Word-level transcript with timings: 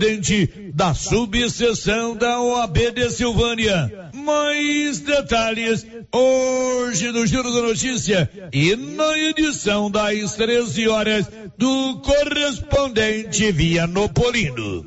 presidente 0.00 0.72
da 0.74 0.94
subseção 0.94 2.16
da 2.16 2.40
OAB 2.40 2.90
de 2.94 3.10
Silvânia. 3.10 4.10
Mais 4.14 5.00
detalhes 5.00 5.86
hoje 6.10 7.12
no 7.12 7.26
Giro 7.26 7.52
da 7.52 7.60
Notícia 7.60 8.30
e 8.50 8.74
na 8.74 9.18
edição 9.18 9.90
das 9.90 10.34
13 10.34 10.88
horas 10.88 11.26
do 11.58 12.00
correspondente 12.00 13.52
Vianopolino. 13.52 14.86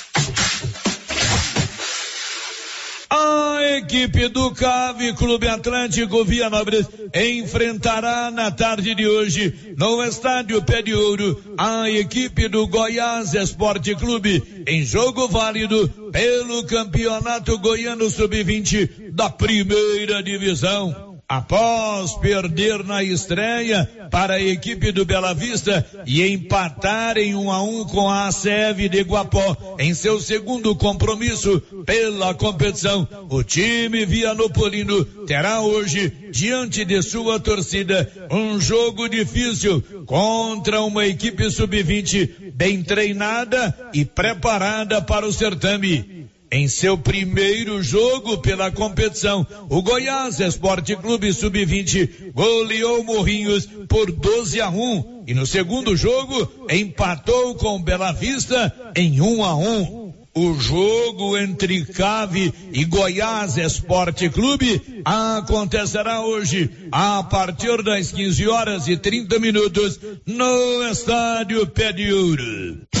Equipe 3.77 4.27
do 4.29 4.51
CAV 4.51 5.13
Clube 5.15 5.47
Atlântico 5.47 6.23
Via 6.25 6.49
Nobres 6.49 6.85
enfrentará 7.13 8.29
na 8.31 8.51
tarde 8.51 8.93
de 8.95 9.07
hoje 9.07 9.75
no 9.77 10.03
estádio 10.03 10.61
Pé 10.61 10.81
de 10.81 10.93
Ouro 10.93 11.41
a 11.57 11.89
equipe 11.89 12.47
do 12.47 12.67
Goiás 12.67 13.33
Esporte 13.33 13.95
Clube 13.95 14.63
em 14.67 14.83
jogo 14.83 15.27
válido 15.27 15.87
pelo 16.11 16.65
Campeonato 16.65 17.57
Goiano 17.57 18.09
Sub-20 18.09 19.11
da 19.11 19.29
primeira 19.29 20.21
divisão 20.21 21.10
após 21.31 22.13
perder 22.15 22.83
na 22.83 23.01
estreia 23.01 23.89
para 24.11 24.33
a 24.33 24.41
equipe 24.41 24.91
do 24.91 25.05
Bela 25.05 25.33
Vista 25.33 25.87
e 26.05 26.27
empatar 26.27 27.17
em 27.17 27.33
um 27.35 27.49
a 27.49 27.63
um 27.63 27.85
com 27.85 28.09
a 28.09 28.27
ACF 28.27 28.89
de 28.89 29.01
Guapó 29.01 29.77
em 29.79 29.93
seu 29.93 30.19
segundo 30.19 30.75
compromisso 30.75 31.61
pela 31.85 32.33
competição. 32.33 33.07
O 33.29 33.43
time 33.43 34.05
Vianopolino 34.05 35.05
terá 35.25 35.61
hoje, 35.61 36.11
diante 36.31 36.83
de 36.83 37.01
sua 37.01 37.39
torcida, 37.39 38.11
um 38.29 38.59
jogo 38.59 39.07
difícil 39.07 39.81
contra 40.05 40.81
uma 40.81 41.07
equipe 41.07 41.49
sub-20 41.49 42.51
bem 42.53 42.83
treinada 42.83 43.73
e 43.93 44.03
preparada 44.03 45.01
para 45.01 45.25
o 45.25 45.31
certame. 45.31 46.20
Em 46.53 46.67
seu 46.67 46.97
primeiro 46.97 47.81
jogo 47.81 48.39
pela 48.39 48.69
competição, 48.69 49.47
o 49.69 49.81
Goiás 49.81 50.41
Esporte 50.41 50.97
Clube 50.97 51.31
Sub-20 51.31 52.33
goleou 52.33 53.01
Morrinhos 53.05 53.65
por 53.87 54.11
12 54.11 54.59
a 54.59 54.69
1 54.69 55.23
e 55.27 55.33
no 55.33 55.47
segundo 55.47 55.95
jogo 55.95 56.51
empatou 56.69 57.55
com 57.55 57.81
Bela 57.81 58.11
Vista 58.11 58.91
em 58.97 59.21
1 59.21 59.45
a 59.45 59.55
1. 59.55 60.13
O 60.35 60.53
jogo 60.59 61.37
entre 61.37 61.85
Cave 61.85 62.53
e 62.73 62.83
Goiás 62.83 63.55
Esporte 63.55 64.29
Clube 64.29 65.01
acontecerá 65.05 66.19
hoje 66.19 66.69
a 66.91 67.23
partir 67.23 67.81
das 67.81 68.11
15 68.11 68.47
horas 68.49 68.87
e 68.89 68.97
30 68.97 69.39
minutos 69.39 69.99
no 70.25 70.83
estádio 70.89 71.65
Pé 71.67 71.93
de 71.93 72.11
Ouro. 72.13 73.00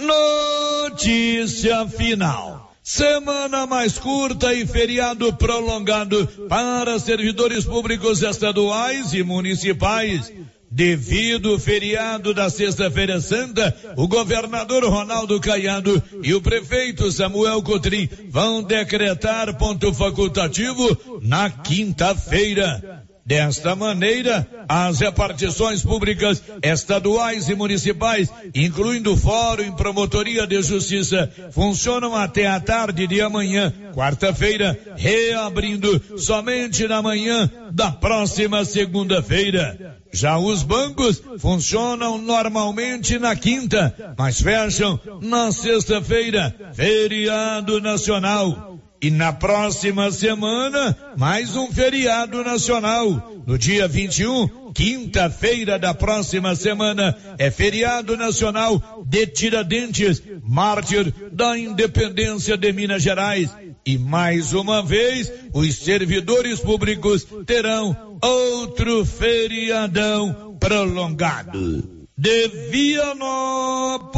Notícia 0.00 1.86
final. 1.86 2.74
Semana 2.82 3.66
mais 3.66 3.98
curta 3.98 4.54
e 4.54 4.66
feriado 4.66 5.32
prolongado 5.34 6.26
para 6.48 6.98
servidores 6.98 7.64
públicos 7.64 8.22
estaduais 8.22 9.12
e 9.12 9.22
municipais. 9.22 10.32
Devido 10.72 11.50
ao 11.50 11.58
feriado 11.58 12.32
da 12.32 12.48
Sexta-feira 12.48 13.20
Santa, 13.20 13.76
o 13.96 14.06
governador 14.06 14.84
Ronaldo 14.84 15.40
Caiado 15.40 16.00
e 16.22 16.32
o 16.32 16.40
prefeito 16.40 17.10
Samuel 17.10 17.60
Cotrim 17.60 18.08
vão 18.28 18.62
decretar 18.62 19.58
ponto 19.58 19.92
facultativo 19.92 21.20
na 21.22 21.50
quinta-feira. 21.50 22.89
Desta 23.30 23.76
maneira, 23.76 24.44
as 24.68 24.98
repartições 24.98 25.84
públicas 25.84 26.42
estaduais 26.64 27.48
e 27.48 27.54
municipais, 27.54 28.28
incluindo 28.52 29.12
o 29.12 29.16
Fórum 29.16 29.62
em 29.62 29.70
Promotoria 29.70 30.48
de 30.48 30.60
Justiça, 30.60 31.30
funcionam 31.52 32.16
até 32.16 32.48
a 32.48 32.58
tarde 32.58 33.06
de 33.06 33.20
amanhã, 33.20 33.72
quarta-feira, 33.94 34.76
reabrindo 34.96 36.18
somente 36.18 36.88
na 36.88 37.00
manhã 37.00 37.48
da 37.70 37.92
próxima 37.92 38.64
segunda-feira. 38.64 40.00
Já 40.12 40.36
os 40.36 40.64
bancos 40.64 41.22
funcionam 41.38 42.18
normalmente 42.18 43.16
na 43.16 43.36
quinta, 43.36 43.94
mas 44.18 44.40
fecham 44.40 44.98
na 45.22 45.52
sexta-feira, 45.52 46.52
feriado 46.74 47.80
nacional. 47.80 48.69
E 49.02 49.10
na 49.10 49.32
próxima 49.32 50.12
semana, 50.12 50.94
mais 51.16 51.56
um 51.56 51.72
feriado 51.72 52.44
nacional. 52.44 53.32
No 53.46 53.56
dia 53.56 53.88
21, 53.88 54.72
quinta-feira 54.74 55.78
da 55.78 55.94
próxima 55.94 56.54
semana, 56.54 57.16
é 57.38 57.50
feriado 57.50 58.14
nacional 58.14 59.02
de 59.06 59.26
Tiradentes, 59.26 60.22
mártir 60.42 61.14
da 61.32 61.58
independência 61.58 62.58
de 62.58 62.70
Minas 62.74 63.02
Gerais. 63.02 63.48
E 63.86 63.96
mais 63.96 64.52
uma 64.52 64.82
vez, 64.82 65.32
os 65.54 65.76
servidores 65.76 66.60
públicos 66.60 67.26
terão 67.46 68.18
outro 68.20 69.06
feriadão 69.06 70.58
prolongado. 70.60 72.04
De 72.18 72.48
Vianópolis, 72.70 74.12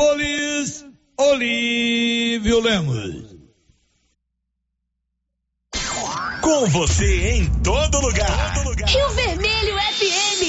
Olívio 1.16 2.60
Lemos. 2.60 3.31
Com 6.40 6.66
você 6.66 7.30
em 7.30 7.46
todo 7.62 8.00
lugar. 8.00 8.54
Todo 8.54 8.68
lugar. 8.68 8.88
Rio 8.88 9.08
Vermelho 9.10 9.74
FM. 9.74 10.42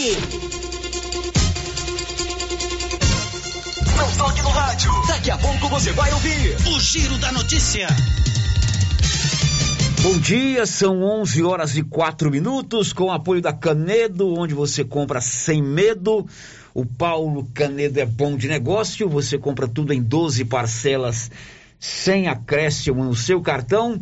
Não 3.98 4.12
toque 4.18 4.42
no 4.42 4.50
rádio. 4.50 4.92
Daqui 5.08 5.32
a 5.32 5.38
pouco 5.38 5.70
você 5.70 5.92
vai 5.92 6.12
ouvir 6.14 6.56
o 6.68 6.80
Giro 6.80 7.18
da 7.18 7.32
Notícia. 7.32 7.88
Bom 10.02 10.18
dia, 10.18 10.66
são 10.66 11.02
11 11.02 11.44
horas 11.44 11.78
e 11.78 11.84
4 11.84 12.30
minutos, 12.30 12.92
com 12.92 13.06
o 13.06 13.12
apoio 13.12 13.42
da 13.42 13.54
Canedo, 13.54 14.34
onde 14.38 14.54
você 14.54 14.84
compra 14.84 15.22
sem 15.22 15.62
medo. 15.62 16.28
O 16.74 16.86
Paulo 16.86 17.48
Canedo 17.54 18.00
é 18.00 18.06
bom 18.06 18.36
de 18.36 18.48
negócio, 18.48 19.08
você 19.08 19.38
compra 19.38 19.68
tudo 19.68 19.94
em 19.94 20.02
12 20.02 20.44
parcelas 20.46 21.32
sem 21.80 22.28
acréscimo 22.28 23.04
no 23.04 23.16
seu 23.16 23.42
cartão. 23.42 24.02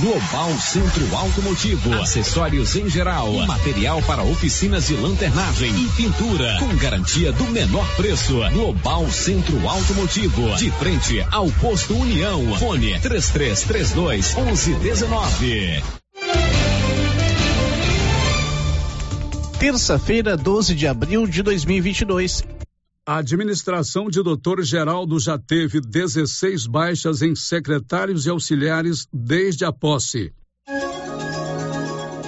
Global 0.00 0.58
Centro 0.58 1.14
Automotivo, 1.14 1.92
acessórios 2.00 2.74
em 2.76 2.88
geral, 2.88 3.30
material 3.46 4.00
para 4.02 4.22
oficinas 4.22 4.86
de 4.86 4.94
lanternagem 4.94 5.70
e 5.70 5.88
pintura, 5.90 6.56
com 6.58 6.74
garantia 6.76 7.30
do 7.30 7.44
menor 7.44 7.86
preço. 7.94 8.40
Global 8.52 9.10
Centro 9.10 9.68
Automotivo, 9.68 10.56
de 10.56 10.70
frente 10.72 11.24
ao 11.30 11.50
posto 11.52 11.94
União. 11.94 12.56
Fone 12.56 12.98
3332 13.00 14.34
1119. 14.34 15.82
Terça-feira, 19.58 20.36
12 20.36 20.74
de 20.74 20.88
abril 20.88 21.26
de 21.26 21.42
2022. 21.42 22.42
A 23.04 23.16
administração 23.16 24.08
de 24.08 24.22
Dr. 24.22 24.62
Geraldo 24.62 25.18
já 25.18 25.36
teve 25.36 25.80
16 25.80 26.68
baixas 26.68 27.20
em 27.20 27.34
secretários 27.34 28.26
e 28.26 28.30
auxiliares 28.30 29.08
desde 29.12 29.64
a 29.64 29.72
posse. 29.72 30.32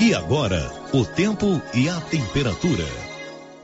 E 0.00 0.12
agora, 0.12 0.68
o 0.92 1.04
tempo 1.04 1.62
e 1.72 1.88
a 1.88 2.00
temperatura. 2.00 3.03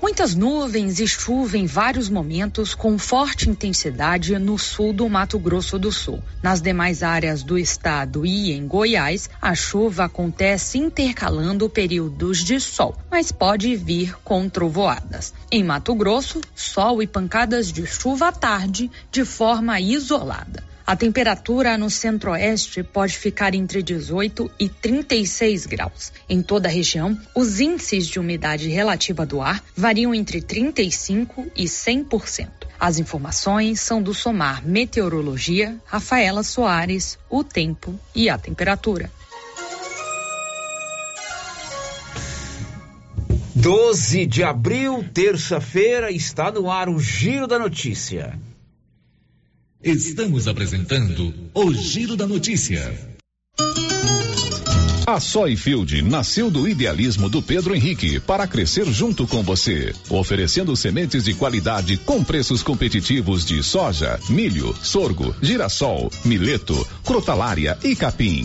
Muitas 0.02 0.35
nuvens 0.35 0.99
e 0.99 1.06
chuva 1.06 1.58
em 1.58 1.67
vários 1.67 2.08
momentos 2.08 2.75
com 2.75 2.97
forte 2.97 3.50
intensidade 3.50 4.38
no 4.38 4.58
sul 4.58 4.94
do 4.94 5.06
Mato 5.11 5.38
Grosso 5.38 5.79
do 5.79 5.93
Sul. 5.93 6.23
Nas 6.43 6.62
demais 6.62 7.02
áreas 7.02 7.43
do 7.43 7.58
estado 7.58 8.25
e 8.25 8.50
em 8.50 8.67
Goiás, 8.67 9.29
a 9.43 9.55
chuva 9.55 10.05
acontece 10.05 10.79
intercalando 10.79 11.69
períodos 11.69 12.38
de 12.38 12.58
sol, 12.58 12.97
mas 13.11 13.31
pode 13.31 13.76
vir 13.76 14.17
com 14.25 14.49
trovoadas. 14.49 15.35
Em 15.52 15.62
Mato 15.62 15.94
Grosso, 15.94 16.41
sol 16.55 17.02
e 17.02 17.06
pancadas 17.06 17.70
de 17.70 17.87
chuva 17.87 18.29
à 18.29 18.32
tarde 18.32 18.91
de 19.12 19.26
forma 19.26 19.79
isolada. 19.82 20.70
A 20.91 20.97
temperatura 20.97 21.79
no 21.79 21.89
centro-oeste 21.89 22.83
pode 22.83 23.17
ficar 23.17 23.55
entre 23.55 23.81
18 23.81 24.51
e 24.59 24.69
36 24.69 25.65
graus. 25.67 26.13
Em 26.29 26.43
toda 26.43 26.69
a 26.69 26.73
região, 26.73 27.17
os 27.33 27.61
índices 27.61 28.09
de 28.09 28.19
umidade 28.19 28.69
relativa 28.69 29.25
do 29.25 29.41
ar 29.41 29.63
variam 29.77 30.13
entre 30.13 30.43
35 30.43 31.47
e 31.55 31.67
100%. 31.67 32.49
As 32.77 32.99
informações 32.99 33.81
são 33.81 34.03
do 34.03 34.13
Somar 34.13 34.67
Meteorologia, 34.67 35.77
Rafaela 35.87 36.43
Soares, 36.43 37.17
o 37.31 37.45
tempo 37.45 37.95
e 38.13 38.29
a 38.29 38.37
temperatura. 38.37 39.13
12 43.55 44.27
de 44.27 44.43
abril, 44.43 45.05
terça-feira, 45.15 46.11
está 46.11 46.51
no 46.51 46.69
ar 46.69 46.89
o 46.89 46.99
Giro 46.99 47.47
da 47.47 47.61
Notícia. 47.61 48.37
Estamos 49.82 50.47
apresentando 50.47 51.32
o 51.55 51.73
Giro 51.73 52.15
da 52.15 52.27
Notícia. 52.27 52.93
A 55.06 55.19
Soyfield 55.19 56.03
nasceu 56.03 56.50
do 56.50 56.69
idealismo 56.69 57.31
do 57.31 57.41
Pedro 57.41 57.75
Henrique 57.75 58.21
para 58.21 58.47
crescer 58.47 58.85
junto 58.93 59.27
com 59.27 59.43
você, 59.43 59.94
oferecendo 60.11 60.77
sementes 60.77 61.25
de 61.25 61.32
qualidade 61.32 61.97
com 61.97 62.23
preços 62.23 62.62
competitivos 62.62 63.43
de 63.43 63.62
soja, 63.62 64.21
milho, 64.29 64.77
sorgo, 64.82 65.35
girassol, 65.41 66.12
mileto, 66.26 66.87
crotalária 67.03 67.79
e 67.83 67.97
capim. 67.97 68.44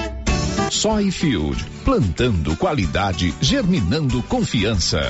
Soyfield, 0.71 1.63
plantando 1.83 2.55
qualidade, 2.55 3.35
germinando 3.41 4.23
confiança. 4.23 5.01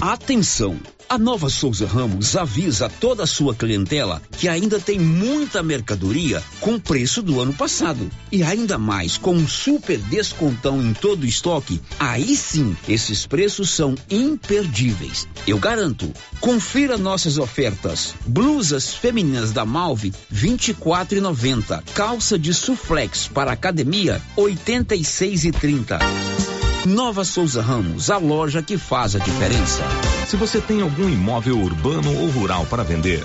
Atenção! 0.00 0.78
A 1.08 1.16
Nova 1.16 1.48
Souza 1.48 1.86
Ramos 1.86 2.36
avisa 2.36 2.88
toda 2.88 3.22
a 3.22 3.26
sua 3.28 3.54
clientela 3.54 4.20
que 4.32 4.48
ainda 4.48 4.80
tem 4.80 4.98
muita 4.98 5.62
mercadoria 5.62 6.42
com 6.60 6.80
preço 6.80 7.22
do 7.22 7.40
ano 7.40 7.52
passado. 7.52 8.10
E 8.32 8.42
ainda 8.42 8.76
mais, 8.76 9.16
com 9.16 9.32
um 9.32 9.46
super 9.46 9.98
descontão 9.98 10.82
em 10.82 10.92
todo 10.92 11.22
o 11.22 11.26
estoque, 11.26 11.80
aí 12.00 12.36
sim, 12.36 12.76
esses 12.88 13.24
preços 13.24 13.70
são 13.70 13.94
imperdíveis. 14.10 15.28
Eu 15.46 15.58
garanto. 15.58 16.12
Confira 16.40 16.98
nossas 16.98 17.38
ofertas. 17.38 18.12
Blusas 18.26 18.92
femininas 18.92 19.52
da 19.52 19.64
Malve, 19.64 20.12
R$ 20.28 20.48
24,90. 20.48 21.84
Calça 21.94 22.36
de 22.36 22.52
suflex 22.52 23.28
para 23.28 23.52
academia, 23.52 24.20
R$ 24.36 24.42
86,30. 24.42 26.55
Nova 26.84 27.24
Souza 27.24 27.62
Ramos, 27.62 28.10
a 28.10 28.18
loja 28.18 28.62
que 28.62 28.76
faz 28.76 29.16
a 29.16 29.18
diferença. 29.18 29.82
Se 30.26 30.36
você 30.36 30.60
tem 30.60 30.82
algum 30.82 31.08
imóvel 31.08 31.58
urbano 31.58 32.16
ou 32.20 32.28
rural 32.28 32.66
para 32.66 32.82
vender, 32.82 33.24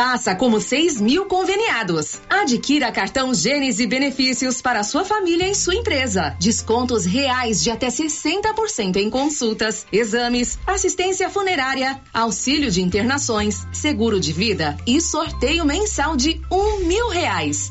Faça 0.00 0.34
como 0.34 0.62
6 0.62 0.98
mil 0.98 1.26
conveniados. 1.26 2.20
Adquira 2.26 2.90
cartão 2.90 3.34
Gênese 3.34 3.86
benefícios 3.86 4.62
para 4.62 4.82
sua 4.82 5.04
família 5.04 5.46
e 5.46 5.54
sua 5.54 5.74
empresa. 5.74 6.34
Descontos 6.40 7.04
reais 7.04 7.62
de 7.62 7.70
até 7.70 7.88
60% 7.88 8.96
em 8.96 9.10
consultas, 9.10 9.86
exames, 9.92 10.58
assistência 10.66 11.28
funerária, 11.28 12.00
auxílio 12.14 12.70
de 12.70 12.80
internações, 12.80 13.66
seguro 13.74 14.18
de 14.18 14.32
vida 14.32 14.74
e 14.86 15.02
sorteio 15.02 15.66
mensal 15.66 16.16
de 16.16 16.40
um 16.50 16.78
mil 16.78 17.10
reais. 17.10 17.70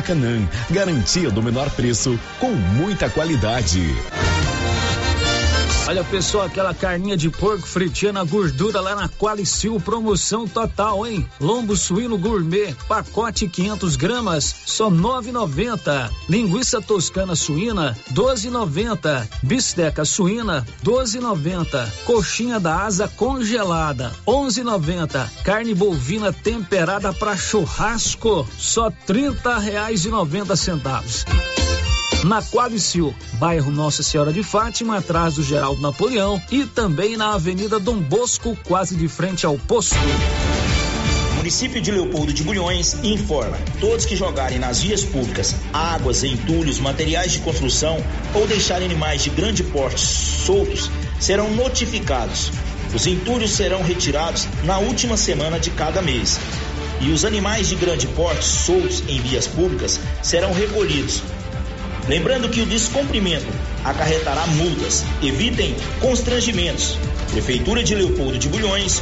garantia 0.69 1.29
do 1.29 1.41
menor 1.41 1.69
preço 1.71 2.19
com 2.39 2.51
muita 2.51 3.09
qualidade. 3.09 3.95
Olha 5.87 6.03
pessoal, 6.03 6.45
aquela 6.45 6.73
carninha 6.73 7.17
de 7.17 7.29
porco 7.29 7.67
fritinha 7.67 8.13
na 8.13 8.23
gordura 8.23 8.79
lá 8.79 8.95
na 8.95 9.09
Qualicil, 9.09 9.79
promoção 9.79 10.47
total, 10.47 11.05
hein? 11.07 11.27
Lombo 11.39 11.75
suíno 11.75 12.17
gourmet, 12.17 12.73
pacote 12.87 13.47
500 13.47 13.95
gramas, 13.95 14.55
só 14.65 14.91
9,90. 14.91 16.09
Linguiça 16.29 16.81
toscana 16.81 17.35
suína, 17.35 17.97
12,90. 18.13 19.27
Bisteca 19.41 20.05
suína, 20.05 20.65
12,90. 20.83 21.89
Coxinha 22.05 22.59
da 22.59 22.83
asa 22.85 23.07
congelada, 23.07 24.11
11,90. 24.25 25.29
Carne 25.43 25.73
bovina 25.73 26.31
temperada 26.31 27.11
para 27.11 27.35
churrasco, 27.35 28.47
só 28.57 28.91
30 29.07 29.57
reais 29.57 30.05
e 30.05 30.09
90 30.09 30.55
centavos 30.55 31.25
na 32.23 32.41
Quadricil, 32.41 33.15
bairro 33.33 33.71
Nossa 33.71 34.03
Senhora 34.03 34.31
de 34.31 34.43
Fátima, 34.43 34.97
atrás 34.97 35.35
do 35.35 35.43
Geraldo 35.43 35.81
Napoleão 35.81 36.41
e 36.51 36.65
também 36.65 37.17
na 37.17 37.33
Avenida 37.33 37.79
Dom 37.79 37.97
Bosco, 37.97 38.57
quase 38.67 38.95
de 38.95 39.07
frente 39.07 39.45
ao 39.45 39.57
posto. 39.57 39.95
município 41.37 41.81
de 41.81 41.91
Leopoldo 41.91 42.31
de 42.31 42.43
Bulhões 42.43 42.95
informa: 43.03 43.57
todos 43.79 44.05
que 44.05 44.15
jogarem 44.15 44.59
nas 44.59 44.81
vias 44.81 45.03
públicas 45.03 45.55
águas, 45.73 46.23
entulhos, 46.23 46.79
materiais 46.79 47.31
de 47.31 47.39
construção 47.39 47.97
ou 48.33 48.45
deixarem 48.45 48.85
animais 48.85 49.23
de 49.23 49.29
grande 49.31 49.63
porte 49.63 49.99
soltos 49.99 50.91
serão 51.19 51.51
notificados. 51.51 52.51
Os 52.93 53.07
entulhos 53.07 53.51
serão 53.51 53.81
retirados 53.81 54.47
na 54.63 54.77
última 54.77 55.17
semana 55.17 55.59
de 55.59 55.71
cada 55.71 56.01
mês. 56.01 56.39
E 56.99 57.09
os 57.09 57.25
animais 57.25 57.69
de 57.69 57.75
grande 57.75 58.05
porte 58.07 58.45
soltos 58.45 59.01
em 59.07 59.19
vias 59.21 59.47
públicas 59.47 59.99
serão 60.21 60.53
recolhidos 60.53 61.23
Lembrando 62.07 62.49
que 62.49 62.61
o 62.61 62.65
descumprimento 62.65 63.45
acarretará 63.83 64.45
multas. 64.47 65.05
Evitem 65.21 65.75
constrangimentos. 65.99 66.97
Prefeitura 67.31 67.83
de 67.83 67.95
Leopoldo 67.95 68.37
de 68.37 68.49
Bulhões, 68.49 69.01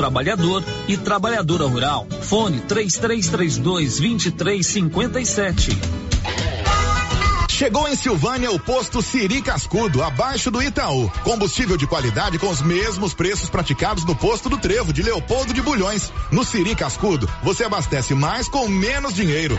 Trabalhador 0.00 0.64
e 0.88 0.96
Trabalhadora 0.96 1.66
Rural. 1.66 2.06
Fone 2.22 2.58
3332 2.60 4.00
2357. 4.00 5.78
Chegou 7.50 7.86
em 7.86 7.94
Silvânia 7.94 8.50
o 8.50 8.58
posto 8.58 9.02
Siri 9.02 9.42
Cascudo, 9.42 10.02
abaixo 10.02 10.50
do 10.50 10.62
Itaú. 10.62 11.10
Combustível 11.22 11.76
de 11.76 11.86
qualidade 11.86 12.38
com 12.38 12.48
os 12.48 12.62
mesmos 12.62 13.12
preços 13.12 13.50
praticados 13.50 14.06
no 14.06 14.16
posto 14.16 14.48
do 14.48 14.56
Trevo 14.56 14.90
de 14.90 15.02
Leopoldo 15.02 15.52
de 15.52 15.60
Bulhões. 15.60 16.10
No 16.32 16.46
Siri 16.46 16.74
Cascudo, 16.74 17.28
você 17.42 17.64
abastece 17.64 18.14
mais 18.14 18.48
com 18.48 18.66
menos 18.68 19.12
dinheiro. 19.12 19.58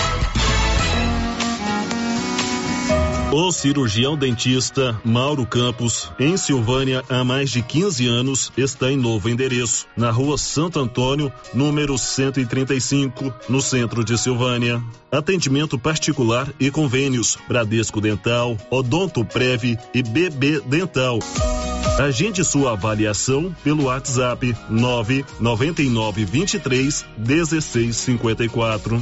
O 3.33 3.49
cirurgião 3.49 4.17
dentista 4.17 4.99
Mauro 5.05 5.45
Campos, 5.45 6.11
em 6.19 6.35
Silvânia 6.35 7.01
há 7.07 7.23
mais 7.23 7.49
de 7.49 7.61
15 7.61 8.05
anos, 8.05 8.51
está 8.57 8.91
em 8.91 8.97
novo 8.97 9.29
endereço, 9.29 9.87
na 9.95 10.11
rua 10.11 10.37
Santo 10.37 10.77
Antônio, 10.77 11.31
número 11.53 11.97
135, 11.97 13.33
no 13.47 13.61
centro 13.61 14.03
de 14.03 14.17
Silvânia. 14.17 14.83
Atendimento 15.09 15.79
particular 15.79 16.49
e 16.59 16.69
convênios: 16.69 17.37
Bradesco 17.47 18.01
Dental, 18.01 18.57
Odonto 18.69 19.23
Prev 19.23 19.79
e 19.93 20.03
BB 20.03 20.59
Dental. 20.65 21.17
Agende 21.99 22.43
sua 22.43 22.73
avaliação 22.73 23.55
pelo 23.63 23.85
WhatsApp 23.85 24.53
999 24.69 26.25
23 26.25 27.05
1654. 27.17 29.01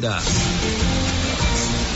Gameleira. 0.00 1.21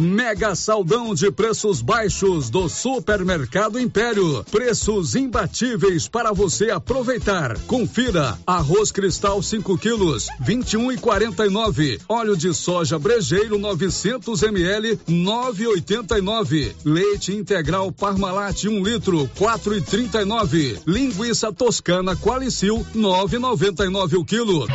Mega 0.00 0.56
saldão 0.56 1.14
de 1.14 1.30
preços 1.30 1.80
baixos 1.80 2.50
do 2.50 2.68
Supermercado 2.68 3.78
Império. 3.78 4.44
Preços 4.50 5.14
imbatíveis 5.14 6.08
para 6.08 6.32
você 6.32 6.70
aproveitar. 6.70 7.56
Confira: 7.60 8.36
arroz 8.44 8.90
cristal 8.90 9.40
5 9.40 9.78
quilos, 9.78 10.26
21 10.40 10.92
e 10.92 10.98
49. 10.98 12.00
Óleo 12.08 12.36
de 12.36 12.52
soja 12.52 12.98
brejeiro 12.98 13.56
900 13.56 14.42
ml, 14.42 14.98
9,89. 15.08 16.74
Leite 16.84 17.32
integral 17.32 17.92
Parmalat 17.92 18.64
1 18.64 18.70
um 18.70 18.82
litro, 18.82 19.30
4,39. 19.38 20.80
Linguiça 20.86 21.52
toscana 21.52 22.16
Qualicil 22.16 22.84
9,99 22.96 24.18
o 24.18 24.24
quilo. 24.24 24.66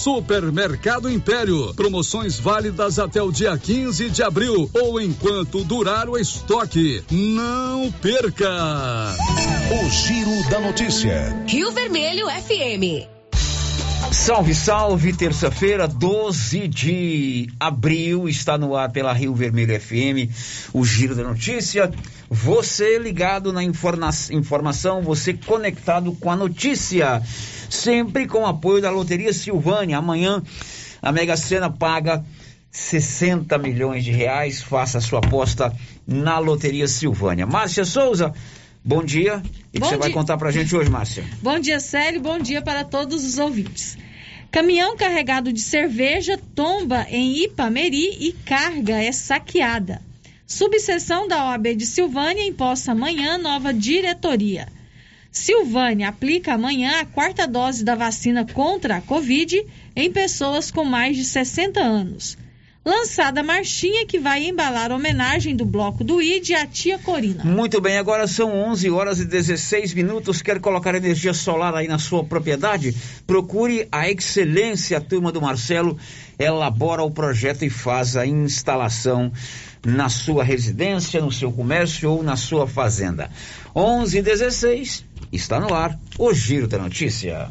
Supermercado 0.00 1.10
Império. 1.10 1.74
Promoções 1.74 2.40
válidas 2.40 2.98
até 2.98 3.22
o 3.22 3.30
dia 3.30 3.56
15 3.58 4.08
de 4.08 4.22
abril 4.22 4.70
ou 4.72 4.98
enquanto 4.98 5.62
durar 5.62 6.08
o 6.08 6.16
estoque. 6.16 7.04
Não 7.10 7.92
perca! 7.92 8.48
O 9.70 9.90
Giro 9.90 10.48
da 10.48 10.58
Notícia. 10.58 11.44
Rio 11.46 11.70
Vermelho 11.72 12.28
FM. 12.28 13.19
Salve, 14.12 14.54
salve, 14.54 15.12
terça-feira, 15.12 15.86
12 15.86 16.66
de 16.66 17.48
abril, 17.60 18.28
está 18.28 18.58
no 18.58 18.74
ar 18.74 18.90
pela 18.90 19.12
Rio 19.12 19.32
Vermelho 19.32 19.80
FM, 19.80 20.28
o 20.72 20.84
Giro 20.84 21.14
da 21.14 21.22
Notícia. 21.22 21.92
Você 22.28 22.98
ligado 22.98 23.52
na 23.52 23.62
informa 23.62 24.10
informação, 24.32 25.00
você 25.00 25.32
conectado 25.32 26.12
com 26.12 26.28
a 26.28 26.34
notícia 26.34 27.22
sempre 27.70 28.26
com 28.26 28.44
apoio 28.44 28.82
da 28.82 28.90
Loteria 28.90 29.32
Silvânia. 29.32 29.98
Amanhã 29.98 30.42
a 31.00 31.12
Mega 31.12 31.36
Sena 31.36 31.70
paga 31.70 32.24
60 32.70 33.56
milhões 33.58 34.04
de 34.04 34.10
reais. 34.10 34.60
Faça 34.60 35.00
sua 35.00 35.20
aposta 35.20 35.72
na 36.04 36.38
Loteria 36.40 36.88
Silvânia. 36.88 37.46
Márcia 37.46 37.84
Souza, 37.84 38.34
bom 38.84 39.04
dia. 39.04 39.42
E 39.72 39.80
que 39.80 39.86
você 39.86 39.96
vai 39.96 40.10
contar 40.10 40.36
pra 40.36 40.50
gente 40.50 40.74
hoje, 40.74 40.90
Márcia? 40.90 41.24
Bom 41.40 41.58
dia, 41.58 41.78
Célio. 41.78 42.20
Bom 42.20 42.38
dia 42.38 42.60
para 42.60 42.84
todos 42.84 43.24
os 43.24 43.38
ouvintes. 43.38 43.96
Caminhão 44.50 44.96
carregado 44.96 45.52
de 45.52 45.60
cerveja 45.60 46.38
tomba 46.56 47.06
em 47.08 47.44
Ipameri 47.44 48.16
e 48.18 48.32
carga 48.32 49.00
é 49.00 49.12
saqueada. 49.12 50.02
Subseção 50.44 51.28
da 51.28 51.46
OAB 51.46 51.76
de 51.76 51.86
Silvânia 51.86 52.44
imposta 52.44 52.90
amanhã 52.90 53.38
nova 53.38 53.72
diretoria. 53.72 54.66
Silvânia 55.30 56.08
aplica 56.08 56.54
amanhã 56.54 57.00
a 57.00 57.04
quarta 57.04 57.46
dose 57.46 57.84
da 57.84 57.94
vacina 57.94 58.44
contra 58.44 58.96
a 58.96 59.00
Covid 59.00 59.64
em 59.94 60.10
pessoas 60.10 60.72
com 60.72 60.84
mais 60.84 61.16
de 61.16 61.24
60 61.24 61.80
anos. 61.80 62.36
Lançada 62.82 63.40
a 63.40 63.44
marchinha 63.44 64.06
que 64.06 64.18
vai 64.18 64.44
embalar 64.44 64.90
a 64.90 64.94
homenagem 64.94 65.54
do 65.54 65.66
bloco 65.66 66.02
do 66.02 66.20
ID 66.22 66.52
à 66.52 66.66
tia 66.66 66.98
Corina. 66.98 67.44
Muito 67.44 67.78
bem, 67.78 67.98
agora 67.98 68.26
são 68.26 68.54
11 68.54 68.88
horas 68.90 69.20
e 69.20 69.26
16 69.26 69.92
minutos. 69.92 70.40
Quer 70.40 70.58
colocar 70.60 70.94
energia 70.94 71.34
solar 71.34 71.74
aí 71.74 71.86
na 71.86 71.98
sua 71.98 72.24
propriedade? 72.24 72.96
Procure 73.26 73.86
a 73.92 74.08
Excelência, 74.10 74.96
a 74.96 75.00
turma 75.00 75.30
do 75.30 75.42
Marcelo 75.42 75.98
elabora 76.38 77.02
o 77.02 77.10
projeto 77.10 77.66
e 77.66 77.70
faz 77.70 78.16
a 78.16 78.26
instalação 78.26 79.30
na 79.84 80.08
sua 80.08 80.42
residência, 80.42 81.20
no 81.20 81.30
seu 81.30 81.52
comércio 81.52 82.10
ou 82.10 82.22
na 82.22 82.36
sua 82.36 82.66
fazenda. 82.66 83.30
11 83.76 84.18
e 84.18 84.22
16 84.22 85.10
Está 85.32 85.60
no 85.60 85.72
ar 85.72 85.96
o 86.18 86.34
Giro 86.34 86.66
da 86.66 86.76
Notícia. 86.76 87.48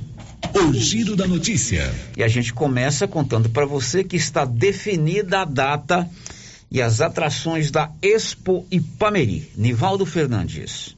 O 0.53 0.73
Giro 0.73 1.15
da 1.15 1.27
Notícia. 1.27 1.93
E 2.17 2.23
a 2.23 2.27
gente 2.27 2.53
começa 2.53 3.07
contando 3.07 3.49
para 3.49 3.65
você 3.65 4.03
que 4.03 4.15
está 4.15 4.45
definida 4.45 5.41
a 5.41 5.45
data 5.45 6.09
e 6.71 6.81
as 6.81 7.01
atrações 7.01 7.71
da 7.71 7.91
Expo 8.01 8.65
Ipameri. 8.71 9.51
Nivaldo 9.55 10.05
Fernandes. 10.05 10.95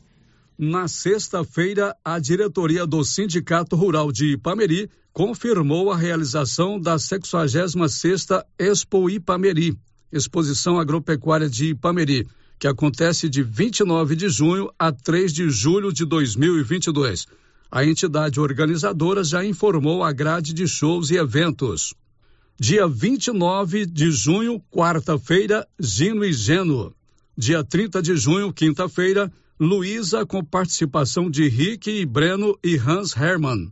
Na 0.57 0.87
sexta-feira, 0.87 1.95
a 2.03 2.19
diretoria 2.19 2.85
do 2.85 3.03
Sindicato 3.03 3.75
Rural 3.75 4.11
de 4.11 4.33
Ipameri 4.33 4.89
confirmou 5.11 5.91
a 5.91 5.97
realização 5.97 6.79
da 6.79 6.95
66ª 6.95 8.43
Expo 8.57 9.09
Ipameri, 9.09 9.77
Exposição 10.11 10.79
Agropecuária 10.79 11.49
de 11.49 11.71
Ipameri 11.71 12.27
que 12.61 12.67
acontece 12.67 13.27
de 13.27 13.41
29 13.41 14.15
de 14.15 14.29
junho 14.29 14.71
a 14.77 14.91
3 14.91 15.33
de 15.33 15.49
julho 15.49 15.91
de 15.91 16.05
2022. 16.05 17.25
A 17.71 17.85
entidade 17.85 18.37
organizadora 18.37 19.23
já 19.23 19.45
informou 19.45 20.03
a 20.03 20.11
grade 20.11 20.53
de 20.53 20.67
shows 20.67 21.09
e 21.09 21.15
eventos. 21.15 21.93
Dia 22.59 22.85
29 22.85 23.85
de 23.85 24.11
junho, 24.11 24.61
quarta-feira, 24.69 25.65
Gino 25.79 26.25
e 26.25 26.33
Geno. 26.33 26.93
Dia 27.37 27.63
30 27.63 28.01
de 28.01 28.17
junho, 28.17 28.51
quinta-feira, 28.51 29.31
Luísa 29.57 30.25
com 30.25 30.43
participação 30.43 31.29
de 31.29 31.47
Rick 31.47 31.89
e 31.89 32.05
Breno 32.05 32.59
e 32.61 32.75
Hans 32.75 33.15
Hermann. 33.15 33.71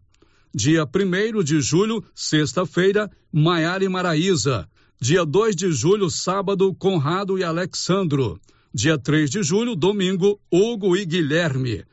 Dia 0.56 0.86
1 0.86 1.44
de 1.44 1.60
julho, 1.60 2.02
sexta-feira, 2.16 3.12
Maiara 3.34 3.84
e 3.84 3.90
Maraísa. 3.90 4.70
Dia 5.02 5.26
2 5.26 5.58
de 5.58 5.74
julho, 5.74 6.10
sábado, 6.10 6.74
Conrado 6.74 7.38
e 7.38 7.44
Alexandro. 7.44 8.40
Dia 8.74 8.98
3 8.98 9.30
de 9.30 9.44
julho, 9.44 9.76
domingo, 9.76 10.40
Hugo 10.50 10.96
e 10.96 11.06
Guilherme. 11.06 11.84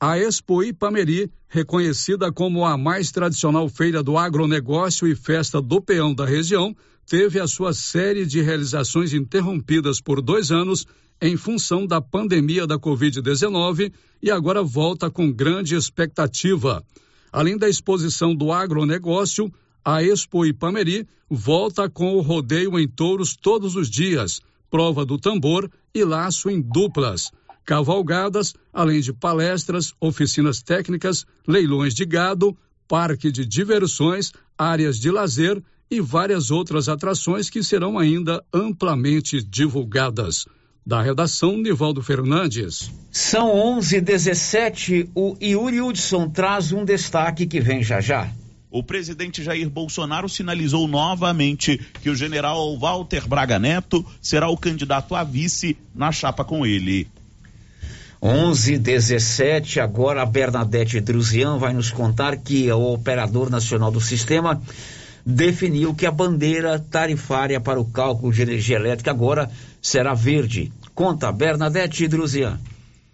A 0.00 0.18
Expo 0.18 0.62
Ipameri, 0.62 1.30
reconhecida 1.54 2.32
como 2.32 2.66
a 2.66 2.76
mais 2.76 3.12
tradicional 3.12 3.68
feira 3.68 4.02
do 4.02 4.18
agronegócio 4.18 5.06
e 5.06 5.14
festa 5.14 5.62
do 5.62 5.80
peão 5.80 6.12
da 6.12 6.26
região, 6.26 6.74
teve 7.06 7.38
a 7.38 7.46
sua 7.46 7.72
série 7.72 8.26
de 8.26 8.40
realizações 8.40 9.14
interrompidas 9.14 10.00
por 10.00 10.20
dois 10.20 10.50
anos 10.50 10.84
em 11.22 11.36
função 11.36 11.86
da 11.86 12.00
pandemia 12.00 12.66
da 12.66 12.76
Covid-19 12.76 13.92
e 14.20 14.32
agora 14.32 14.64
volta 14.64 15.08
com 15.08 15.32
grande 15.32 15.76
expectativa. 15.76 16.82
Além 17.30 17.56
da 17.56 17.68
exposição 17.68 18.34
do 18.34 18.50
agronegócio, 18.50 19.48
a 19.84 20.02
Expo 20.02 20.44
Ipameri 20.44 21.06
volta 21.30 21.88
com 21.88 22.16
o 22.16 22.20
rodeio 22.20 22.76
em 22.80 22.88
touros 22.88 23.36
todos 23.36 23.76
os 23.76 23.88
dias 23.88 24.40
prova 24.68 25.06
do 25.06 25.16
tambor 25.16 25.70
e 25.94 26.02
laço 26.02 26.50
em 26.50 26.60
duplas, 26.60 27.30
cavalgadas, 27.64 28.54
além 28.72 29.00
de 29.00 29.12
palestras, 29.12 29.92
oficinas 30.00 30.62
técnicas, 30.62 31.26
leilões 31.46 31.94
de 31.94 32.04
gado, 32.04 32.56
parque 32.86 33.30
de 33.30 33.44
diversões, 33.44 34.32
áreas 34.56 34.98
de 34.98 35.10
lazer 35.10 35.62
e 35.90 36.00
várias 36.00 36.50
outras 36.50 36.88
atrações 36.88 37.48
que 37.48 37.62
serão 37.62 37.98
ainda 37.98 38.44
amplamente 38.52 39.42
divulgadas. 39.42 40.46
Da 40.86 41.00
redação, 41.00 41.56
Nivaldo 41.56 42.02
Fernandes. 42.02 42.90
São 43.10 43.48
11:17. 43.78 45.08
O 45.14 45.36
Yuri 45.42 45.80
Hudson 45.80 46.28
traz 46.28 46.72
um 46.72 46.84
destaque 46.84 47.46
que 47.46 47.60
vem 47.60 47.82
já 47.82 48.00
já 48.00 48.30
o 48.74 48.82
presidente 48.82 49.40
Jair 49.40 49.70
Bolsonaro 49.70 50.28
sinalizou 50.28 50.88
novamente 50.88 51.80
que 52.02 52.10
o 52.10 52.16
general 52.16 52.76
Walter 52.76 53.24
Braga 53.28 53.56
Neto 53.56 54.04
será 54.20 54.48
o 54.48 54.56
candidato 54.56 55.14
a 55.14 55.22
vice 55.22 55.76
na 55.94 56.10
chapa 56.10 56.44
com 56.44 56.66
ele. 56.66 57.06
11:17 58.24 59.80
agora 59.80 60.22
a 60.22 60.24
Bernadette 60.24 60.98
Druzian 60.98 61.58
vai 61.58 61.74
nos 61.74 61.90
contar 61.90 62.38
que 62.38 62.72
o 62.72 62.94
operador 62.94 63.50
nacional 63.50 63.90
do 63.90 64.00
sistema 64.00 64.62
definiu 65.26 65.94
que 65.94 66.06
a 66.06 66.10
bandeira 66.10 66.78
tarifária 66.78 67.60
para 67.60 67.78
o 67.78 67.84
cálculo 67.84 68.32
de 68.32 68.40
energia 68.40 68.76
elétrica 68.76 69.10
agora 69.10 69.50
será 69.82 70.14
verde. 70.14 70.72
Conta, 70.94 71.30
Bernadette 71.30 72.08
Druzian. 72.08 72.58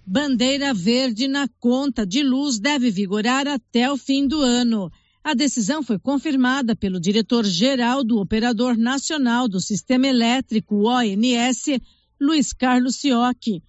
Bandeira 0.07 0.73
verde 0.73 1.27
na 1.27 1.49
conta 1.59 2.07
de 2.07 2.23
luz 2.23 2.61
deve 2.61 2.89
vigorar 2.89 3.49
até 3.49 3.91
o 3.91 3.97
fim 3.97 4.29
do 4.29 4.41
ano. 4.41 4.93
A 5.25 5.35
decisão 5.35 5.83
foi 5.83 5.99
confirmada 5.99 6.77
pelo 6.77 7.01
diretor-geral 7.01 8.05
do 8.05 8.21
Operador 8.21 8.77
Nacional 8.77 9.49
do 9.49 9.61
Sistema 9.61 10.07
Elétrico, 10.07 10.89
ONS, 10.89 11.81
Luiz 12.21 12.53
Carlos 12.53 12.95
Siocchi. 12.95 13.61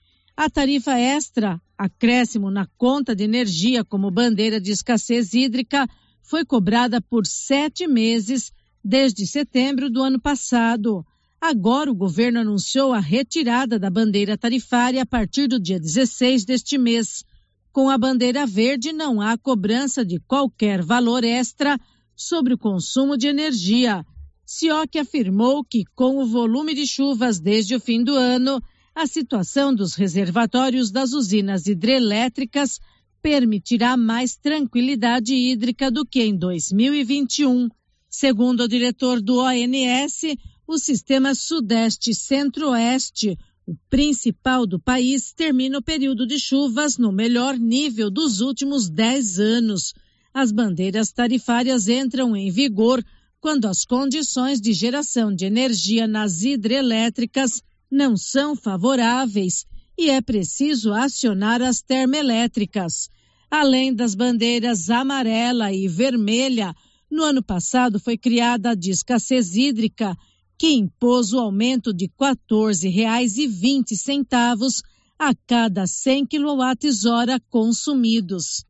A 0.43 0.49
tarifa 0.49 0.97
extra, 0.97 1.61
acréscimo 1.77 2.49
na 2.49 2.65
conta 2.75 3.15
de 3.15 3.23
energia 3.23 3.85
como 3.85 4.09
bandeira 4.09 4.59
de 4.59 4.71
escassez 4.71 5.35
hídrica, 5.35 5.87
foi 6.23 6.43
cobrada 6.43 6.99
por 6.99 7.27
sete 7.27 7.85
meses, 7.85 8.51
desde 8.83 9.27
setembro 9.27 9.87
do 9.87 10.01
ano 10.01 10.19
passado. 10.19 11.05
Agora 11.39 11.91
o 11.91 11.95
governo 11.95 12.39
anunciou 12.39 12.91
a 12.91 12.99
retirada 12.99 13.77
da 13.77 13.87
bandeira 13.87 14.35
tarifária 14.35 15.03
a 15.03 15.05
partir 15.05 15.45
do 15.45 15.59
dia 15.59 15.79
16 15.79 16.43
deste 16.43 16.75
mês. 16.75 17.23
Com 17.71 17.87
a 17.87 17.95
bandeira 17.95 18.43
verde, 18.43 18.91
não 18.91 19.21
há 19.21 19.37
cobrança 19.37 20.03
de 20.03 20.19
qualquer 20.21 20.81
valor 20.81 21.23
extra 21.23 21.79
sobre 22.15 22.55
o 22.55 22.57
consumo 22.57 23.15
de 23.15 23.27
energia. 23.27 24.03
Sioc 24.43 24.97
afirmou 24.97 25.63
que, 25.63 25.83
com 25.93 26.17
o 26.17 26.25
volume 26.25 26.73
de 26.73 26.87
chuvas 26.87 27.39
desde 27.39 27.75
o 27.75 27.79
fim 27.79 28.03
do 28.03 28.15
ano, 28.15 28.59
a 28.93 29.07
situação 29.07 29.73
dos 29.73 29.95
reservatórios 29.95 30.91
das 30.91 31.13
usinas 31.13 31.65
hidrelétricas 31.65 32.79
permitirá 33.21 33.95
mais 33.95 34.35
tranquilidade 34.35 35.33
hídrica 35.33 35.89
do 35.89 36.05
que 36.05 36.21
em 36.23 36.35
2021. 36.35 37.69
Segundo 38.09 38.63
o 38.63 38.67
diretor 38.67 39.21
do 39.21 39.37
ONS, 39.37 40.35
o 40.67 40.77
sistema 40.77 41.33
Sudeste 41.33 42.13
Centro-Oeste, 42.13 43.37
o 43.65 43.75
principal 43.89 44.67
do 44.67 44.79
país, 44.79 45.31
termina 45.31 45.77
o 45.77 45.83
período 45.83 46.27
de 46.27 46.37
chuvas 46.37 46.97
no 46.97 47.11
melhor 47.11 47.57
nível 47.57 48.11
dos 48.11 48.41
últimos 48.41 48.89
10 48.89 49.39
anos. 49.39 49.93
As 50.33 50.51
bandeiras 50.51 51.11
tarifárias 51.11 51.87
entram 51.87 52.35
em 52.35 52.51
vigor 52.51 53.03
quando 53.39 53.65
as 53.65 53.85
condições 53.85 54.59
de 54.59 54.73
geração 54.73 55.33
de 55.33 55.45
energia 55.45 56.05
nas 56.07 56.43
hidrelétricas 56.43 57.61
não 57.91 58.15
são 58.15 58.55
favoráveis 58.55 59.65
e 59.97 60.09
é 60.09 60.21
preciso 60.21 60.93
acionar 60.93 61.61
as 61.61 61.81
termoelétricas. 61.81 63.09
Além 63.49 63.93
das 63.93 64.15
bandeiras 64.15 64.89
amarela 64.89 65.73
e 65.73 65.89
vermelha, 65.89 66.73
no 67.11 67.23
ano 67.23 67.43
passado 67.43 67.99
foi 67.99 68.17
criada 68.17 68.71
a 68.71 68.75
de 68.75 68.91
escassez 68.91 69.53
hídrica, 69.55 70.17
que 70.57 70.71
impôs 70.71 71.33
o 71.33 71.39
aumento 71.39 71.93
de 71.93 72.05
R$ 72.05 72.11
14,20 72.17 74.81
a 75.19 75.35
cada 75.45 75.85
100 75.85 76.27
kWh 76.27 77.41
consumidos. 77.49 78.63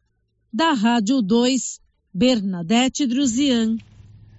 Da 0.52 0.74
Rádio 0.74 1.22
2, 1.22 1.80
Bernadette 2.14 3.06
Druzian. 3.06 3.78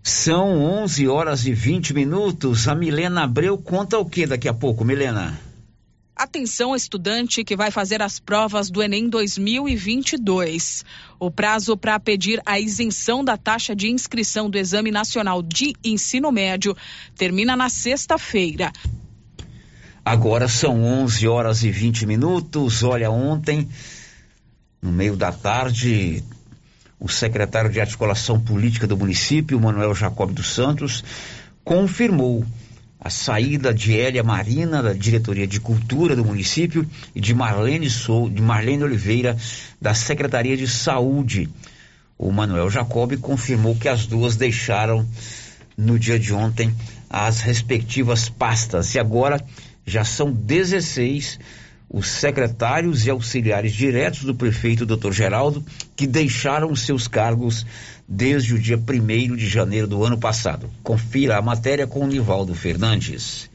São 0.03 0.61
11 0.61 1.07
horas 1.07 1.47
e 1.47 1.53
20 1.53 1.95
minutos. 1.95 2.67
A 2.67 2.75
Milena 2.75 3.23
Abreu 3.23 3.57
conta 3.57 3.99
o 3.99 4.05
que 4.05 4.27
daqui 4.27 4.49
a 4.49 4.55
pouco, 4.55 4.85
Milena? 4.85 5.39
Atenção, 6.15 6.75
estudante 6.75 7.43
que 7.45 7.57
vai 7.57 7.71
fazer 7.71 8.03
as 8.03 8.19
provas 8.19 8.69
do 8.69 8.83
Enem 8.83 9.09
2022. 9.09 10.85
O 11.19 11.31
prazo 11.31 11.77
para 11.77 11.99
pedir 12.01 12.43
a 12.45 12.59
isenção 12.59 13.25
da 13.25 13.37
taxa 13.37 13.75
de 13.75 13.89
inscrição 13.89 14.51
do 14.51 14.59
Exame 14.59 14.91
Nacional 14.91 15.41
de 15.41 15.73
Ensino 15.85 16.31
Médio 16.33 16.77
termina 17.17 17.57
na 17.57 17.69
sexta-feira. 17.69 18.73
Agora 20.05 20.49
são 20.49 20.83
11 20.83 21.29
horas 21.29 21.63
e 21.63 21.71
20 21.71 22.07
minutos. 22.07 22.83
Olha, 22.83 23.11
ontem, 23.11 23.69
no 24.81 24.91
meio 24.91 25.17
da 25.17 25.33
tarde, 25.33 26.23
o 27.03 27.09
secretário 27.09 27.69
de 27.69 27.81
Articulação 27.81 28.39
Política 28.39 28.87
do 28.87 28.97
município, 28.97 29.59
Manuel 29.61 29.93
Jacob 29.93 30.31
dos 30.33 30.55
Santos, 30.55 31.03
confirmou 31.65 32.47
a 33.01 33.11
saída 33.11 33.75
de 33.75 33.99
Hélia 33.99 34.23
Marina, 34.23 34.81
da 34.81 34.93
Diretoria 34.93 35.45
de 35.45 35.59
Cultura 35.59 36.15
do 36.15 36.25
município, 36.25 36.87
e 37.13 37.21
de 37.21 37.35
Marlene, 37.35 37.91
Sou, 37.91 38.31
de 38.31 38.41
Marlene 38.41 38.85
Oliveira, 38.85 39.37
da 39.81 39.95
Secretaria 39.95 40.57
de 40.57 40.69
Saúde. 40.69 41.51
O 42.17 42.31
Manuel 42.31 42.71
Jacob 42.71 43.17
confirmou 43.17 43.75
que 43.75 43.89
as 43.89 44.07
duas 44.07 44.37
deixaram 44.37 45.05
no 45.77 45.99
dia 45.99 46.21
de 46.21 46.33
ontem 46.33 46.73
as 47.11 47.41
respectivas 47.41 48.29
pastas 48.29 48.95
e 48.95 49.01
agora 49.01 49.45
já 49.85 50.05
são 50.05 50.31
16 50.31 51.41
os 51.93 52.09
secretários 52.09 53.07
e 53.07 53.11
auxiliares 53.11 53.75
diretos 53.75 54.25
do 54.25 54.35
prefeito 54.35 54.87
Dr. 54.87 55.13
Geraldo 55.13 55.63
que 55.95 56.07
deixaram 56.07 56.75
seus 56.75 57.07
cargos 57.07 57.67
desde 58.09 58.55
o 58.55 58.59
dia 58.59 58.79
1 58.79 59.37
de 59.37 59.47
janeiro 59.47 59.87
do 59.87 60.03
ano 60.03 60.19
passado. 60.19 60.71
Confira 60.83 61.37
a 61.37 61.43
matéria 61.43 61.87
com 61.87 62.01
o 62.01 62.07
Nivaldo 62.07 62.55
Fernandes. 62.55 63.51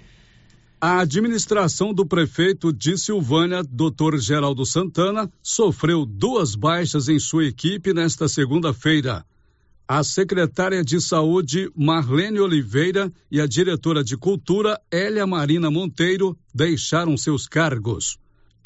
A 0.80 1.00
administração 1.00 1.92
do 1.92 2.06
prefeito 2.06 2.72
de 2.72 2.96
Silvânia, 2.96 3.64
Dr. 3.64 4.18
Geraldo 4.20 4.64
Santana, 4.64 5.28
sofreu 5.42 6.06
duas 6.06 6.54
baixas 6.54 7.10
em 7.10 7.18
sua 7.18 7.46
equipe 7.46 7.92
nesta 7.92 8.30
segunda-feira. 8.30 9.26
A 9.88 10.04
secretária 10.04 10.84
de 10.84 11.02
Saúde, 11.02 11.72
Marlene 11.76 12.40
Oliveira, 12.40 13.12
e 13.32 13.42
a 13.42 13.48
diretora 13.48 14.04
de 14.04 14.16
Cultura, 14.16 14.80
Hélia 14.92 15.26
Marina 15.26 15.72
Monteiro, 15.72 16.38
deixaram 16.54 17.18
seus 17.18 17.48
cargos. 17.48 18.20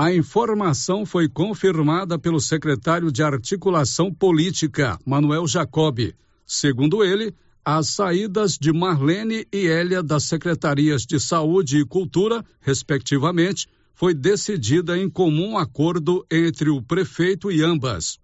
A 0.03 0.11
informação 0.11 1.05
foi 1.05 1.29
confirmada 1.29 2.17
pelo 2.17 2.39
secretário 2.39 3.11
de 3.11 3.21
Articulação 3.21 4.11
Política, 4.11 4.97
Manuel 5.05 5.45
Jacob. 5.45 6.11
Segundo 6.43 7.03
ele, 7.03 7.35
as 7.63 7.89
saídas 7.89 8.57
de 8.57 8.73
Marlene 8.73 9.45
e 9.53 9.67
Hélia 9.67 10.01
das 10.01 10.23
secretarias 10.23 11.03
de 11.03 11.19
Saúde 11.19 11.77
e 11.77 11.85
Cultura, 11.85 12.43
respectivamente, 12.61 13.67
foi 13.93 14.15
decidida 14.15 14.97
em 14.97 15.07
comum 15.07 15.55
acordo 15.55 16.25
entre 16.31 16.71
o 16.71 16.81
prefeito 16.81 17.51
e 17.51 17.61
ambas. 17.61 18.17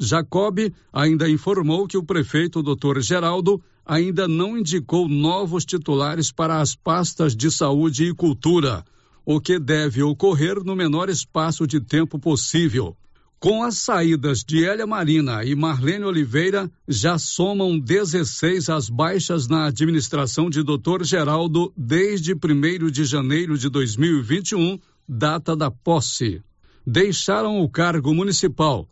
Jacob 0.00 0.58
ainda 0.92 1.30
informou 1.30 1.86
que 1.86 1.96
o 1.96 2.02
prefeito 2.02 2.64
Dr. 2.64 2.98
Geraldo 2.98 3.62
ainda 3.86 4.26
não 4.26 4.58
indicou 4.58 5.08
novos 5.08 5.64
titulares 5.64 6.32
para 6.32 6.60
as 6.60 6.74
pastas 6.74 7.36
de 7.36 7.48
saúde 7.48 8.06
e 8.06 8.12
cultura 8.12 8.84
o 9.24 9.40
que 9.40 9.58
deve 9.58 10.02
ocorrer 10.02 10.62
no 10.64 10.74
menor 10.74 11.08
espaço 11.08 11.66
de 11.66 11.80
tempo 11.80 12.18
possível. 12.18 12.96
Com 13.38 13.64
as 13.64 13.78
saídas 13.78 14.44
de 14.44 14.64
Hélia 14.64 14.86
Marina 14.86 15.44
e 15.44 15.54
Marlene 15.56 16.04
Oliveira, 16.04 16.70
já 16.86 17.18
somam 17.18 17.78
16 17.78 18.68
as 18.68 18.88
baixas 18.88 19.48
na 19.48 19.66
administração 19.66 20.48
de 20.48 20.62
Dr. 20.62 21.02
Geraldo 21.02 21.72
desde 21.76 22.34
1 22.34 22.90
de 22.90 23.04
janeiro 23.04 23.58
de 23.58 23.68
2021, 23.68 24.78
data 25.08 25.56
da 25.56 25.70
posse. 25.70 26.40
Deixaram 26.86 27.60
o 27.60 27.68
cargo 27.68 28.14
municipal 28.14 28.88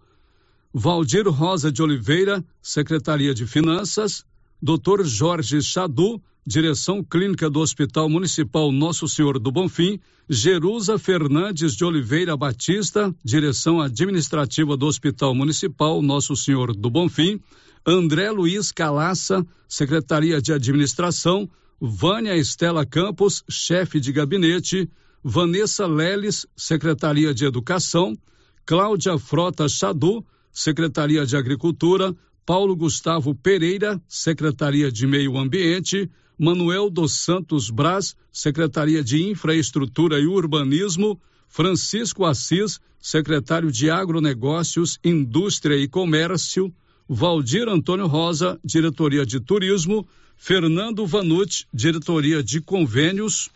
Valdir 0.72 1.28
Rosa 1.28 1.70
de 1.72 1.82
Oliveira, 1.82 2.44
Secretaria 2.62 3.34
de 3.34 3.44
Finanças, 3.44 4.24
Dr. 4.62 5.02
Jorge 5.04 5.60
Chadu, 5.62 6.22
Direção 6.46 7.05
Clínica 7.05 7.50
do 7.50 7.61
Hospital 7.61 8.09
Municipal 8.09 8.72
Nosso 8.72 9.07
Senhor 9.07 9.38
do 9.38 9.53
Bonfim, 9.53 10.00
Jerusa 10.29 10.98
Fernandes 10.98 11.74
de 11.74 11.85
Oliveira 11.85 12.35
Batista, 12.37 13.14
Direção 13.22 13.81
Administrativa 13.81 14.74
do 14.76 14.87
Hospital 14.87 15.35
Municipal 15.35 16.00
Nosso 16.00 16.35
Senhor 16.35 16.74
do 16.74 16.88
Bonfim, 16.88 17.40
André 17.87 18.31
Luiz 18.31 18.72
Calaça, 18.72 19.46
Secretaria 19.68 20.40
de 20.40 20.53
Administração, 20.53 21.48
Vânia 21.79 22.35
Estela 22.37 22.87
Campos, 22.87 23.44
chefe 23.48 24.00
de 24.00 24.11
gabinete, 24.11 24.90
Vanessa 25.22 25.87
Leles, 25.87 26.46
Secretaria 26.57 27.35
de 27.35 27.44
Educação, 27.44 28.16
Cláudia 28.64 29.18
Frota 29.18 29.68
Chadu, 29.68 30.24
Secretaria 30.50 31.26
de 31.26 31.37
Agricultura, 31.37 32.16
Paulo 32.46 32.74
Gustavo 32.74 33.35
Pereira, 33.35 34.00
Secretaria 34.09 34.90
de 34.90 35.07
Meio 35.07 35.37
Ambiente, 35.38 36.11
Manuel 36.42 36.88
dos 36.88 37.12
Santos 37.12 37.68
Braz, 37.68 38.16
Secretaria 38.33 39.05
de 39.05 39.22
Infraestrutura 39.22 40.18
e 40.18 40.26
Urbanismo, 40.26 41.20
Francisco 41.46 42.24
Assis, 42.24 42.81
Secretário 42.98 43.70
de 43.70 43.90
Agronegócios, 43.90 44.98
Indústria 45.05 45.76
e 45.76 45.87
Comércio, 45.87 46.72
Valdir 47.07 47.68
Antônio 47.68 48.07
Rosa, 48.07 48.59
Diretoria 48.64 49.26
de 49.26 49.38
Turismo, 49.38 50.09
Fernando 50.35 51.07
Vanucci, 51.07 51.66
Diretoria 51.74 52.42
de 52.42 52.59
Convênios, 52.62 53.50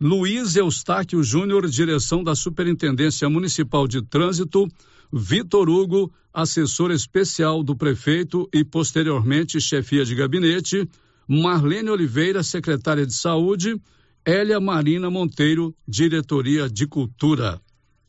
Luiz 0.00 0.56
Eustáquio 0.56 1.22
Júnior, 1.22 1.68
Direção 1.68 2.24
da 2.24 2.34
Superintendência 2.34 3.30
Municipal 3.30 3.86
de 3.86 4.02
Trânsito, 4.02 4.66
Vitor 5.12 5.70
Hugo, 5.70 6.12
assessor 6.34 6.90
especial 6.90 7.62
do 7.62 7.76
prefeito 7.76 8.48
e 8.52 8.64
posteriormente 8.64 9.60
chefia 9.60 10.04
de 10.04 10.16
gabinete, 10.16 10.88
Marlene 11.26 11.90
Oliveira, 11.90 12.42
secretária 12.42 13.06
de 13.06 13.14
Saúde, 13.14 13.80
Hélia 14.24 14.60
Marina 14.60 15.10
Monteiro, 15.10 15.74
diretoria 15.86 16.68
de 16.68 16.86
Cultura. 16.86 17.60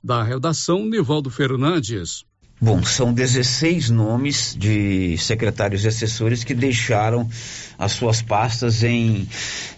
Da 0.03 0.21
redação, 0.21 0.85
Nivaldo 0.85 1.29
Fernandes. 1.29 2.25
Bom, 2.61 2.83
são 2.83 3.13
16 3.13 3.89
nomes 3.89 4.55
de 4.57 5.17
secretários 5.17 5.83
e 5.83 5.87
assessores 5.87 6.43
que 6.43 6.53
deixaram 6.53 7.29
as 7.77 7.91
suas 7.93 8.21
pastas 8.21 8.83
em 8.83 9.27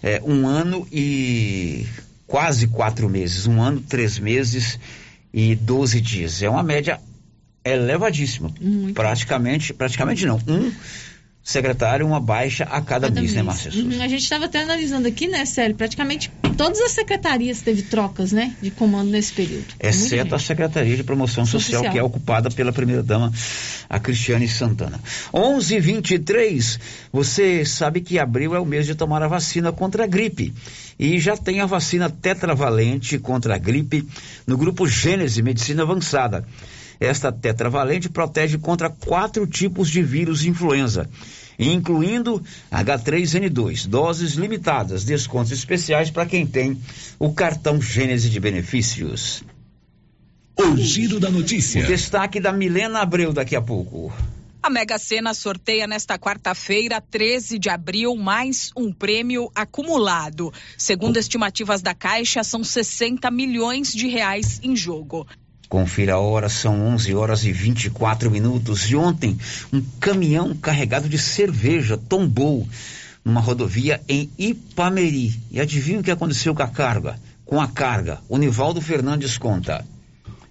é, 0.02 0.20
um 0.24 0.46
ano 0.46 0.86
e 0.92 1.86
quase 2.26 2.68
quatro 2.68 3.08
meses. 3.08 3.46
Um 3.46 3.60
ano, 3.60 3.80
três 3.80 4.18
meses 4.18 4.78
e 5.32 5.54
12 5.56 6.00
dias. 6.00 6.42
É 6.42 6.48
uma 6.48 6.62
média 6.62 7.00
elevadíssima. 7.64 8.52
Muito. 8.60 8.94
Praticamente, 8.94 9.74
praticamente 9.74 10.24
não. 10.24 10.36
Um 10.46 10.72
secretário 11.46 12.04
uma 12.04 12.18
baixa 12.18 12.64
a 12.64 12.80
cada, 12.80 13.08
cada 13.08 13.08
mês, 13.08 13.14
né, 13.14 13.20
mês, 13.20 13.34
né, 13.34 13.42
Márcia? 13.44 13.70
Uhum, 13.72 14.02
a 14.02 14.08
gente 14.08 14.24
estava 14.24 14.46
até 14.46 14.62
analisando 14.62 15.06
aqui, 15.06 15.28
né, 15.28 15.46
Célio? 15.46 15.76
Praticamente 15.76 16.28
todas 16.58 16.80
as 16.80 16.90
secretarias 16.90 17.62
teve 17.62 17.82
trocas, 17.82 18.32
né, 18.32 18.52
de 18.60 18.72
comando 18.72 19.10
nesse 19.10 19.32
período. 19.32 19.66
Exceto 19.78 20.34
a 20.34 20.40
Secretaria 20.40 20.96
de 20.96 21.04
Promoção 21.04 21.46
Social, 21.46 21.82
Social, 21.82 21.92
que 21.92 21.98
é 22.00 22.02
ocupada 22.02 22.50
pela 22.50 22.72
primeira-dama, 22.72 23.32
a 23.88 24.00
Cristiane 24.00 24.48
Santana. 24.48 24.98
11:23. 25.32 26.80
Você 27.12 27.64
sabe 27.64 28.00
que 28.00 28.18
abril 28.18 28.52
é 28.52 28.58
o 28.58 28.66
mês 28.66 28.84
de 28.84 28.96
tomar 28.96 29.22
a 29.22 29.28
vacina 29.28 29.70
contra 29.70 30.02
a 30.02 30.06
gripe. 30.08 30.52
E 30.98 31.20
já 31.20 31.36
tem 31.36 31.60
a 31.60 31.66
vacina 31.66 32.10
tetravalente 32.10 33.20
contra 33.20 33.54
a 33.54 33.58
gripe 33.58 34.04
no 34.46 34.56
grupo 34.56 34.88
Gênese 34.88 35.42
Medicina 35.42 35.84
Avançada. 35.84 36.44
Esta 36.98 37.30
tetravalente 37.30 38.08
protege 38.08 38.58
contra 38.58 38.90
quatro 38.90 39.46
tipos 39.46 39.90
de 39.90 40.02
vírus 40.02 40.44
influenza, 40.44 41.08
incluindo 41.58 42.42
H3N2. 42.72 43.86
Doses 43.86 44.32
limitadas, 44.32 45.04
descontos 45.04 45.52
especiais 45.52 46.10
para 46.10 46.26
quem 46.26 46.46
tem 46.46 46.80
o 47.18 47.32
cartão 47.32 47.80
Gênese 47.80 48.30
de 48.30 48.40
benefícios. 48.40 49.44
O 50.56 50.76
giro 50.76 51.20
da 51.20 51.30
notícia. 51.30 51.82
O 51.82 51.86
destaque 51.86 52.40
da 52.40 52.50
Milena 52.50 53.00
Abreu 53.00 53.32
daqui 53.32 53.54
a 53.54 53.60
pouco. 53.60 54.10
A 54.62 54.70
Mega 54.70 54.98
Sena 54.98 55.32
sorteia 55.32 55.86
nesta 55.86 56.18
quarta-feira, 56.18 57.00
13 57.00 57.56
de 57.58 57.68
abril, 57.68 58.16
mais 58.16 58.72
um 58.76 58.92
prêmio 58.92 59.48
acumulado. 59.54 60.52
Segundo 60.76 61.18
estimativas 61.18 61.82
da 61.82 61.94
Caixa, 61.94 62.42
são 62.42 62.64
60 62.64 63.30
milhões 63.30 63.92
de 63.92 64.08
reais 64.08 64.58
em 64.62 64.74
jogo. 64.74 65.24
Confira 65.68 66.14
a 66.14 66.18
hora, 66.18 66.48
são 66.48 66.80
11 66.94 67.14
horas 67.14 67.44
e 67.44 67.52
24 67.52 68.30
minutos. 68.30 68.88
E 68.90 68.96
ontem, 68.96 69.36
um 69.72 69.82
caminhão 70.00 70.54
carregado 70.54 71.08
de 71.08 71.18
cerveja 71.18 71.96
tombou 71.96 72.66
numa 73.24 73.40
rodovia 73.40 74.00
em 74.08 74.30
Ipameri. 74.38 75.34
E 75.50 75.60
adivinha 75.60 75.98
o 75.98 76.02
que 76.02 76.10
aconteceu 76.10 76.54
com 76.54 76.62
a 76.62 76.68
carga? 76.68 77.18
Com 77.44 77.60
a 77.60 77.66
carga. 77.66 78.20
O 78.28 78.38
Nivaldo 78.38 78.80
Fernandes 78.80 79.36
conta. 79.36 79.84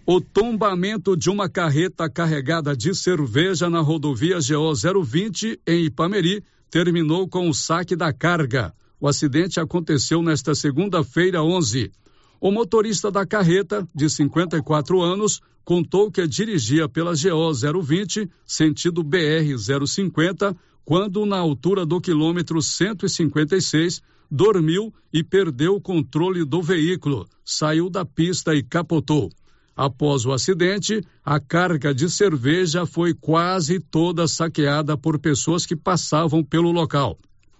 O 0.05 0.19
tombamento 0.19 1.15
de 1.15 1.29
uma 1.29 1.49
carreta 1.49 2.09
carregada 2.09 2.75
de 2.75 2.93
cerveja 2.93 3.69
na 3.69 3.79
rodovia 3.79 4.37
GO 4.39 5.03
020 5.03 5.59
em 5.65 5.85
Ipameri 5.85 6.43
terminou 6.69 7.27
com 7.27 7.49
o 7.49 7.53
saque 7.53 7.95
da 7.95 8.11
carga. 8.11 8.73
O 8.99 9.07
acidente 9.07 9.59
aconteceu 9.59 10.21
nesta 10.21 10.53
segunda-feira, 10.53 11.41
11. 11.41 11.91
O 12.39 12.51
motorista 12.51 13.09
da 13.09 13.25
carreta, 13.25 13.87
de 13.93 14.09
54 14.09 15.01
anos, 15.01 15.41
contou 15.63 16.11
que 16.11 16.27
dirigia 16.27 16.87
pela 16.87 17.13
GO 17.13 17.81
020, 17.81 18.29
sentido 18.45 19.01
BR 19.03 19.57
050, 19.87 20.55
quando, 20.83 21.25
na 21.25 21.37
altura 21.37 21.85
do 21.85 21.99
quilômetro 21.99 22.61
156, 22.61 24.01
dormiu 24.29 24.93
e 25.11 25.23
perdeu 25.23 25.75
o 25.75 25.81
controle 25.81 26.45
do 26.45 26.61
veículo, 26.61 27.27
saiu 27.43 27.89
da 27.89 28.05
pista 28.05 28.53
e 28.53 28.61
capotou. 28.61 29.31
Após 29.75 30.25
o 30.25 30.31
acidente, 30.31 31.01
a 31.23 31.39
carga 31.39 31.93
de 31.93 32.09
cerveja 32.09 32.85
foi 32.85 33.13
quase 33.13 33.79
toda 33.79 34.27
saqueada 34.27 34.97
por 34.97 35.19
pessoas 35.19 35.65
que 35.65 35.75
passavam 35.75 36.43
pelo 36.43 36.71
local. 36.71 37.17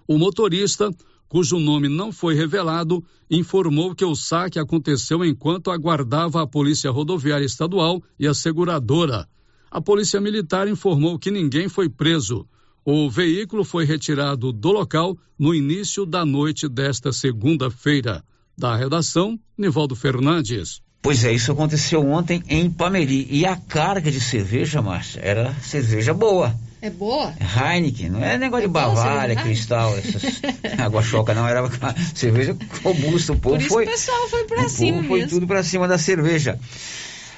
O 0.07 0.17
motorista, 0.17 0.91
cujo 1.27 1.59
nome 1.59 1.87
não 1.87 2.11
foi 2.11 2.35
revelado, 2.35 3.03
informou 3.29 3.95
que 3.95 4.05
o 4.05 4.15
saque 4.15 4.59
aconteceu 4.59 5.23
enquanto 5.25 5.71
aguardava 5.71 6.41
a 6.41 6.47
Polícia 6.47 6.91
Rodoviária 6.91 7.45
Estadual 7.45 8.01
e 8.19 8.27
a 8.27 8.33
seguradora. 8.33 9.27
A 9.69 9.81
Polícia 9.81 10.21
Militar 10.21 10.67
informou 10.67 11.19
que 11.19 11.31
ninguém 11.31 11.67
foi 11.67 11.89
preso. 11.89 12.47
O 12.83 13.09
veículo 13.09 13.63
foi 13.63 13.83
retirado 13.83 14.53
do 14.53 14.71
local 14.71 15.17
no 15.37 15.53
início 15.53 16.05
da 16.05 16.23
noite 16.25 16.69
desta 16.69 17.11
segunda-feira. 17.11 18.23
Da 18.57 18.75
redação, 18.75 19.39
Nivaldo 19.57 19.95
Fernandes. 19.95 20.81
Pois 21.01 21.23
é, 21.23 21.33
isso 21.33 21.51
aconteceu 21.51 22.07
ontem 22.07 22.43
em 22.47 22.69
Pameri. 22.69 23.27
E 23.29 23.45
a 23.45 23.55
carga 23.55 24.09
de 24.09 24.21
cerveja, 24.21 24.81
Márcia, 24.81 25.19
era 25.19 25.53
cerveja 25.55 26.13
boa. 26.13 26.55
É 26.85 26.89
boa? 26.91 27.33
Heineken, 27.39 28.09
não 28.09 28.23
é 28.23 28.37
negócio 28.37 28.65
é 28.65 28.67
de 28.67 28.73
Bavária, 28.73 29.35
Cristal, 29.35 29.97
essas 29.97 30.21
água 30.77 31.01
choca, 31.01 31.33
não, 31.33 31.47
era 31.47 31.67
cerveja 32.13 32.55
robusta, 32.83 33.33
o 33.33 33.39
povo 33.39 33.55
Por 33.55 33.61
isso 33.61 33.69
foi. 33.69 33.85
o 33.85 33.89
pessoal 33.89 34.29
foi 34.29 34.43
pra 34.43 34.69
cima 34.69 35.03
Foi 35.03 35.19
mesmo. 35.21 35.29
tudo 35.31 35.47
pra 35.47 35.63
cima 35.63 35.87
da 35.87 35.97
cerveja. 35.97 36.59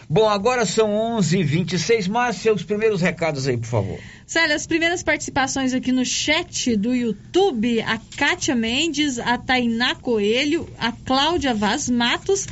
Bom, 0.09 0.27
agora 0.27 0.65
são 0.65 0.89
11h26. 1.19 2.09
Márcia, 2.09 2.53
os 2.53 2.63
primeiros 2.63 3.01
recados 3.01 3.47
aí, 3.47 3.55
por 3.57 3.67
favor. 3.67 3.99
Célia, 4.25 4.55
as 4.55 4.67
primeiras 4.67 5.01
participações 5.03 5.73
aqui 5.73 5.91
no 5.93 6.05
chat 6.05 6.75
do 6.75 6.93
YouTube, 6.93 7.81
a 7.81 7.99
Kátia 8.17 8.55
Mendes, 8.55 9.17
a 9.17 9.37
Tainá 9.37 9.95
Coelho, 9.95 10.67
a 10.77 10.91
Cláudia 10.91 11.53
Vaz 11.53 11.89
Matos 11.89 12.47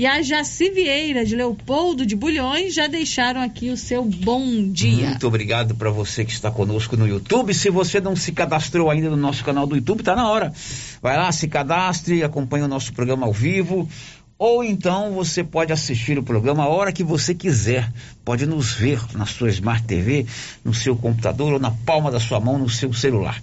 e 0.00 0.06
a 0.06 0.22
Jaci 0.22 0.70
Vieira, 0.70 1.26
de 1.26 1.36
Leopoldo 1.36 2.06
de 2.06 2.16
Bulhões, 2.16 2.72
já 2.72 2.86
deixaram 2.86 3.42
aqui 3.42 3.68
o 3.68 3.76
seu 3.76 4.02
bom 4.02 4.66
dia. 4.72 5.10
Muito 5.10 5.26
obrigado 5.26 5.74
para 5.74 5.90
você 5.90 6.24
que 6.24 6.32
está 6.32 6.50
conosco 6.50 6.96
no 6.96 7.06
YouTube. 7.06 7.52
Se 7.52 7.68
você 7.68 8.00
não 8.00 8.16
se 8.16 8.32
cadastrou 8.32 8.88
ainda 8.88 9.10
no 9.10 9.16
nosso 9.18 9.44
canal 9.44 9.66
do 9.66 9.76
YouTube, 9.76 10.02
tá 10.02 10.16
na 10.16 10.26
hora. 10.26 10.54
Vai 11.02 11.18
lá, 11.18 11.30
se 11.30 11.46
cadastre, 11.48 12.24
acompanhe 12.24 12.64
o 12.64 12.68
nosso 12.68 12.94
programa 12.94 13.26
ao 13.26 13.32
vivo. 13.34 13.86
Ou 14.38 14.64
então 14.64 15.12
você 15.12 15.44
pode 15.44 15.70
assistir 15.70 16.18
o 16.18 16.22
programa 16.22 16.62
a 16.62 16.68
hora 16.68 16.92
que 16.92 17.04
você 17.04 17.34
quiser. 17.34 17.92
Pode 18.24 18.46
nos 18.46 18.72
ver 18.72 19.02
na 19.12 19.26
sua 19.26 19.50
Smart 19.50 19.84
TV, 19.86 20.24
no 20.64 20.72
seu 20.72 20.96
computador 20.96 21.52
ou 21.52 21.58
na 21.58 21.72
palma 21.72 22.10
da 22.10 22.18
sua 22.18 22.40
mão, 22.40 22.58
no 22.58 22.70
seu 22.70 22.90
celular. 22.94 23.38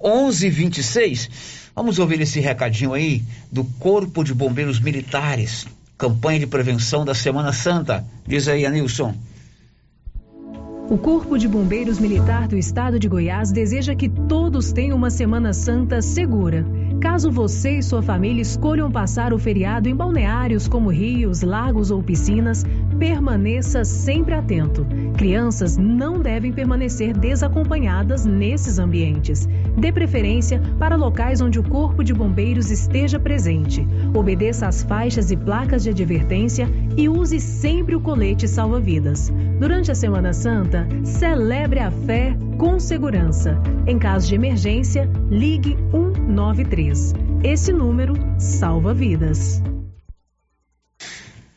11:26. 0.00 1.57
Vamos 1.78 2.00
ouvir 2.00 2.20
esse 2.20 2.40
recadinho 2.40 2.92
aí 2.92 3.22
do 3.52 3.62
Corpo 3.62 4.24
de 4.24 4.34
Bombeiros 4.34 4.80
Militares, 4.80 5.64
campanha 5.96 6.40
de 6.40 6.46
prevenção 6.48 7.04
da 7.04 7.14
Semana 7.14 7.52
Santa. 7.52 8.04
Diz 8.26 8.48
aí, 8.48 8.66
Anilson. 8.66 9.14
O 10.90 10.98
Corpo 10.98 11.38
de 11.38 11.46
Bombeiros 11.46 12.00
Militar 12.00 12.48
do 12.48 12.58
Estado 12.58 12.98
de 12.98 13.06
Goiás 13.06 13.52
deseja 13.52 13.94
que 13.94 14.08
todos 14.08 14.72
tenham 14.72 14.96
uma 14.96 15.08
Semana 15.08 15.52
Santa 15.52 16.02
segura. 16.02 16.66
Caso 17.00 17.30
você 17.30 17.78
e 17.78 17.82
sua 17.82 18.02
família 18.02 18.42
escolham 18.42 18.90
passar 18.90 19.32
o 19.32 19.38
feriado 19.38 19.88
em 19.88 19.94
balneários 19.94 20.66
como 20.66 20.90
rios, 20.90 21.42
lagos 21.42 21.92
ou 21.92 22.02
piscinas, 22.02 22.64
permaneça 22.98 23.84
sempre 23.84 24.34
atento. 24.34 24.84
Crianças 25.16 25.76
não 25.76 26.18
devem 26.20 26.52
permanecer 26.52 27.16
desacompanhadas 27.16 28.24
nesses 28.24 28.80
ambientes. 28.80 29.48
Dê 29.76 29.92
preferência 29.92 30.60
para 30.76 30.96
locais 30.96 31.40
onde 31.40 31.60
o 31.60 31.62
Corpo 31.62 32.02
de 32.02 32.12
Bombeiros 32.12 32.68
esteja 32.70 33.20
presente. 33.20 33.86
Obedeça 34.12 34.66
às 34.66 34.82
faixas 34.82 35.30
e 35.30 35.36
placas 35.36 35.84
de 35.84 35.90
advertência 35.90 36.68
e 36.96 37.08
use 37.08 37.38
sempre 37.38 37.94
o 37.94 38.00
colete 38.00 38.48
salva-vidas. 38.48 39.32
Durante 39.60 39.92
a 39.92 39.94
Semana 39.94 40.32
Santa, 40.32 40.86
celebre 41.04 41.78
a 41.78 41.92
fé 41.92 42.36
com 42.58 42.80
segurança. 42.80 43.56
Em 43.86 43.98
caso 43.98 44.26
de 44.26 44.34
emergência, 44.34 45.08
ligue 45.30 45.78
193. 46.28 47.14
Esse 47.42 47.72
número 47.72 48.14
salva 48.38 48.92
vidas. 48.92 49.62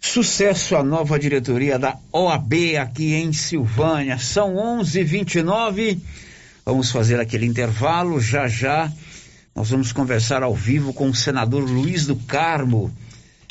Sucesso 0.00 0.76
a 0.76 0.82
nova 0.82 1.18
diretoria 1.18 1.78
da 1.78 1.98
OAB 2.10 2.54
aqui 2.80 3.12
em 3.12 3.34
Silvânia. 3.34 4.16
São 4.16 4.56
11:29. 4.56 6.00
Vamos 6.64 6.90
fazer 6.90 7.20
aquele 7.20 7.44
intervalo. 7.44 8.18
Já 8.18 8.48
já 8.48 8.90
nós 9.54 9.68
vamos 9.68 9.92
conversar 9.92 10.42
ao 10.42 10.54
vivo 10.54 10.94
com 10.94 11.10
o 11.10 11.14
senador 11.14 11.70
Luiz 11.70 12.06
do 12.06 12.16
Carmo. 12.16 12.90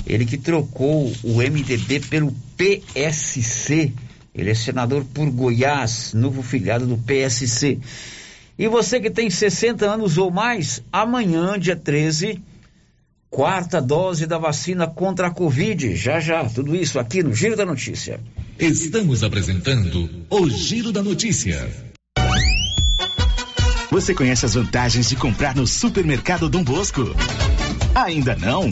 Ele 0.06 0.26
que 0.26 0.38
trocou 0.38 1.12
o 1.24 1.38
MDB 1.38 2.00
pelo 2.02 2.34
PSC. 2.56 3.92
Ele 4.34 4.50
é 4.50 4.54
senador 4.54 5.04
por 5.06 5.30
Goiás, 5.30 6.14
novo 6.14 6.44
filiado 6.44 6.86
do 6.86 6.98
PSC. 6.98 7.80
E 8.58 8.68
você 8.68 9.00
que 9.00 9.10
tem 9.10 9.30
60 9.30 9.86
anos 9.86 10.18
ou 10.18 10.32
mais, 10.32 10.82
amanhã, 10.92 11.58
dia 11.60 11.76
13, 11.76 12.42
quarta 13.30 13.82
dose 13.82 14.26
da 14.26 14.38
vacina 14.38 14.88
contra 14.88 15.28
a 15.28 15.32
Covid. 15.32 15.96
Já 15.96 16.20
já, 16.20 16.46
tudo 16.46 16.76
isso 16.76 17.00
aqui 17.00 17.22
no 17.22 17.34
Giro 17.34 17.56
da 17.56 17.66
Notícia. 17.66 18.20
Estamos 18.58 19.24
apresentando 19.24 20.10
o 20.30 20.50
Giro 20.50 20.92
da 20.92 21.04
Notícia. 21.04 21.70
Você 23.92 24.14
conhece 24.14 24.46
as 24.46 24.54
vantagens 24.54 25.10
de 25.10 25.16
comprar 25.16 25.56
no 25.56 25.66
supermercado 25.68 26.50
Dom 26.50 26.64
Bosco? 26.64 27.02
Ainda 27.94 28.36
não? 28.36 28.72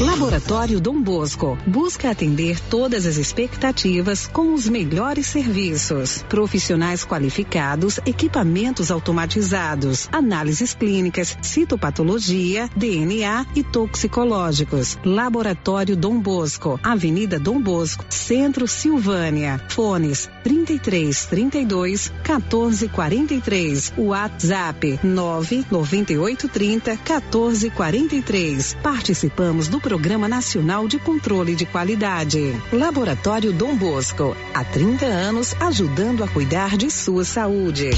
Laboratório 0.00 0.80
Dom 0.80 1.00
Bosco 1.00 1.56
busca 1.64 2.10
atender 2.10 2.58
todas 2.68 3.06
as 3.06 3.16
expectativas 3.16 4.26
com 4.26 4.52
os 4.52 4.68
melhores 4.68 5.28
serviços. 5.28 6.24
Profissionais 6.28 7.04
qualificados, 7.04 8.00
equipamentos 8.04 8.90
automatizados, 8.90 10.08
análises 10.10 10.74
clínicas, 10.74 11.36
citopatologia, 11.52 12.68
DNA 12.74 13.46
e 13.54 13.62
toxicológicos. 13.62 14.98
Laboratório 15.04 15.94
Dom 15.94 16.18
Bosco, 16.18 16.80
Avenida 16.82 17.38
Dom 17.38 17.60
Bosco, 17.60 18.06
Centro 18.08 18.66
Silvânia. 18.66 19.60
Fones 19.68 20.30
33 20.42 21.26
32 21.26 22.12
14 22.22 22.88
43. 22.88 23.92
WhatsApp 23.98 25.00
9 25.02 25.66
98 25.70 26.48
30 26.48 26.96
14 26.96 27.70
43. 27.70 28.76
Participamos 28.82 29.68
do 29.68 29.78
Programa 29.78 30.28
Nacional 30.28 30.88
de 30.88 30.98
Controle 30.98 31.54
de 31.54 31.66
Qualidade. 31.66 32.56
Laboratório 32.72 33.52
Dom 33.52 33.76
Bosco, 33.76 34.34
há 34.54 34.64
30 34.64 35.04
anos 35.04 35.54
ajudando 35.60 36.24
a 36.24 36.28
cuidar 36.28 36.78
de 36.78 36.90
sua 36.90 37.24
saúde. 37.24 37.90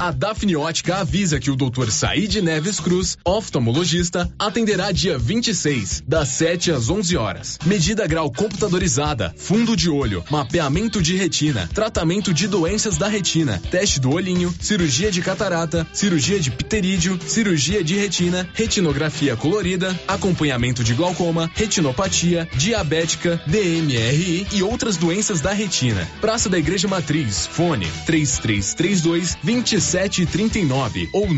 A 0.00 0.10
Dafne 0.10 0.56
Ótica 0.56 0.96
avisa 0.96 1.38
que 1.38 1.50
o 1.50 1.56
Dr. 1.56 1.90
Said 1.90 2.36
Neves 2.42 2.80
Cruz, 2.80 2.89
oftalmologista, 3.24 4.30
atenderá 4.38 4.90
dia 4.90 5.16
26, 5.18 6.02
das 6.06 6.28
7 6.28 6.72
às 6.72 6.90
11 6.90 7.16
horas. 7.16 7.58
Medida 7.64 8.06
grau 8.06 8.30
computadorizada, 8.32 9.32
fundo 9.36 9.76
de 9.76 9.88
olho, 9.88 10.24
mapeamento 10.30 11.00
de 11.00 11.16
retina, 11.16 11.68
tratamento 11.72 12.34
de 12.34 12.48
doenças 12.48 12.96
da 12.96 13.08
retina, 13.08 13.62
teste 13.70 14.00
do 14.00 14.10
olhinho, 14.10 14.52
cirurgia 14.60 15.10
de 15.10 15.22
catarata, 15.22 15.86
cirurgia 15.92 16.40
de 16.40 16.50
pterídeo, 16.50 17.18
cirurgia 17.26 17.84
de 17.84 17.94
retina, 17.96 18.48
retinografia 18.54 19.36
colorida, 19.36 19.98
acompanhamento 20.08 20.82
de 20.82 20.94
glaucoma, 20.94 21.50
retinopatia, 21.54 22.48
diabética, 22.56 23.40
DMRI 23.46 24.46
e 24.52 24.62
outras 24.62 24.96
doenças 24.96 25.40
da 25.40 25.52
retina. 25.52 26.08
Praça 26.20 26.48
da 26.48 26.58
Igreja 26.58 26.88
Matriz, 26.88 27.46
fone 27.46 27.86
3332 28.06 29.36
2739 29.42 31.08
ou 31.12 31.28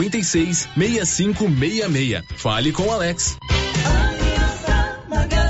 99956 0.00 0.68
6566. 0.74 2.24
Fale 2.36 2.72
com 2.72 2.90
Alex. 2.90 3.36
Magazine. 5.08 5.49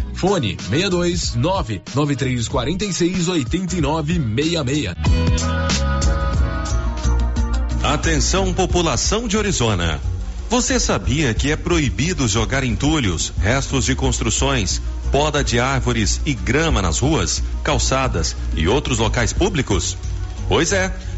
Fone 0.13 0.57
62 0.69 1.35
99346 1.35 3.27
8966. 3.27 4.95
Atenção, 7.83 8.53
população 8.53 9.27
de 9.27 9.37
Orizona. 9.37 9.99
Você 10.49 10.79
sabia 10.79 11.33
que 11.33 11.49
é 11.49 11.55
proibido 11.55 12.27
jogar 12.27 12.63
entulhos, 12.63 13.33
restos 13.39 13.85
de 13.85 13.95
construções, 13.95 14.81
poda 15.11 15.43
de 15.43 15.59
árvores 15.59 16.21
e 16.25 16.33
grama 16.33 16.81
nas 16.81 16.99
ruas, 16.99 17.41
calçadas 17.63 18.35
e 18.55 18.67
outros 18.67 18.99
locais 18.99 19.33
públicos? 19.33 19.97
Pois 20.47 20.73
é. 20.73 20.93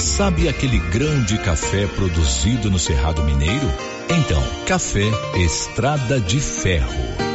Sabe 0.00 0.48
aquele 0.48 0.78
grão 0.78 1.22
de 1.24 1.36
café 1.36 1.86
produzido 1.86 2.70
no 2.70 2.78
Cerrado 2.78 3.22
Mineiro? 3.22 3.70
Então, 4.08 4.42
café 4.66 5.04
Estrada 5.36 6.18
de 6.18 6.40
Ferro. 6.40 6.90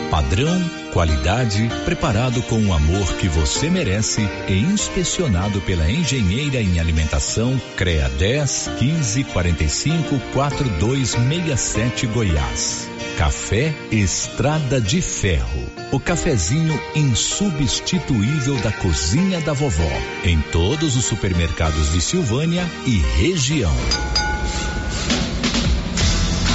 Padrão, 0.10 0.60
qualidade, 0.92 1.70
preparado 1.84 2.42
com 2.44 2.60
o 2.66 2.74
amor 2.74 3.06
que 3.18 3.28
você 3.28 3.70
merece 3.70 4.22
e 4.48 4.54
inspecionado 4.54 5.62
pela 5.62 5.90
engenheira 5.90 6.60
em 6.60 6.80
alimentação 6.80 7.60
CREA 7.76 8.10
10 8.10 8.72
15 8.80 9.24
45 9.26 10.20
4267 10.34 12.08
Goiás. 12.08 12.95
Café 13.18 13.74
Estrada 13.92 14.82
de 14.82 15.02
Ferro. 15.02 15.72
O 15.90 16.00
cafezinho 16.00 16.78
insubstituível 16.94 18.58
da 18.58 18.74
cozinha 18.74 19.40
da 19.40 19.54
vovó. 19.54 19.90
Em 20.26 20.42
todos 20.52 20.98
os 20.98 21.06
supermercados 21.06 21.94
de 21.94 22.02
Silvânia 22.02 22.70
e 22.86 22.98
região. 23.18 23.74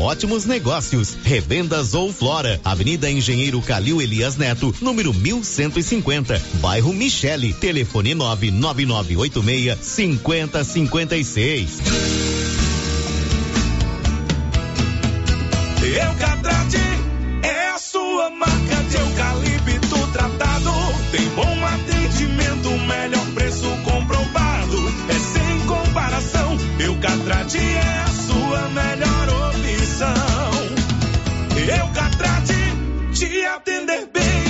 ótimos 0.00 0.44
negócios. 0.44 1.16
Revendas 1.22 1.94
ou 1.94 2.12
Flora, 2.12 2.60
Avenida 2.64 3.10
Engenheiro 3.10 3.60
Calil 3.60 4.00
Elias 4.00 4.36
Neto, 4.36 4.72
número 4.80 5.12
1150, 5.12 6.40
bairro 6.60 6.92
Michele, 6.92 7.52
telefone 7.52 8.14
99986 8.14 9.78
5056. 9.80 11.80
Eucatrate 15.82 16.76
é 17.42 17.70
a 17.70 17.78
sua 17.78 18.30
marca 18.30 18.76
de 18.88 18.96
eucalipto 18.96 20.06
tratado. 20.12 20.70
Tem 21.10 21.28
bom 21.30 21.66
atendimento, 21.66 22.70
melhor 22.86 23.26
preço 23.34 23.66
comprovado. 23.82 24.76
É 25.08 25.14
sem 25.14 25.58
comparação. 25.66 26.56
Eucatrate 26.78 27.58
é 27.58 28.04
a 28.06 28.09
te 33.28 33.44
atender 33.44 34.06
bem, 34.12 34.49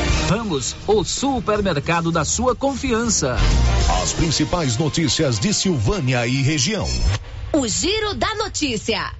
Ramos, 0.31 0.77
o 0.87 1.03
supermercado 1.03 2.09
da 2.09 2.23
sua 2.23 2.55
confiança. 2.55 3.35
As 4.01 4.13
principais 4.13 4.77
notícias 4.77 5.37
de 5.37 5.53
Silvânia 5.53 6.25
e 6.25 6.41
região. 6.41 6.87
O 7.51 7.67
Giro 7.67 8.13
da 8.13 8.33
Notícia. 8.35 9.11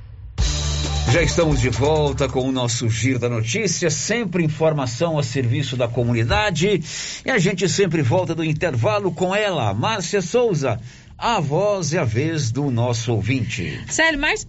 Já 1.12 1.22
estamos 1.22 1.59
de 1.59 1.70
volta 1.70 2.30
com 2.30 2.47
o 2.47 2.51
nosso 2.53 2.89
Giro 2.89 3.20
da 3.20 3.28
Notícia, 3.28 3.89
sempre 3.89 4.41
informação 4.41 5.20
a 5.20 5.24
serviço 5.24 5.76
da 5.76 5.86
comunidade. 5.86 6.82
E 7.26 7.30
a 7.30 7.38
gente 7.38 7.68
sempre 7.68 8.01
volta 8.01 8.34
do 8.34 8.41
intervalo 8.41 9.12
com 9.12 9.36
ela, 9.36 9.74
Márcia 9.74 10.22
Souza 10.22 10.80
a 11.22 11.39
voz 11.39 11.93
e 11.93 11.99
a 11.99 12.03
vez 12.03 12.51
do 12.51 12.72
nosso 12.72 13.13
ouvinte. 13.13 13.80
Sério, 13.88 14.17
mais, 14.17 14.43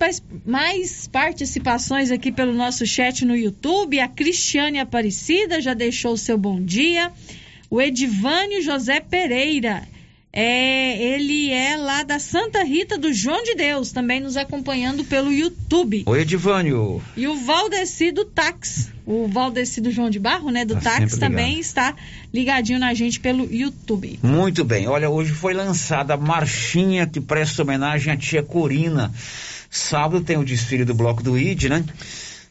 mais 0.47 1.07
participações 1.07 2.11
aqui 2.11 2.33
pelo 2.33 2.55
nosso 2.55 2.87
chat 2.87 3.27
no 3.27 3.37
YouTube. 3.37 4.01
A 4.01 4.09
Cristiane 4.09 4.79
Aparecida 4.81 5.61
já 5.61 5.75
deixou 5.75 6.15
o 6.15 6.19
seu 6.19 6.39
bom 6.39 6.59
dia. 6.59 7.13
O 7.69 7.79
Edivânio 7.79 8.63
José 8.63 9.01
Pereira. 9.01 9.83
É, 10.35 11.15
ele 11.15 11.51
é 11.51 11.77
lá 11.77 12.03
da 12.03 12.19
Santa 12.19 12.65
Rita 12.65 12.97
do 12.97 13.13
João 13.13 13.43
de 13.43 13.55
Deus, 13.55 13.93
também 13.93 14.19
nos 14.19 14.35
acompanhando 14.35 15.05
pelo 15.05 15.31
YouTube. 15.31 16.05
Oi, 16.07 16.21
Edivânio. 16.23 17.03
E 17.15 17.29
o 17.29 17.37
Valdeci 17.37 18.11
do 18.11 18.25
Tax, 18.25 18.91
o 19.05 19.29
Valdeci 19.29 19.83
do 19.83 19.91
João 19.91 20.09
de 20.09 20.19
Barro, 20.19 20.51
né, 20.51 20.65
do 20.65 20.75
tá 20.75 20.99
Tax, 20.99 21.19
também 21.19 21.61
está 21.61 21.95
ligadinho 22.33 22.79
na 22.79 22.95
gente 22.95 23.21
pelo 23.21 23.45
YouTube. 23.53 24.19
Muito 24.23 24.65
bem. 24.65 24.89
Olha, 24.89 25.11
hoje 25.11 25.33
foi 25.33 25.53
lançada 25.53 26.15
a 26.15 26.17
marchinha 26.17 27.07
que 27.07 27.21
presta 27.21 27.61
homenagem 27.61 28.11
à 28.11 28.17
tia 28.17 28.43
Corina. 28.43 29.13
Sábado 29.71 30.25
tem 30.25 30.39
o 30.39 30.45
desfile 30.45 30.87
do 30.87 30.95
Bloco 30.95 31.23
do 31.23 31.39
ID, 31.39 31.65
né? 31.65 31.85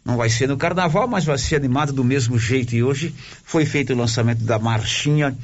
Não 0.06 0.18
vai 0.18 0.30
ser 0.30 0.48
no 0.48 0.58
carnaval, 0.58 1.08
mas 1.08 1.26
vai 1.26 1.38
ser 1.38 1.56
animado 1.56 1.92
do 1.92 2.04
mesmo 2.04 2.38
jeito. 2.38 2.76
E 2.76 2.84
hoje 2.84 3.14
foi 3.44 3.66
feito 3.66 3.94
o 3.94 3.96
lançamento 3.98 4.44
da 4.44 4.60
marchinha 4.60 5.36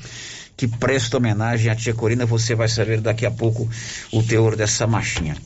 que 0.58 0.68
presta 0.68 1.18
homenagem 1.18 1.72
à 1.72 1.76
tia 1.76 1.94
Corina. 1.94 2.26
Você 2.26 2.56
vai 2.56 2.68
saber 2.68 3.00
daqui 3.00 3.28
a 3.28 3.32
pouco 3.32 3.70
o 4.12 4.24
teor 4.24 4.56
dessa 4.56 4.88
machinha. 4.88 5.38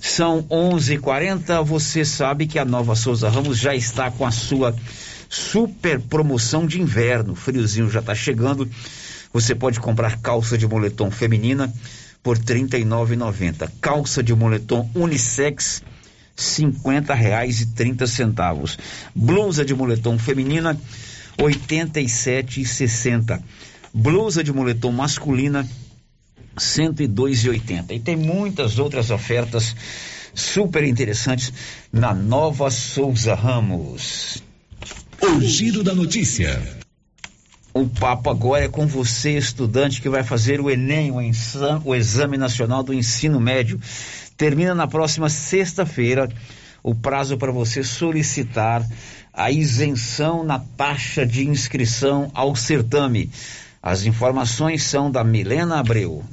São 0.00 0.42
11:40. 0.50 1.62
Você 1.64 2.04
sabe 2.04 2.48
que 2.48 2.58
a 2.58 2.64
Nova 2.64 2.96
Souza 2.96 3.30
Ramos 3.30 3.58
já 3.58 3.74
está 3.74 4.10
com 4.10 4.26
a 4.26 4.32
sua 4.32 4.74
super 5.28 6.00
promoção 6.00 6.66
de 6.66 6.80
inverno. 6.80 7.32
O 7.32 7.36
friozinho 7.36 7.88
já 7.88 8.00
está 8.00 8.14
chegando. 8.14 8.68
Você 9.32 9.54
pode 9.54 9.78
comprar 9.78 10.18
calça 10.20 10.58
de 10.58 10.66
moletom 10.66 11.10
feminina 11.10 11.72
por 12.22 12.36
R$ 12.36 12.42
39,90. 12.42 13.70
Calça 13.80 14.20
de 14.22 14.34
moletom 14.34 14.90
unissex 14.94 15.82
cinquenta 16.34 17.14
reais 17.14 17.60
e 17.60 17.66
trinta 17.66 18.06
centavos. 18.06 18.76
Blusa 19.14 19.64
de 19.64 19.74
moletom 19.74 20.18
feminina 20.18 20.78
oitenta 21.40 22.00
e 22.00 22.08
sete 22.08 22.60
e 22.60 22.66
sessenta 22.66 23.42
blusa 23.96 24.44
de 24.44 24.52
moletom 24.52 24.92
masculina 24.92 25.66
102,80. 26.54 27.92
E 27.92 27.98
tem 27.98 28.14
muitas 28.14 28.78
outras 28.78 29.10
ofertas 29.10 29.74
super 30.34 30.84
interessantes 30.84 31.50
na 31.90 32.12
Nova 32.12 32.70
Souza 32.70 33.34
Ramos. 33.34 34.42
O 35.22 35.40
giro 35.40 35.82
da 35.82 35.94
notícia. 35.94 36.62
O 37.72 37.86
papo 37.86 38.28
agora 38.28 38.64
é 38.64 38.68
com 38.68 38.86
você, 38.86 39.36
estudante 39.36 40.02
que 40.02 40.08
vai 40.10 40.22
fazer 40.22 40.60
o 40.60 40.70
Enem, 40.70 41.10
o, 41.10 41.20
exame, 41.20 41.82
o 41.84 41.94
Exame 41.94 42.36
Nacional 42.36 42.82
do 42.82 42.92
Ensino 42.92 43.40
Médio. 43.40 43.80
Termina 44.36 44.74
na 44.74 44.86
próxima 44.86 45.30
sexta-feira 45.30 46.28
o 46.82 46.94
prazo 46.94 47.38
para 47.38 47.50
você 47.50 47.82
solicitar 47.82 48.86
a 49.32 49.50
isenção 49.50 50.44
na 50.44 50.58
taxa 50.58 51.24
de 51.24 51.46
inscrição 51.46 52.30
ao 52.34 52.54
certame. 52.54 53.30
As 53.86 54.04
informações 54.04 54.82
são 54.82 55.12
da 55.12 55.22
Milena 55.22 55.78
Abreu. 55.78 56.24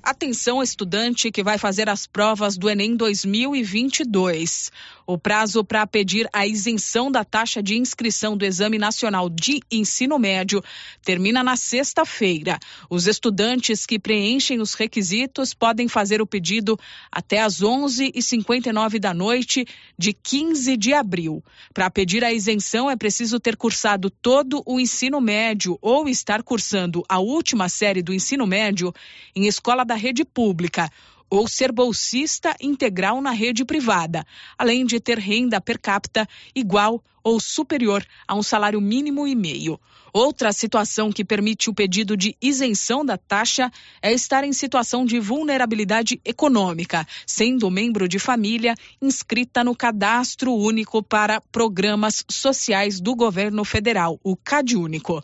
Atenção, 0.00 0.62
estudante 0.62 1.32
que 1.32 1.42
vai 1.42 1.58
fazer 1.58 1.88
as 1.88 2.06
provas 2.06 2.56
do 2.56 2.70
Enem 2.70 2.94
2022. 2.94 4.70
O 5.10 5.18
prazo 5.18 5.64
para 5.64 5.84
pedir 5.88 6.28
a 6.32 6.46
isenção 6.46 7.10
da 7.10 7.24
taxa 7.24 7.60
de 7.60 7.76
inscrição 7.76 8.36
do 8.36 8.44
Exame 8.44 8.78
Nacional 8.78 9.28
de 9.28 9.58
Ensino 9.68 10.20
Médio 10.20 10.62
termina 11.02 11.42
na 11.42 11.56
sexta-feira. 11.56 12.60
Os 12.88 13.08
estudantes 13.08 13.84
que 13.84 13.98
preenchem 13.98 14.60
os 14.60 14.74
requisitos 14.74 15.52
podem 15.52 15.88
fazer 15.88 16.22
o 16.22 16.26
pedido 16.28 16.78
até 17.10 17.40
às 17.40 17.60
11h59 17.60 19.00
da 19.00 19.12
noite 19.12 19.66
de 19.98 20.12
15 20.12 20.76
de 20.76 20.92
abril. 20.92 21.42
Para 21.74 21.90
pedir 21.90 22.22
a 22.22 22.32
isenção, 22.32 22.88
é 22.88 22.94
preciso 22.94 23.40
ter 23.40 23.56
cursado 23.56 24.10
todo 24.10 24.62
o 24.64 24.78
ensino 24.78 25.20
médio 25.20 25.76
ou 25.82 26.08
estar 26.08 26.40
cursando 26.40 27.02
a 27.08 27.18
última 27.18 27.68
série 27.68 28.00
do 28.00 28.14
ensino 28.14 28.46
médio 28.46 28.94
em 29.34 29.48
escola 29.48 29.84
da 29.84 29.96
rede 29.96 30.24
pública 30.24 30.88
ou 31.30 31.46
ser 31.46 31.70
bolsista 31.70 32.56
integral 32.60 33.20
na 33.22 33.30
rede 33.30 33.64
privada, 33.64 34.26
além 34.58 34.84
de 34.84 34.98
ter 34.98 35.18
renda 35.18 35.60
per 35.60 35.78
capita 35.78 36.28
igual 36.54 37.02
ou 37.22 37.40
superior 37.40 38.04
a 38.26 38.34
um 38.34 38.42
salário 38.42 38.80
mínimo 38.80 39.26
e 39.26 39.34
meio. 39.34 39.80
Outra 40.12 40.52
situação 40.52 41.12
que 41.12 41.24
permite 41.24 41.70
o 41.70 41.74
pedido 41.74 42.16
de 42.16 42.36
isenção 42.42 43.04
da 43.04 43.16
taxa 43.16 43.70
é 44.02 44.12
estar 44.12 44.42
em 44.42 44.52
situação 44.52 45.04
de 45.04 45.20
vulnerabilidade 45.20 46.20
econômica, 46.24 47.06
sendo 47.24 47.70
membro 47.70 48.08
de 48.08 48.18
família 48.18 48.74
inscrita 49.00 49.62
no 49.62 49.74
Cadastro 49.74 50.52
Único 50.52 51.00
para 51.00 51.40
Programas 51.40 52.24
Sociais 52.28 53.00
do 53.00 53.14
Governo 53.14 53.64
Federal, 53.64 54.18
o 54.24 54.36
CadÚnico. 54.36 55.22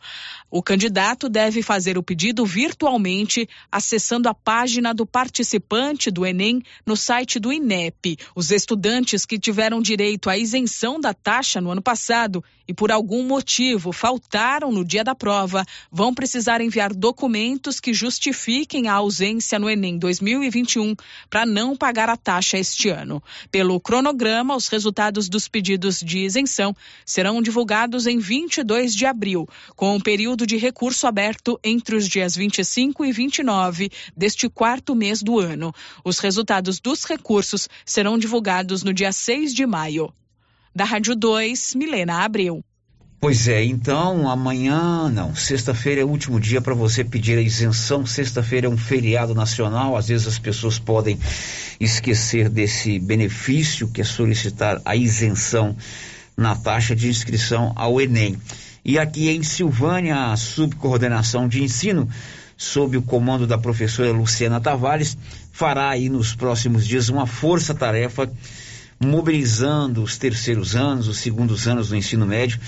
O 0.49 0.63
candidato 0.63 1.29
deve 1.29 1.63
fazer 1.63 1.99
o 1.99 2.03
pedido 2.03 2.47
virtualmente, 2.47 3.49
acessando 3.71 4.29
a 4.29 4.35
página 4.35 4.95
do 4.95 5.05
participante 5.05 6.11
do 6.11 6.25
Enem 6.25 6.63
no 6.87 6.97
site 6.97 7.41
do 7.41 7.53
INEP. 7.53 8.17
Os 8.37 8.53
estudantes 8.53 9.27
que 9.27 9.39
tiveram 9.39 9.83
direito 9.83 10.31
à 10.31 10.39
isenção 10.39 11.01
da 11.01 11.13
taxa 11.13 11.61
no 11.61 11.71
ano 11.73 11.83
passado 11.87 12.43
e 12.67 12.75
por 12.75 12.91
algum 12.91 13.23
motivo 13.23 13.93
faltaram 13.93 14.73
no 14.73 14.85
dia 14.85 15.05
da 15.05 15.15
prova, 15.15 15.65
vão 15.89 16.13
precisar 16.13 16.61
enviar 16.61 16.93
documentos 16.93 17.79
que 17.79 17.95
justifiquem 17.95 18.89
a 18.89 18.95
ausência 18.95 19.57
no 19.57 19.71
Enem 19.71 19.97
2021 19.97 20.97
para 21.31 21.47
não 21.47 21.77
pagar 21.77 22.09
a 22.09 22.17
taxa 22.17 22.59
este 22.59 22.89
ano. 22.89 23.23
Pelo 23.53 23.79
cronograma, 23.79 24.57
os 24.57 24.67
resultados 24.67 25.29
dos 25.29 25.47
pedidos 25.47 26.01
de 26.01 26.25
isenção 26.25 26.75
serão 27.05 27.41
divulgados 27.41 28.09
em 28.09 28.19
22 28.19 28.93
de 28.93 29.07
abril, 29.07 29.49
com 29.77 29.95
um 29.95 30.01
período 30.01 30.45
de 30.45 30.57
recurso 30.57 31.07
aberto 31.07 31.57
entre 31.63 31.95
os 31.95 32.09
dias 32.09 32.35
25 32.35 33.05
e 33.05 33.13
29 33.13 33.93
deste 34.17 34.49
quarto 34.49 34.93
mês 34.97 35.23
do 35.23 35.39
ano. 35.39 35.73
Os 36.05 36.19
resultados 36.19 36.81
dos 36.81 37.05
recursos 37.05 37.69
serão 37.85 38.19
divulgados 38.19 38.83
no 38.83 38.93
dia 38.93 39.13
6 39.13 39.55
de 39.55 39.65
maio. 39.65 40.13
Da 40.77 40.85
Rádio 40.85 41.17
2, 41.17 41.75
Milena 41.75 42.23
Abreu. 42.23 42.63
Pois 43.19 43.49
é, 43.49 43.65
então 43.65 44.29
amanhã, 44.29 45.09
não, 45.09 45.35
sexta-feira 45.35 46.03
é 46.03 46.05
o 46.05 46.09
último 46.09 46.39
dia 46.39 46.61
para 46.61 46.75
você 46.75 47.03
pedir 47.03 47.39
a 47.39 47.41
isenção. 47.41 48.05
Sexta-feira 48.05 48.67
é 48.67 48.69
um 48.69 48.77
feriado 48.77 49.35
nacional, 49.35 49.97
às 49.97 50.09
vezes 50.09 50.27
as 50.27 50.39
pessoas 50.39 50.79
podem 50.79 51.19
esquecer 51.81 52.51
desse 52.51 52.99
benefício 52.99 53.89
que 53.89 54.03
é 54.03 54.05
solicitar 54.05 54.79
a 54.85 54.95
isenção 54.95 55.75
na 56.37 56.55
taxa 56.55 56.95
de 56.95 57.09
inscrição 57.09 57.73
ao 57.75 57.99
Enem. 57.99 58.37
E 58.85 58.99
aqui 58.99 59.31
em 59.31 59.43
Silvânia, 59.43 60.31
a 60.31 60.37
subcoordenação 60.37 61.49
de 61.49 61.63
ensino 61.63 62.07
sob 62.55 62.99
o 62.99 63.03
comando 63.03 63.47
da 63.47 63.57
professora 63.57 64.13
Luciana 64.13 64.61
Tavares, 64.61 65.17
fará 65.53 65.89
aí 65.89 66.11
nos 66.11 66.35
próximos 66.35 66.87
dias 66.87 67.09
uma 67.09 67.27
força-tarefa 67.27 68.31
mobilizando 69.01 70.03
os 70.03 70.17
terceiros 70.17 70.75
anos, 70.75 71.09
os 71.09 71.19
segundos 71.19 71.67
anos 71.69 71.89
do 71.91 71.97
ensino 71.97 72.27
médio, 72.27 72.59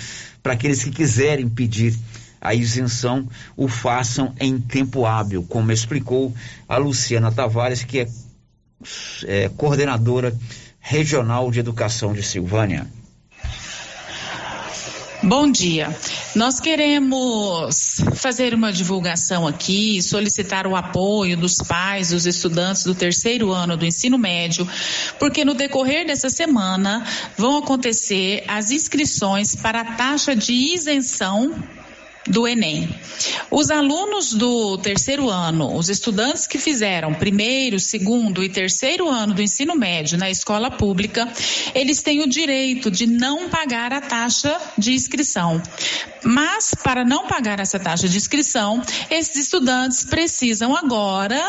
para 0.43 0.53
aqueles 0.53 0.85
que 0.85 0.91
quiserem 0.91 1.49
pedir 1.49 1.97
a 2.41 2.55
isenção, 2.55 3.27
o 3.57 3.67
façam 3.67 4.33
em 4.39 4.61
tempo 4.61 5.05
hábil, 5.05 5.45
como 5.49 5.73
explicou 5.73 6.33
a 6.69 6.77
Luciana 6.77 7.33
Tavares, 7.33 7.83
que 7.83 8.01
é, 8.01 8.09
é 9.27 9.49
coordenadora 9.49 10.37
regional 10.79 11.51
de 11.51 11.61
educação 11.61 12.13
de 12.13 12.23
Silvânia. 12.23 12.87
Bom 15.23 15.51
dia. 15.51 15.97
Nós 16.37 16.61
queremos 16.61 18.01
fazer 18.15 18.55
uma 18.55 18.73
divulgação 18.73 19.49
aqui, 19.49 20.01
solicitar 20.01 20.65
o 20.65 20.77
apoio 20.77 21.37
dos 21.37 21.57
pais, 21.57 22.11
dos 22.11 22.25
estudantes 22.25 22.85
do 22.85 22.95
terceiro 22.95 23.51
ano 23.51 23.77
do 23.77 23.85
ensino 23.85 24.17
médio, 24.17 24.69
porque 25.19 25.45
no 25.45 25.55
decorrer 25.55 26.07
dessa 26.07 26.31
semana 26.31 27.05
vão 27.37 27.59
acontecer 27.59 28.45
as 28.47 28.71
inscrições 28.71 29.57
para 29.57 29.81
a 29.81 29.97
taxa 29.97 30.37
de 30.37 30.53
isenção 30.53 31.53
do 32.29 32.47
Enem. 32.47 32.89
Os 33.51 33.71
alunos 33.71 34.33
do 34.33 34.79
terceiro 34.79 35.29
ano, 35.29 35.75
os 35.77 35.89
estudantes 35.89 36.47
que 36.47 36.59
fizeram 36.59 37.15
primeiro, 37.15 37.81
segundo 37.81 38.45
e 38.45 38.49
terceiro 38.49 39.09
ano 39.09 39.35
do 39.35 39.43
ensino 39.43 39.75
médio 39.75 40.19
na 40.19 40.31
escola 40.31 40.71
pública, 40.71 41.29
eles 41.75 42.03
têm 42.03 42.23
o 42.23 42.29
direito 42.29 42.91
de 42.91 43.07
não 43.07 43.49
pagar 43.49 43.93
a 43.93 44.01
taxa 44.01 44.59
de 44.77 44.93
inscrição. 44.93 45.61
Mas, 46.25 46.75
para 46.83 47.05
não 47.05 47.27
pagar 47.27 47.61
essa 47.61 47.79
taxa 47.79 48.09
de 48.09 48.17
inscrição, 48.17 48.83
esses 49.11 49.37
estudantes 49.37 50.05
precisam 50.05 50.77
agora 50.77 51.41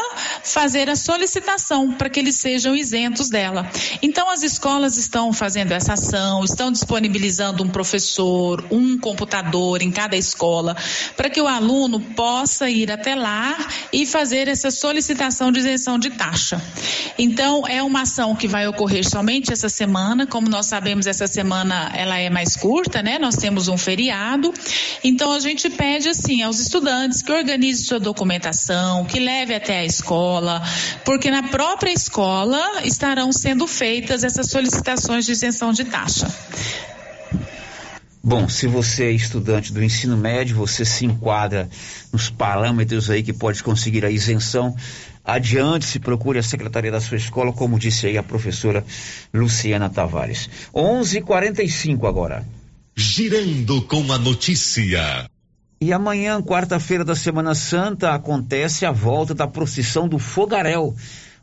fazer 0.44 0.90
a 0.90 0.96
solicitação 0.96 1.92
para 1.92 2.10
que 2.10 2.20
eles 2.20 2.36
sejam 2.36 2.76
isentos 2.76 3.30
dela. 3.30 3.70
Então, 4.02 4.30
as 4.30 4.44
escolas 4.44 4.98
estão 4.98 5.34
fazendo 5.34 5.72
essa 5.72 5.94
ação, 5.94 6.44
estão 6.44 6.72
disponibilizando 6.72 7.64
um 7.64 7.70
professor, 7.70 8.66
um 8.72 8.98
computador 8.98 9.82
em 9.82 9.92
cada 9.92 10.16
escola, 10.16 10.69
para 11.16 11.30
que 11.30 11.42
o 11.42 11.48
aluno 11.48 12.00
possa 12.00 12.70
ir 12.70 12.92
até 12.92 13.16
lá 13.16 13.58
e 13.92 14.06
fazer 14.06 14.48
essa 14.48 14.72
solicitação 14.72 15.52
de 15.52 15.60
isenção 15.60 15.98
de 16.00 16.10
taxa. 16.12 16.62
Então, 17.18 17.68
é 17.68 17.82
uma 17.84 18.02
ação 18.02 18.36
que 18.36 18.48
vai 18.48 18.68
ocorrer 18.68 19.08
somente 19.08 19.52
essa 19.52 19.70
semana, 19.70 20.26
como 20.26 20.50
nós 20.50 20.66
sabemos, 20.66 21.08
essa 21.08 21.28
semana 21.28 21.92
ela 21.94 22.18
é 22.18 22.30
mais 22.30 22.56
curta, 22.56 23.02
né? 23.02 23.20
Nós 23.20 23.36
temos 23.36 23.68
um 23.68 23.78
feriado. 23.78 24.54
Então 25.04 25.32
a 25.32 25.40
gente 25.40 25.70
pede 25.70 26.10
assim 26.10 26.42
aos 26.42 26.60
estudantes 26.60 27.22
que 27.22 27.32
organize 27.32 27.84
sua 27.84 28.00
documentação, 28.00 29.06
que 29.06 29.20
leve 29.20 29.54
até 29.54 29.80
a 29.80 29.86
escola, 29.86 30.62
porque 31.04 31.32
na 31.32 31.44
própria 31.44 31.92
escola 31.92 32.60
estarão 32.84 33.32
sendo 33.32 33.68
feitas 33.68 34.24
essas 34.24 34.50
solicitações 34.50 35.26
de 35.26 35.32
isenção 35.32 35.72
de 35.72 35.86
taxa. 35.86 36.28
Bom, 38.22 38.50
se 38.50 38.68
você 38.68 39.06
é 39.06 39.12
estudante 39.12 39.72
do 39.72 39.82
ensino 39.82 40.18
médio, 40.18 40.56
você 40.56 40.84
se 40.84 41.06
enquadra 41.06 41.70
nos 42.12 42.30
parâmetros 42.30 43.10
aí 43.10 43.24
que 43.24 43.32
pode 43.32 43.64
conseguir 43.64 44.04
a 44.04 44.12
isenção. 44.12 44.76
Adiante, 45.24 45.86
se 45.86 46.00
procure 46.00 46.38
a 46.38 46.44
secretaria 46.44 46.92
da 46.92 47.00
sua 47.00 47.18
escola, 47.18 47.54
como 47.54 47.80
disse 47.80 48.08
aí 48.08 48.18
a 48.18 48.24
professora 48.24 48.84
Luciana 49.34 49.90
Tavares. 49.90 50.50
11:45 50.74 52.08
agora. 52.08 52.46
Girando 52.96 53.82
com 53.84 54.12
a 54.12 54.18
notícia. 54.18 55.30
E 55.80 55.94
amanhã, 55.94 56.42
quarta-feira 56.42 57.06
da 57.06 57.16
Semana 57.16 57.56
Santa, 57.56 58.14
acontece 58.14 58.86
a 58.86 58.92
volta 58.92 59.34
da 59.34 59.48
procissão 59.48 60.10
do 60.10 60.20
Fogaréu, 60.20 60.94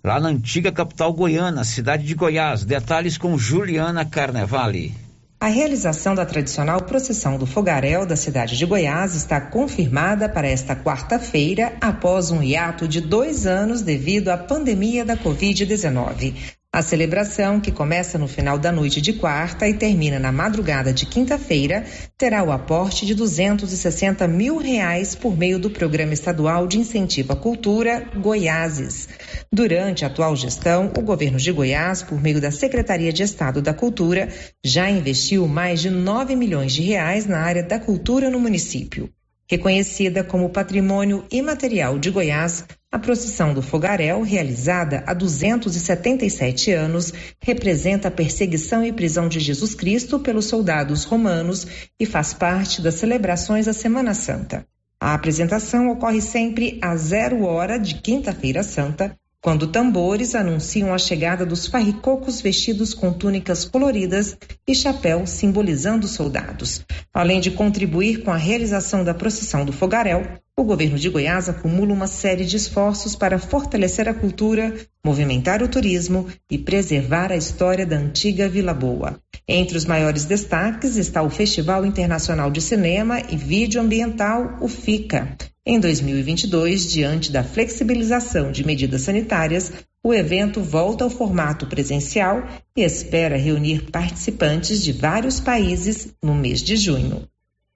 lá 0.05 0.21
na 0.21 0.29
antiga 0.29 0.71
capital 0.71 1.11
goiana, 1.15 1.65
cidade 1.65 2.05
de 2.05 2.15
Goiás. 2.15 2.67
Detalhes 2.67 3.17
com 3.17 3.39
Juliana 3.39 4.05
Carnevale. 4.05 5.06
A 5.39 5.49
realização 5.49 6.15
da 6.15 6.25
tradicional 6.25 6.81
procissão 6.83 7.37
do 7.37 7.47
Fogaréu 7.47 8.07
da 8.07 8.17
cidade 8.17 8.57
de 8.57 8.65
Goiás 8.65 9.15
está 9.15 9.39
confirmada 9.39 10.31
para 10.31 10.49
esta 10.49 10.75
quarta-feira, 10.75 11.77
após 11.79 12.31
um 12.31 12.43
hiato 12.43 12.89
de 12.89 13.03
dois 13.03 13.47
anos 13.47 13.83
devido 13.83 14.31
à 14.31 14.39
pandemia 14.39 15.05
da 15.05 15.15
Covid-19. 15.15 16.56
A 16.77 16.83
celebração, 16.83 17.59
que 17.59 17.73
começa 17.73 18.19
no 18.19 18.29
final 18.29 18.59
da 18.59 18.71
noite 18.71 19.01
de 19.01 19.15
quarta 19.15 19.67
e 19.67 19.73
termina 19.73 20.19
na 20.19 20.31
madrugada 20.31 20.93
de 20.93 21.07
quinta-feira, 21.07 21.87
terá 22.19 22.45
o 22.45 22.53
aporte 22.53 23.07
de 23.07 23.15
260 23.15 24.29
mil 24.29 24.59
reais 24.59 25.15
por 25.15 25.35
meio 25.35 25.59
do 25.59 25.71
Programa 25.71 26.13
Estadual 26.13 26.67
de 26.67 26.79
Incentivo 26.79 27.33
à 27.33 27.37
Cultura, 27.37 28.07
Goiáses. 28.15 29.09
Durante 29.51 30.05
a 30.05 30.09
atual 30.09 30.37
gestão, 30.37 30.93
o 30.95 31.01
governo 31.01 31.39
de 31.39 31.51
Goiás, 31.51 32.03
por 32.03 32.21
meio 32.21 32.43
da 32.43 32.51
Secretaria 32.51 33.11
de 33.11 33.23
Estado 33.23 33.63
da 33.63 33.73
Cultura, 33.73 34.29
já 34.63 34.91
investiu 34.91 35.49
mais 35.49 35.81
de 35.81 35.89
9 35.89 36.37
milhões 36.37 36.75
de 36.75 36.83
reais 36.83 37.25
na 37.25 37.39
área 37.39 37.63
da 37.63 37.81
cultura 37.81 38.29
no 38.29 38.39
município. 38.39 39.11
Reconhecida 39.49 40.25
como 40.25 40.51
Patrimônio 40.51 41.25
Imaterial 41.31 41.99
de 42.01 42.11
Goiás, 42.11 42.65
a 42.91 42.99
procissão 42.99 43.55
do 43.55 43.63
Fogaréu, 43.63 44.23
realizada 44.23 45.05
há 45.07 45.15
277 45.15 46.73
anos, 46.73 47.13
representa 47.41 48.09
a 48.09 48.11
perseguição 48.11 48.85
e 48.85 48.93
prisão 48.93 49.29
de 49.29 49.39
Jesus 49.39 49.75
Cristo 49.75 50.19
pelos 50.19 50.47
soldados 50.47 51.05
romanos 51.05 51.67
e 52.01 52.05
faz 52.05 52.35
parte 52.35 52.83
das 52.83 52.95
celebrações 52.95 53.67
da 53.67 53.73
Semana 53.73 54.15
Santa. 54.15 54.67
A 54.99 55.15
apresentação 55.15 55.91
ocorre 55.91 56.21
sempre 56.21 56.79
às 56.83 57.03
zero 57.03 57.45
hora 57.45 57.79
de 57.79 57.97
Quinta-feira 57.97 58.63
Santa, 58.63 59.17
quando 59.47 59.69
tambores 59.69 60.35
anunciam 60.35 60.93
a 60.93 60.99
chegada 60.99 61.47
dos 61.47 61.69
farricocos 61.69 62.41
vestidos 62.41 62.93
com 62.93 63.13
túnicas 63.13 63.65
coloridas 63.65 64.37
e 64.67 64.75
chapéu 64.75 65.25
simbolizando 65.25 66.09
soldados. 66.09 66.85
Além 67.15 67.39
de 67.39 67.53
contribuir 67.53 68.25
com 68.25 68.33
a 68.33 68.37
realização 68.37 69.05
da 69.05 69.15
procissão 69.15 69.65
do 69.65 69.73
fogaréu, 69.73 70.27
o 70.59 70.65
governo 70.65 70.99
de 70.99 71.09
Goiás 71.09 71.49
acumula 71.49 71.93
uma 71.93 72.09
série 72.09 72.45
de 72.45 72.57
esforços 72.57 73.15
para 73.15 73.39
fortalecer 73.39 74.09
a 74.09 74.15
cultura, 74.15 74.75
movimentar 75.05 75.63
o 75.63 75.69
turismo 75.69 76.27
e 76.51 76.59
preservar 76.59 77.31
a 77.31 77.37
história 77.37 77.87
da 77.87 77.95
antiga 77.95 78.49
Vila 78.49 78.75
Boa. 78.75 79.21
Entre 79.47 79.79
os 79.79 79.85
maiores 79.85 80.25
destaques 80.25 80.97
está 80.97 81.23
o 81.23 81.31
Festival 81.31 81.87
Internacional 81.87 82.51
de 82.51 82.61
Cinema 82.61 83.21
e 83.31 83.37
Vídeo 83.37 83.81
Ambiental, 83.81 84.59
o 84.61 84.67
FICA, 84.67 85.37
em 85.67 85.81
2022, 85.81 86.93
diante 86.93 87.33
da 87.33 87.43
flexibilização 87.43 88.53
de 88.53 88.65
medidas 88.65 89.03
sanitárias, 89.03 89.73
o 90.01 90.15
evento 90.15 90.61
volta 90.61 91.03
ao 91.03 91.11
formato 91.11 91.67
presencial 91.67 92.47
e 92.77 92.83
espera 92.83 93.37
reunir 93.37 93.91
participantes 93.91 94.81
de 94.81 94.93
vários 94.93 95.41
países 95.41 96.15
no 96.23 96.37
mês 96.37 96.63
de 96.63 96.77
junho. 96.77 97.27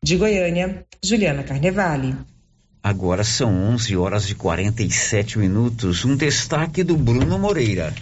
De 0.05 0.17
Goiânia, 0.17 0.87
Juliana 1.03 1.43
Carnevale. 1.43 2.15
Agora 2.81 3.25
são 3.25 3.53
11 3.73 3.97
horas 3.97 4.31
e 4.31 4.37
47 4.37 5.41
minutos. 5.41 6.05
Um 6.05 6.15
destaque 6.15 6.85
do 6.85 6.97
Bruno 6.97 7.41
Moreira. 7.41 7.93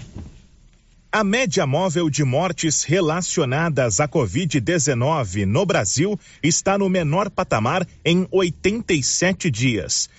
A 1.10 1.24
média 1.24 1.66
móvel 1.66 2.10
de 2.10 2.22
mortes 2.22 2.82
relacionadas 2.82 3.98
à 3.98 4.06
Covid-19 4.06 5.46
no 5.46 5.64
Brasil 5.64 6.20
está 6.42 6.76
no 6.76 6.86
menor 6.86 7.30
patamar 7.30 7.88
em 8.04 8.28
87 8.30 9.50
dias. 9.50 10.10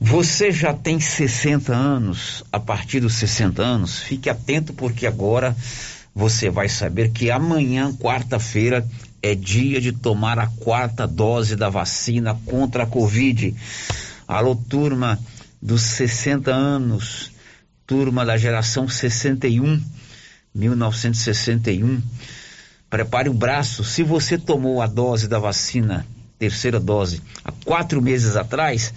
Você 0.00 0.52
já 0.52 0.72
tem 0.72 1.00
60 1.00 1.74
anos, 1.74 2.44
a 2.52 2.60
partir 2.60 3.00
dos 3.00 3.14
60 3.14 3.60
anos, 3.60 3.98
fique 3.98 4.30
atento 4.30 4.72
porque 4.72 5.04
agora 5.04 5.56
você 6.14 6.48
vai 6.48 6.68
saber 6.68 7.10
que 7.10 7.28
amanhã, 7.28 7.92
quarta-feira, 7.92 8.88
é 9.20 9.34
dia 9.34 9.80
de 9.80 9.90
tomar 9.90 10.38
a 10.38 10.46
quarta 10.46 11.08
dose 11.08 11.56
da 11.56 11.68
vacina 11.68 12.38
contra 12.46 12.84
a 12.84 12.86
Covid. 12.86 13.52
Alô, 14.28 14.54
turma 14.54 15.18
dos 15.60 15.82
60 15.82 16.52
anos 16.52 17.31
turma 17.86 18.24
da 18.24 18.36
geração 18.36 18.88
61, 18.88 19.82
1961. 20.54 22.00
Prepare 22.88 23.28
o 23.28 23.34
braço. 23.34 23.84
Se 23.84 24.02
você 24.02 24.36
tomou 24.36 24.82
a 24.82 24.86
dose 24.86 25.28
da 25.28 25.38
vacina, 25.38 26.06
terceira 26.38 26.78
dose, 26.78 27.22
há 27.44 27.52
quatro 27.64 28.02
meses 28.02 28.36
atrás, 28.36 28.92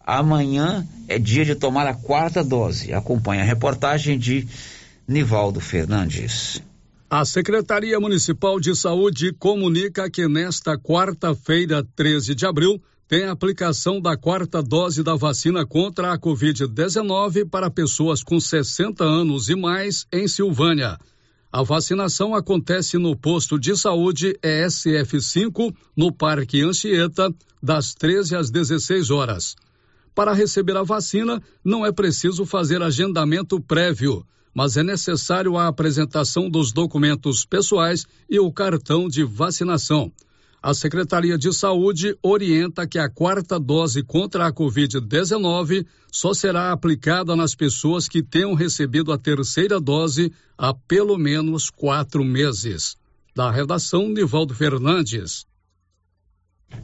amanhã 0.00 0.86
é 1.06 1.18
dia 1.18 1.44
de 1.44 1.54
tomar 1.54 1.86
a 1.86 1.94
quarta 1.94 2.42
dose. 2.44 2.92
Acompanhe 2.92 3.40
a 3.40 3.44
reportagem 3.44 4.18
de 4.18 4.46
Nivaldo 5.06 5.60
Fernandes. 5.60 6.62
A 7.10 7.24
Secretaria 7.24 7.98
Municipal 7.98 8.60
de 8.60 8.76
Saúde 8.76 9.32
comunica 9.32 10.10
que 10.10 10.28
nesta 10.28 10.76
quarta-feira, 10.76 11.82
13 11.96 12.34
de 12.34 12.44
abril, 12.44 12.82
tem 13.08 13.24
a 13.24 13.32
aplicação 13.32 14.02
da 14.02 14.18
quarta 14.18 14.62
dose 14.62 15.02
da 15.02 15.16
vacina 15.16 15.64
contra 15.64 16.12
a 16.12 16.18
Covid-19 16.18 17.48
para 17.48 17.70
pessoas 17.70 18.22
com 18.22 18.38
60 18.38 19.02
anos 19.02 19.48
e 19.48 19.56
mais 19.56 20.06
em 20.12 20.28
Silvânia. 20.28 20.98
A 21.50 21.62
vacinação 21.62 22.34
acontece 22.34 22.98
no 22.98 23.16
posto 23.16 23.58
de 23.58 23.74
saúde 23.74 24.38
ESF5, 24.42 25.74
no 25.96 26.12
Parque 26.12 26.60
Anchieta, 26.60 27.34
das 27.62 27.94
13 27.94 28.36
às 28.36 28.50
16 28.50 29.10
horas. 29.10 29.56
Para 30.14 30.34
receber 30.34 30.76
a 30.76 30.82
vacina, 30.82 31.42
não 31.64 31.86
é 31.86 31.90
preciso 31.90 32.44
fazer 32.44 32.82
agendamento 32.82 33.58
prévio, 33.58 34.22
mas 34.52 34.76
é 34.76 34.82
necessário 34.82 35.56
a 35.56 35.66
apresentação 35.66 36.50
dos 36.50 36.72
documentos 36.72 37.46
pessoais 37.46 38.04
e 38.28 38.38
o 38.38 38.52
cartão 38.52 39.08
de 39.08 39.24
vacinação. 39.24 40.12
A 40.60 40.74
Secretaria 40.74 41.38
de 41.38 41.52
Saúde 41.52 42.18
orienta 42.20 42.84
que 42.84 42.98
a 42.98 43.08
quarta 43.08 43.60
dose 43.60 44.02
contra 44.02 44.48
a 44.48 44.52
Covid-19 44.52 45.86
só 46.10 46.34
será 46.34 46.72
aplicada 46.72 47.36
nas 47.36 47.54
pessoas 47.54 48.08
que 48.08 48.24
tenham 48.24 48.54
recebido 48.54 49.12
a 49.12 49.18
terceira 49.18 49.78
dose 49.78 50.32
há 50.56 50.74
pelo 50.74 51.16
menos 51.16 51.70
quatro 51.70 52.24
meses. 52.24 52.96
Da 53.36 53.52
redação, 53.52 54.08
Nivaldo 54.08 54.52
Fernandes. 54.52 55.46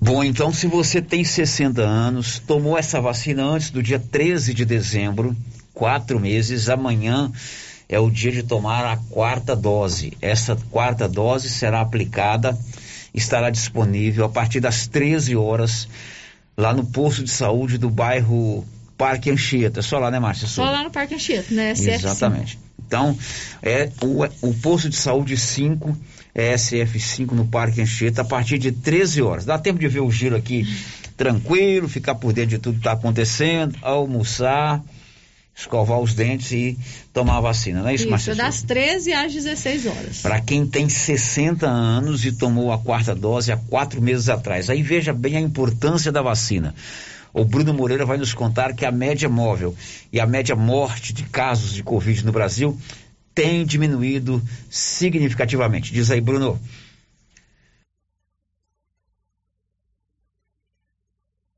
Bom, 0.00 0.22
então, 0.22 0.52
se 0.52 0.68
você 0.68 1.02
tem 1.02 1.24
60 1.24 1.82
anos, 1.82 2.38
tomou 2.38 2.78
essa 2.78 3.00
vacina 3.00 3.42
antes 3.44 3.70
do 3.70 3.82
dia 3.82 3.98
13 3.98 4.54
de 4.54 4.64
dezembro, 4.64 5.36
quatro 5.72 6.20
meses, 6.20 6.68
amanhã 6.68 7.30
é 7.88 7.98
o 7.98 8.08
dia 8.08 8.30
de 8.30 8.44
tomar 8.44 8.84
a 8.84 8.96
quarta 8.96 9.56
dose. 9.56 10.16
Essa 10.22 10.56
quarta 10.70 11.08
dose 11.08 11.50
será 11.50 11.80
aplicada 11.80 12.56
estará 13.14 13.48
disponível 13.48 14.24
a 14.24 14.28
partir 14.28 14.60
das 14.60 14.86
13 14.86 15.36
horas 15.36 15.88
lá 16.56 16.74
no 16.74 16.84
posto 16.84 17.22
de 17.22 17.30
saúde 17.30 17.78
do 17.78 17.88
bairro 17.88 18.64
Parque 18.98 19.30
Anchieta. 19.30 19.82
Só 19.82 19.98
lá, 19.98 20.10
né, 20.10 20.18
Márcia? 20.18 20.48
Só 20.48 20.64
lá 20.64 20.82
no 20.82 20.90
Parque 20.90 21.14
Anchieta, 21.14 21.54
né? 21.54 21.72
SF5. 21.72 21.94
Exatamente. 21.94 22.58
Então, 22.86 23.16
é 23.62 23.90
o, 24.02 24.24
o 24.48 24.54
posto 24.54 24.88
de 24.88 24.96
saúde 24.96 25.36
5, 25.36 25.96
é 26.34 26.54
SF5 26.54 27.32
no 27.32 27.46
Parque 27.46 27.80
Anchieta, 27.80 28.22
a 28.22 28.24
partir 28.24 28.58
de 28.58 28.72
13 28.72 29.22
horas. 29.22 29.44
Dá 29.44 29.58
tempo 29.58 29.78
de 29.78 29.88
ver 29.88 30.00
o 30.00 30.10
giro 30.10 30.36
aqui 30.36 30.66
tranquilo, 31.16 31.88
ficar 31.88 32.16
por 32.16 32.32
dentro 32.32 32.50
de 32.50 32.58
tudo 32.58 32.74
que 32.74 32.80
está 32.80 32.92
acontecendo, 32.92 33.76
almoçar 33.82 34.82
escovar 35.56 36.00
os 36.00 36.14
dentes 36.14 36.50
e 36.50 36.76
tomar 37.12 37.38
a 37.38 37.40
vacina, 37.40 37.80
não 37.80 37.88
é 37.88 37.94
isso, 37.94 38.08
isso 38.08 38.30
Isso, 38.30 38.34
das 38.34 38.62
13 38.62 39.12
às 39.12 39.32
16 39.32 39.86
horas. 39.86 40.20
Para 40.20 40.40
quem 40.40 40.66
tem 40.66 40.88
60 40.88 41.66
anos 41.66 42.24
e 42.24 42.32
tomou 42.32 42.72
a 42.72 42.78
quarta 42.78 43.14
dose 43.14 43.52
há 43.52 43.56
quatro 43.56 44.02
meses 44.02 44.28
atrás. 44.28 44.68
Aí 44.68 44.82
veja 44.82 45.12
bem 45.12 45.36
a 45.36 45.40
importância 45.40 46.10
da 46.10 46.22
vacina. 46.22 46.74
O 47.32 47.44
Bruno 47.44 47.72
Moreira 47.72 48.04
vai 48.04 48.16
nos 48.16 48.32
contar 48.32 48.74
que 48.74 48.84
a 48.84 48.92
média 48.92 49.28
móvel 49.28 49.74
e 50.12 50.20
a 50.20 50.26
média 50.26 50.54
morte 50.54 51.12
de 51.12 51.24
casos 51.24 51.72
de 51.72 51.82
Covid 51.82 52.24
no 52.24 52.32
Brasil 52.32 52.78
tem 53.34 53.64
diminuído 53.64 54.42
significativamente. 54.70 55.92
Diz 55.92 56.10
aí, 56.10 56.20
Bruno. 56.20 56.60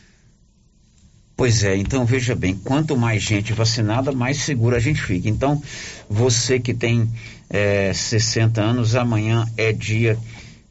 Pois 1.36 1.64
é, 1.64 1.76
então 1.76 2.06
veja 2.06 2.36
bem, 2.36 2.56
quanto 2.56 2.96
mais 2.96 3.24
gente 3.24 3.52
vacinada, 3.52 4.12
mais 4.12 4.44
segura 4.44 4.78
a 4.78 4.80
gente 4.80 5.02
fica. 5.02 5.28
Então, 5.28 5.62
você 6.08 6.60
que 6.60 6.74
tem 6.74 7.10
é, 7.50 7.92
60 7.94 8.62
anos, 8.62 8.96
amanhã 8.96 9.48
é 9.58 9.72
dia 9.74 10.20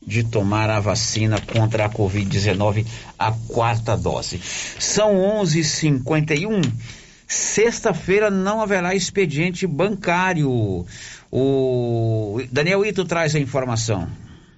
de 0.07 0.23
tomar 0.23 0.71
a 0.71 0.81
vacina 0.81 1.41
contra 1.41 1.87
a 1.87 1.91
Covid-19, 1.91 2.87
a 3.19 3.33
quarta 3.49 3.97
dose. 3.97 4.41
São 4.79 5.15
11h51. 5.43 6.73
Sexta-feira 7.27 8.31
não 8.31 8.61
haverá 8.61 8.95
expediente 8.95 9.67
bancário. 9.67 10.87
O 11.31 12.41
Daniel 12.51 12.85
Ito 12.85 13.05
traz 13.05 13.35
a 13.35 13.41
informação. 13.41 14.09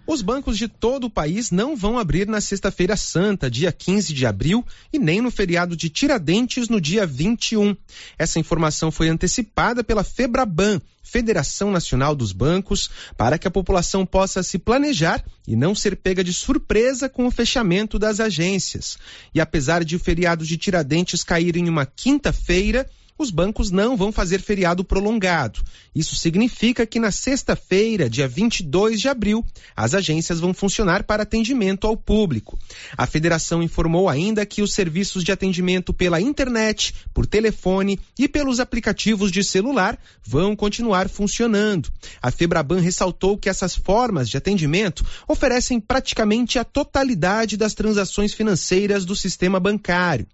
Os 0.05 0.21
bancos 0.21 0.59
de 0.59 0.67
todo 0.67 1.05
o 1.05 1.11
país 1.11 1.53
não 1.53 1.77
vão 1.77 1.97
abrir 1.97 2.27
na 2.27 2.41
Sexta-feira 2.41 2.97
Santa, 2.97 3.49
dia 3.49 3.71
15 3.71 4.13
de 4.13 4.27
abril, 4.27 4.67
e 4.93 4.99
nem 4.99 5.21
no 5.21 5.31
feriado 5.31 5.77
de 5.77 5.89
Tiradentes, 5.89 6.69
no 6.69 6.81
dia 6.81 7.07
21. 7.07 7.77
Essa 8.19 8.41
informação 8.41 8.91
foi 8.91 9.09
antecipada 9.09 9.85
pela 9.85 10.03
Febraban, 10.03 10.81
Federação 11.05 11.71
Nacional 11.71 12.17
dos 12.17 12.33
Bancos, 12.33 12.91
para 13.17 13.39
que 13.39 13.47
a 13.47 13.51
população 13.51 14.05
possa 14.05 14.43
se 14.43 14.59
planejar 14.59 15.25
e 15.47 15.55
não 15.55 15.73
ser 15.73 15.95
pega 15.95 16.25
de 16.25 16.33
surpresa 16.33 17.09
com 17.09 17.27
o 17.27 17.31
fechamento 17.31 17.97
das 17.97 18.19
agências. 18.19 18.99
E 19.33 19.41
apesar 19.41 19.85
de 19.85 19.95
o 19.95 20.01
feriado 20.01 20.45
de 20.45 20.57
Tiradentes 20.57 21.23
cair 21.23 21.57
em 21.57 21.69
uma 21.69 21.87
quinta-feira, 21.87 22.91
os 23.19 23.31
bancos 23.31 23.71
não 23.71 23.97
vão 23.97 24.11
fazer 24.11 24.41
feriado 24.41 24.83
prolongado. 24.83 25.63
Isso 25.95 26.17
significa 26.17 26.87
que 26.87 26.99
na 26.99 27.11
sexta-feira, 27.11 28.09
dia 28.09 28.27
22 28.27 29.01
de 29.01 29.09
abril, 29.09 29.45
as 29.77 29.95
agências 29.95 30.41
vão 30.41 30.55
funcionar 30.55 31.05
para 31.05 31.23
atendimento 31.23 31.87
ao 31.87 31.97
público. 31.97 32.59
A 32.97 33.07
federação 33.07 33.63
informou 33.63 34.09
ainda 34.09 34.47
que 34.47 34.63
os 34.63 34.73
serviços 34.73 35.23
de 35.23 35.31
atendimento 35.31 35.93
pela 35.93 36.21
internet, 36.21 36.95
por 37.13 37.27
telefone 37.27 38.01
e 38.19 38.27
pelos 38.27 38.61
aplicativos 38.61 39.31
de 39.31 39.45
celular 39.45 39.99
vão 40.25 40.57
continuar 40.57 41.09
funcionando. 41.09 41.91
A 42.21 42.31
Febraban 42.31 42.81
ressaltou 42.81 43.37
que 43.37 43.49
essas 43.49 43.75
formas 43.75 44.29
de 44.29 44.37
atendimento 44.37 45.05
oferecem 45.29 45.79
praticamente 45.79 46.59
a 46.59 46.65
totalidade 46.65 47.57
das 47.57 47.75
transações 47.75 48.33
financeiras 48.33 49.05
do 49.05 49.15
sistema 49.15 49.61
bancário. 49.61 50.27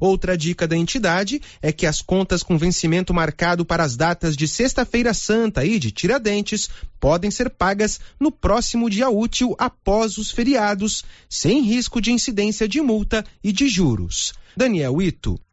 Outra 0.00 0.36
dica 0.36 0.66
da 0.66 0.76
entidade 0.76 1.40
é 1.62 1.72
que 1.72 1.86
as 1.86 2.02
contas 2.02 2.42
com 2.42 2.58
vencimento 2.58 3.14
marcado 3.14 3.64
para 3.64 3.84
as 3.84 3.96
datas 3.96 4.36
de 4.36 4.48
Sexta-feira 4.48 5.14
Santa 5.14 5.64
e 5.64 5.78
de 5.78 5.90
Tiradentes 5.90 6.68
podem 6.98 7.30
ser 7.30 7.50
pagas 7.50 8.00
no 8.18 8.32
próximo 8.32 8.88
dia 8.88 9.08
útil 9.08 9.54
após 9.58 10.18
os 10.18 10.30
feriados, 10.30 11.04
sem 11.28 11.62
risco 11.62 12.00
de 12.00 12.12
incidência 12.12 12.66
de 12.66 12.80
multa 12.80 13.24
e 13.42 13.52
de 13.52 13.68
juros. 13.68 14.32
Daniel 14.56 15.02
Ito. 15.02 15.43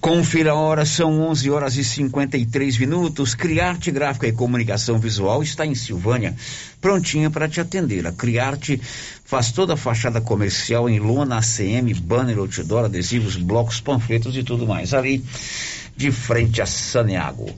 Confira 0.00 0.52
a 0.52 0.54
hora, 0.54 0.84
são 0.84 1.20
11 1.20 1.50
horas 1.50 1.76
e 1.76 1.82
53 1.82 2.78
minutos. 2.78 3.34
Criarte 3.34 3.90
Gráfica 3.90 4.28
e 4.28 4.32
Comunicação 4.32 4.98
Visual 4.98 5.42
está 5.42 5.66
em 5.66 5.74
Silvânia, 5.74 6.36
prontinha 6.80 7.30
para 7.30 7.48
te 7.48 7.60
atender. 7.60 8.06
A 8.06 8.12
Criarte 8.12 8.80
faz 9.24 9.50
toda 9.50 9.74
a 9.74 9.76
fachada 9.76 10.20
comercial 10.20 10.88
em 10.88 11.00
lona, 11.00 11.38
ACM, 11.38 11.92
banner, 11.94 12.38
outdoor, 12.38 12.84
adesivos, 12.84 13.36
blocos, 13.36 13.80
panfletos 13.80 14.36
e 14.36 14.44
tudo 14.44 14.66
mais. 14.66 14.94
Ali 14.94 15.24
de 15.96 16.12
frente 16.12 16.60
a 16.60 16.66
Saneago. 16.66 17.52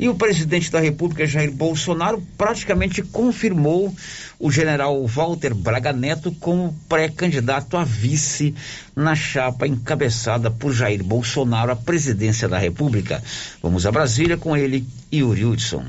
E 0.00 0.08
o 0.08 0.14
presidente 0.14 0.70
da 0.70 0.80
República, 0.80 1.26
Jair 1.26 1.52
Bolsonaro, 1.52 2.26
praticamente 2.38 3.02
confirmou 3.02 3.94
o 4.38 4.50
general 4.50 5.06
Walter 5.06 5.54
Braga 5.54 5.92
Neto 5.92 6.32
como 6.40 6.74
pré-candidato 6.88 7.76
a 7.76 7.84
vice 7.84 8.54
na 8.96 9.14
chapa 9.14 9.66
encabeçada 9.66 10.50
por 10.50 10.72
Jair 10.72 11.04
Bolsonaro 11.04 11.72
à 11.72 11.76
presidência 11.76 12.48
da 12.48 12.56
República. 12.56 13.22
Vamos 13.62 13.84
a 13.84 13.92
Brasília 13.92 14.38
com 14.38 14.56
ele, 14.56 14.86
Yuri 15.12 15.44
Hudson. 15.44 15.84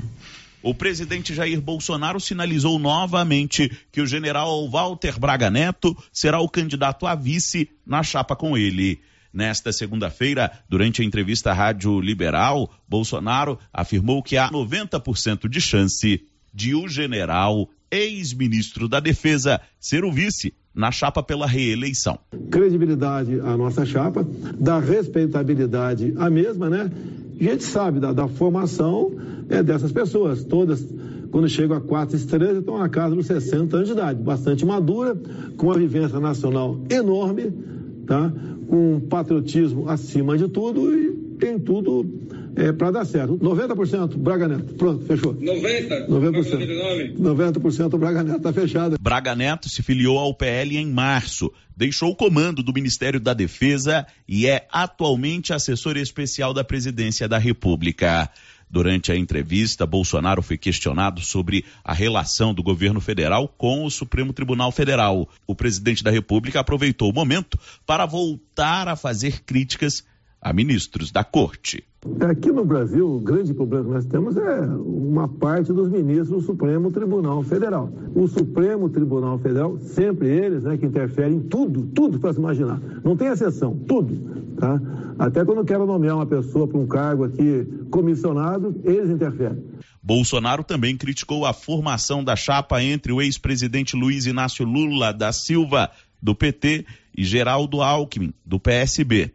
O 0.61 0.75
presidente 0.75 1.33
Jair 1.33 1.61
Bolsonaro 1.61 2.19
sinalizou 2.19 2.77
novamente 2.77 3.71
que 3.93 4.01
o 4.01 4.05
general 4.05 4.69
Walter 4.69 5.17
Braga 5.17 5.49
Neto 5.49 5.95
será 6.11 6.41
o 6.41 6.49
candidato 6.49 7.07
a 7.07 7.15
vice 7.15 7.69
na 7.87 8.03
chapa 8.03 8.35
com 8.35 8.57
ele. 8.57 8.99
Nesta 9.33 9.71
segunda-feira, 9.71 10.51
durante 10.67 11.01
a 11.01 11.05
entrevista 11.05 11.51
à 11.51 11.53
Rádio 11.53 11.99
Liberal, 11.99 12.69
Bolsonaro 12.87 13.57
afirmou 13.71 14.21
que 14.21 14.37
há 14.37 14.49
90% 14.49 15.47
de 15.47 15.61
chance 15.61 16.25
de 16.53 16.75
o 16.75 16.87
general, 16.87 17.69
ex-ministro 17.89 18.89
da 18.89 18.99
Defesa, 18.99 19.61
ser 19.79 20.03
o 20.03 20.11
vice 20.11 20.53
na 20.73 20.91
chapa 20.91 21.23
pela 21.23 21.45
reeleição. 21.45 22.19
Credibilidade 22.49 23.39
à 23.39 23.55
nossa 23.55 23.85
chapa, 23.85 24.25
da 24.59 24.79
respeitabilidade 24.79 26.13
à 26.17 26.29
mesma, 26.29 26.69
né? 26.69 26.91
A 27.39 27.43
gente 27.43 27.63
sabe 27.63 27.99
da, 27.99 28.13
da 28.13 28.27
formação 28.27 29.11
é, 29.49 29.63
dessas 29.63 29.91
pessoas, 29.91 30.43
todas 30.43 30.85
quando 31.31 31.47
chegam 31.47 31.77
a 31.77 31.81
quatro 31.81 32.15
estrelas, 32.15 32.57
estão 32.57 32.77
na 32.77 32.89
casa 32.89 33.15
dos 33.15 33.25
60 33.25 33.75
anos 33.75 33.87
de 33.87 33.93
idade, 33.93 34.21
bastante 34.21 34.65
madura, 34.65 35.15
com 35.57 35.67
uma 35.67 35.77
vivência 35.77 36.19
nacional 36.19 36.77
enorme, 36.89 37.51
tá? 38.11 38.33
com 38.67 38.99
patriotismo 39.09 39.87
acima 39.89 40.37
de 40.37 40.49
tudo 40.49 40.93
e 40.93 41.37
tem 41.39 41.57
tudo 41.57 42.05
é, 42.57 42.73
para 42.73 42.91
dar 42.91 43.05
certo. 43.05 43.37
90% 43.37 44.17
Braga 44.17 44.49
Neto. 44.49 44.73
Pronto, 44.73 45.05
fechou. 45.05 45.33
90%? 45.35 46.07
90%. 46.09 47.17
90% 47.17 47.97
Braga 47.97 48.23
Neto 48.23 48.37
está 48.37 48.51
fechado. 48.51 48.97
Braga 48.99 49.33
Neto 49.33 49.69
se 49.69 49.81
filiou 49.81 50.17
ao 50.19 50.33
PL 50.33 50.77
em 50.77 50.87
março, 50.87 51.51
deixou 51.75 52.11
o 52.11 52.15
comando 52.15 52.61
do 52.61 52.73
Ministério 52.73 53.19
da 53.19 53.33
Defesa 53.33 54.05
e 54.27 54.45
é 54.45 54.67
atualmente 54.71 55.53
assessor 55.53 55.95
especial 55.95 56.53
da 56.53 56.63
Presidência 56.63 57.29
da 57.29 57.37
República. 57.37 58.29
Durante 58.71 59.11
a 59.11 59.17
entrevista, 59.17 59.85
Bolsonaro 59.85 60.41
foi 60.41 60.57
questionado 60.57 61.19
sobre 61.19 61.65
a 61.83 61.91
relação 61.93 62.53
do 62.53 62.63
governo 62.63 63.01
federal 63.01 63.49
com 63.49 63.83
o 63.83 63.91
Supremo 63.91 64.31
Tribunal 64.31 64.71
Federal. 64.71 65.27
O 65.45 65.53
presidente 65.53 66.01
da 66.01 66.09
República 66.09 66.61
aproveitou 66.61 67.09
o 67.09 67.13
momento 67.13 67.59
para 67.85 68.05
voltar 68.05 68.87
a 68.87 68.95
fazer 68.95 69.41
críticas 69.43 70.05
a 70.41 70.51
ministros 70.51 71.11
da 71.11 71.23
corte. 71.23 71.83
Aqui 72.19 72.51
no 72.51 72.65
Brasil, 72.65 73.07
o 73.07 73.19
grande 73.19 73.53
problema 73.53 73.85
que 73.85 73.91
nós 73.91 74.05
temos 74.05 74.35
é 74.35 74.61
uma 74.61 75.27
parte 75.27 75.71
dos 75.71 75.87
ministros 75.87 76.29
do 76.29 76.41
Supremo 76.41 76.91
Tribunal 76.91 77.43
Federal. 77.43 77.93
O 78.15 78.27
Supremo 78.27 78.89
Tribunal 78.89 79.37
Federal, 79.37 79.77
sempre 79.77 80.27
eles, 80.27 80.63
né, 80.63 80.77
que 80.77 80.85
interferem 80.87 81.35
em 81.35 81.41
tudo, 81.41 81.85
tudo 81.93 82.17
para 82.17 82.33
se 82.33 82.39
imaginar. 82.39 82.81
Não 83.03 83.15
tem 83.15 83.27
exceção, 83.27 83.77
tudo. 83.87 84.17
Tá? 84.57 84.81
Até 85.19 85.45
quando 85.45 85.63
quero 85.63 85.85
nomear 85.85 86.15
uma 86.15 86.25
pessoa 86.25 86.67
para 86.67 86.79
um 86.79 86.87
cargo 86.87 87.23
aqui 87.23 87.67
comissionado, 87.91 88.81
eles 88.83 89.11
interferem. 89.11 89.63
Bolsonaro 90.01 90.63
também 90.63 90.97
criticou 90.97 91.45
a 91.45 91.53
formação 91.53 92.23
da 92.23 92.35
chapa 92.35 92.81
entre 92.81 93.11
o 93.11 93.21
ex-presidente 93.21 93.95
Luiz 93.95 94.25
Inácio 94.25 94.65
Lula 94.65 95.13
da 95.13 95.31
Silva, 95.31 95.91
do 96.19 96.33
PT, 96.33 96.83
e 97.15 97.23
Geraldo 97.23 97.81
Alckmin, 97.81 98.33
do 98.43 98.59
PSB. 98.59 99.31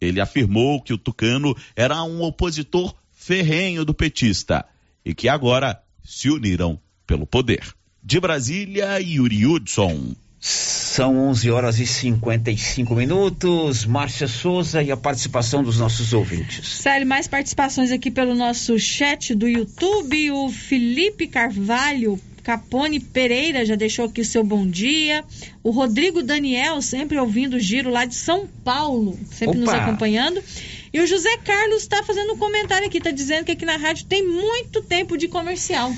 Ele 0.00 0.20
afirmou 0.20 0.80
que 0.80 0.92
o 0.92 0.98
Tucano 0.98 1.54
era 1.76 2.02
um 2.02 2.22
opositor 2.22 2.94
ferrenho 3.12 3.84
do 3.84 3.92
petista 3.92 4.64
e 5.04 5.14
que 5.14 5.28
agora 5.28 5.80
se 6.02 6.30
uniram 6.30 6.80
pelo 7.06 7.26
poder. 7.26 7.74
De 8.02 8.18
Brasília, 8.18 8.98
Yuri 8.98 9.46
Hudson. 9.46 10.14
São 10.42 11.28
11 11.28 11.50
horas 11.50 11.78
e 11.78 11.86
55 11.86 12.94
minutos. 12.94 13.84
Márcia 13.84 14.26
Souza 14.26 14.82
e 14.82 14.90
a 14.90 14.96
participação 14.96 15.62
dos 15.62 15.78
nossos 15.78 16.14
ouvintes. 16.14 16.66
Sério, 16.66 17.06
mais 17.06 17.28
participações 17.28 17.92
aqui 17.92 18.10
pelo 18.10 18.34
nosso 18.34 18.78
chat 18.78 19.34
do 19.34 19.46
YouTube. 19.46 20.30
O 20.30 20.48
Felipe 20.48 21.26
Carvalho 21.26 22.18
Capone 22.42 23.00
Pereira 23.00 23.64
já 23.64 23.74
deixou 23.74 24.06
aqui 24.06 24.20
o 24.20 24.24
seu 24.24 24.42
bom 24.42 24.66
dia. 24.66 25.24
O 25.62 25.70
Rodrigo 25.70 26.22
Daniel, 26.22 26.80
sempre 26.82 27.18
ouvindo 27.18 27.56
o 27.56 27.60
giro 27.60 27.90
lá 27.90 28.04
de 28.04 28.14
São 28.14 28.48
Paulo, 28.64 29.18
sempre 29.30 29.58
Opa. 29.58 29.58
nos 29.58 29.68
acompanhando. 29.68 30.42
E 30.92 31.00
o 31.00 31.06
José 31.06 31.36
Carlos 31.38 31.82
está 31.82 32.02
fazendo 32.02 32.32
um 32.32 32.36
comentário 32.36 32.86
aqui, 32.86 32.98
está 32.98 33.10
dizendo 33.10 33.44
que 33.44 33.52
aqui 33.52 33.64
na 33.64 33.76
rádio 33.76 34.06
tem 34.06 34.26
muito 34.26 34.82
tempo 34.82 35.16
de 35.16 35.28
comercial. 35.28 35.94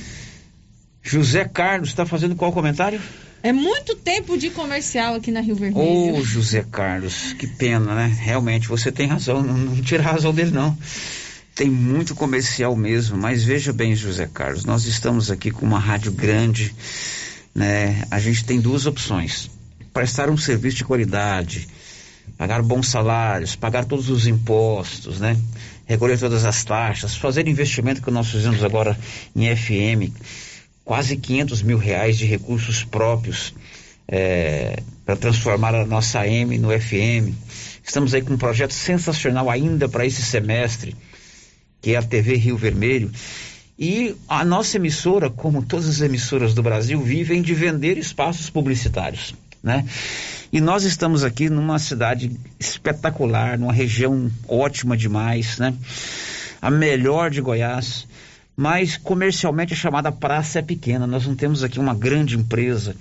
José 1.02 1.44
Carlos 1.44 1.88
está 1.88 2.04
fazendo 2.04 2.36
qual 2.36 2.52
comentário? 2.52 3.00
É 3.42 3.52
muito 3.52 3.96
tempo 3.96 4.38
de 4.38 4.50
comercial 4.50 5.16
aqui 5.16 5.32
na 5.32 5.40
Rio 5.40 5.56
Vermelho. 5.56 5.84
Ô, 5.84 6.18
oh, 6.18 6.22
José 6.22 6.64
Carlos, 6.70 7.32
que 7.32 7.46
pena, 7.46 7.94
né? 7.94 8.16
Realmente, 8.20 8.68
você 8.68 8.92
tem 8.92 9.08
razão, 9.08 9.42
não, 9.42 9.56
não 9.56 9.82
tira 9.82 10.02
a 10.02 10.12
razão 10.12 10.32
dele, 10.32 10.52
não 10.52 10.76
tem 11.54 11.68
muito 11.68 12.14
comercial 12.14 12.74
mesmo, 12.74 13.16
mas 13.16 13.44
veja 13.44 13.72
bem, 13.72 13.94
José 13.94 14.28
Carlos, 14.32 14.64
nós 14.64 14.86
estamos 14.86 15.30
aqui 15.30 15.50
com 15.50 15.66
uma 15.66 15.78
rádio 15.78 16.10
grande, 16.10 16.74
né? 17.54 18.04
A 18.10 18.18
gente 18.18 18.44
tem 18.44 18.58
duas 18.58 18.86
opções: 18.86 19.50
prestar 19.92 20.30
um 20.30 20.36
serviço 20.36 20.78
de 20.78 20.84
qualidade, 20.84 21.68
pagar 22.38 22.62
bons 22.62 22.88
salários, 22.88 23.54
pagar 23.54 23.84
todos 23.84 24.08
os 24.08 24.26
impostos, 24.26 25.20
né? 25.20 25.36
Recolher 25.84 26.18
todas 26.18 26.44
as 26.46 26.64
taxas, 26.64 27.16
fazer 27.16 27.46
investimento 27.46 28.00
que 28.00 28.10
nós 28.10 28.30
fizemos 28.30 28.64
agora 28.64 28.98
em 29.36 29.54
FM, 29.54 30.10
quase 30.84 31.18
500 31.18 31.62
mil 31.62 31.76
reais 31.76 32.16
de 32.16 32.24
recursos 32.24 32.82
próprios 32.82 33.52
é, 34.08 34.82
para 35.04 35.16
transformar 35.16 35.74
a 35.74 35.84
nossa 35.84 36.20
AM 36.20 36.56
no 36.56 36.68
FM. 36.70 37.34
Estamos 37.84 38.14
aí 38.14 38.22
com 38.22 38.32
um 38.32 38.38
projeto 38.38 38.72
sensacional 38.72 39.50
ainda 39.50 39.86
para 39.86 40.06
esse 40.06 40.22
semestre 40.22 40.96
que 41.82 41.94
é 41.94 41.96
a 41.96 42.02
TV 42.02 42.36
Rio 42.36 42.56
Vermelho. 42.56 43.10
E 43.78 44.14
a 44.28 44.44
nossa 44.44 44.76
emissora, 44.76 45.28
como 45.28 45.62
todas 45.62 45.88
as 45.88 46.00
emissoras 46.00 46.54
do 46.54 46.62
Brasil, 46.62 47.00
vivem 47.00 47.42
de 47.42 47.52
vender 47.52 47.98
espaços 47.98 48.48
publicitários, 48.48 49.34
né? 49.62 49.84
E 50.52 50.60
nós 50.60 50.84
estamos 50.84 51.24
aqui 51.24 51.50
numa 51.50 51.78
cidade 51.78 52.30
espetacular, 52.60 53.58
numa 53.58 53.72
região 53.72 54.30
ótima 54.46 54.96
demais, 54.96 55.58
né? 55.58 55.74
A 56.60 56.70
melhor 56.70 57.30
de 57.30 57.40
Goiás, 57.40 58.06
mas 58.56 58.96
comercialmente 58.96 59.72
a 59.72 59.76
chamada 59.76 60.12
praça 60.12 60.60
é 60.60 60.62
pequena. 60.62 61.06
Nós 61.06 61.26
não 61.26 61.34
temos 61.34 61.64
aqui 61.64 61.80
uma 61.80 61.94
grande 61.94 62.36
empresa. 62.36 62.94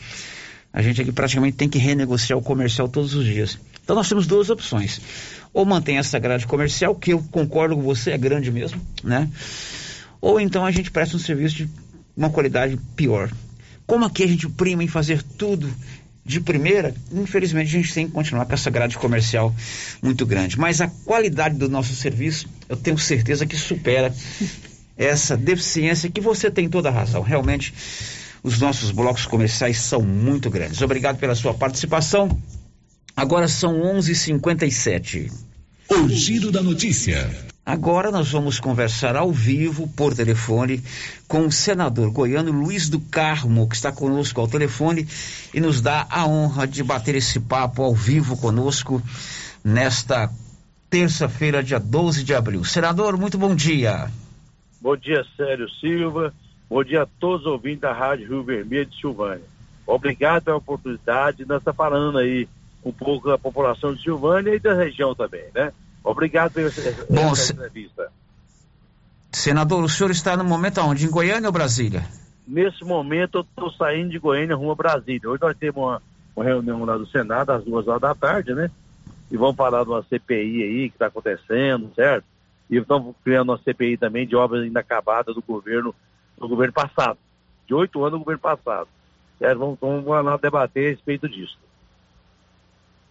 A 0.73 0.81
gente 0.81 1.01
aqui 1.01 1.11
praticamente 1.11 1.57
tem 1.57 1.67
que 1.67 1.77
renegociar 1.77 2.37
o 2.37 2.41
comercial 2.41 2.87
todos 2.87 3.13
os 3.13 3.25
dias. 3.25 3.57
Então 3.83 3.95
nós 3.95 4.07
temos 4.07 4.25
duas 4.25 4.49
opções 4.49 5.01
ou 5.53 5.65
mantém 5.65 5.97
essa 5.97 6.17
grade 6.17 6.47
comercial, 6.47 6.95
que 6.95 7.13
eu 7.13 7.21
concordo 7.31 7.75
com 7.75 7.81
você, 7.81 8.11
é 8.11 8.17
grande 8.17 8.51
mesmo, 8.51 8.81
né? 9.03 9.29
Ou 10.19 10.39
então 10.39 10.65
a 10.65 10.71
gente 10.71 10.91
presta 10.91 11.17
um 11.17 11.19
serviço 11.19 11.55
de 11.55 11.69
uma 12.15 12.29
qualidade 12.29 12.77
pior. 12.95 13.31
Como 13.85 14.05
aqui 14.05 14.23
a 14.23 14.27
gente 14.27 14.47
prima 14.47 14.83
em 14.83 14.87
fazer 14.87 15.21
tudo 15.21 15.69
de 16.23 16.39
primeira, 16.39 16.93
infelizmente 17.11 17.67
a 17.67 17.81
gente 17.81 17.93
tem 17.93 18.05
que 18.05 18.13
continuar 18.13 18.45
com 18.45 18.53
essa 18.53 18.69
grade 18.69 18.97
comercial 18.97 19.53
muito 20.01 20.25
grande. 20.25 20.57
Mas 20.57 20.79
a 20.79 20.87
qualidade 20.87 21.57
do 21.57 21.67
nosso 21.67 21.93
serviço, 21.95 22.47
eu 22.69 22.77
tenho 22.77 22.97
certeza 22.97 23.45
que 23.45 23.57
supera 23.57 24.13
essa 24.95 25.35
deficiência 25.35 26.09
que 26.09 26.21
você 26.21 26.51
tem 26.51 26.69
toda 26.69 26.89
a 26.89 26.91
razão. 26.91 27.23
Realmente, 27.23 27.73
os 28.43 28.59
nossos 28.59 28.91
blocos 28.91 29.25
comerciais 29.25 29.79
são 29.79 30.01
muito 30.01 30.49
grandes. 30.49 30.81
Obrigado 30.81 31.17
pela 31.17 31.35
sua 31.35 31.53
participação. 31.53 32.37
Agora 33.15 33.47
são 33.47 33.81
11:57. 33.81 35.31
O 35.89 36.07
giro 36.09 36.51
da 36.51 36.61
notícia. 36.61 37.29
Agora 37.63 38.09
nós 38.09 38.31
vamos 38.31 38.59
conversar 38.59 39.15
ao 39.15 39.31
vivo 39.31 39.87
por 39.89 40.15
telefone 40.15 40.81
com 41.27 41.45
o 41.45 41.51
senador 41.51 42.09
goiano 42.09 42.51
Luiz 42.51 42.89
do 42.89 42.99
Carmo, 42.99 43.69
que 43.69 43.75
está 43.75 43.91
conosco 43.91 44.41
ao 44.41 44.47
telefone 44.47 45.07
e 45.53 45.59
nos 45.59 45.79
dá 45.79 46.07
a 46.09 46.25
honra 46.25 46.65
de 46.65 46.81
bater 46.81 47.15
esse 47.15 47.39
papo 47.39 47.83
ao 47.83 47.93
vivo 47.93 48.35
conosco 48.35 49.01
nesta 49.63 50.31
terça-feira, 50.89 51.63
dia 51.63 51.79
12 51.79 52.23
de 52.23 52.33
abril. 52.33 52.65
Senador, 52.65 53.15
muito 53.15 53.37
bom 53.37 53.55
dia. 53.55 54.09
Bom 54.81 54.97
dia, 54.97 55.23
Sérgio 55.37 55.69
Silva. 55.79 56.33
Bom 56.71 56.85
dia 56.85 57.01
a 57.01 57.05
todos 57.19 57.45
os 57.45 57.51
ouvintes 57.51 57.81
da 57.81 57.91
Rádio 57.91 58.29
Rio 58.29 58.43
Vermelho 58.43 58.85
de 58.85 58.97
Silvânia. 58.97 59.43
Obrigado 59.85 60.45
pela 60.45 60.55
oportunidade. 60.55 61.43
Nós 61.43 61.57
estamos 61.57 61.75
falando 61.75 62.17
aí 62.17 62.47
um 62.81 62.93
pouco 62.93 63.27
da 63.27 63.37
população 63.37 63.93
de 63.93 64.01
Silvânia 64.01 64.55
e 64.55 64.59
da 64.59 64.73
região 64.73 65.13
também, 65.13 65.43
né? 65.53 65.73
Obrigado 66.01 66.53
pela 66.53 66.69
Bom, 67.09 67.33
essa 67.33 67.51
entrevista. 67.51 68.09
Senador, 69.33 69.83
o 69.83 69.89
senhor 69.89 70.11
está 70.11 70.37
no 70.37 70.45
momento 70.45 70.77
aonde? 70.77 71.05
Em 71.05 71.11
Goiânia 71.11 71.49
ou 71.49 71.51
Brasília? 71.51 72.05
Nesse 72.47 72.85
momento 72.85 73.39
eu 73.39 73.41
estou 73.41 73.69
saindo 73.73 74.11
de 74.11 74.19
Goiânia 74.19 74.55
rumo 74.55 74.71
a 74.71 74.75
Brasília. 74.75 75.29
Hoje 75.29 75.41
nós 75.41 75.57
temos 75.57 75.75
uma, 75.75 76.01
uma, 76.33 76.45
reunião 76.45 76.85
lá 76.85 76.95
do 76.95 77.05
Senado 77.05 77.51
às 77.51 77.65
duas 77.65 77.85
horas 77.85 78.01
da 78.01 78.15
tarde, 78.15 78.53
né? 78.53 78.71
E 79.29 79.35
vamos 79.35 79.57
falar 79.57 79.83
de 79.83 79.89
uma 79.89 80.03
CPI 80.03 80.63
aí 80.63 80.89
que 80.89 80.95
está 80.95 81.07
acontecendo, 81.07 81.91
certo? 81.93 82.23
E 82.69 82.77
estamos 82.77 83.13
criando 83.25 83.49
uma 83.49 83.57
CPI 83.57 83.97
também 83.97 84.25
de 84.25 84.37
obras 84.37 84.65
inacabadas 84.65 85.35
do 85.35 85.41
governo, 85.41 85.93
do 86.41 86.49
governo 86.49 86.73
passado. 86.73 87.17
De 87.67 87.73
oito 87.73 87.99
anos 88.03 88.19
do 88.19 88.19
governo 88.19 88.41
passado. 88.41 88.87
Certo? 89.39 89.59
Vamos, 89.59 89.77
vamos 89.79 90.05
lá 90.25 90.37
debater 90.37 90.87
a 90.87 90.89
respeito 90.89 91.27
disso. 91.29 91.57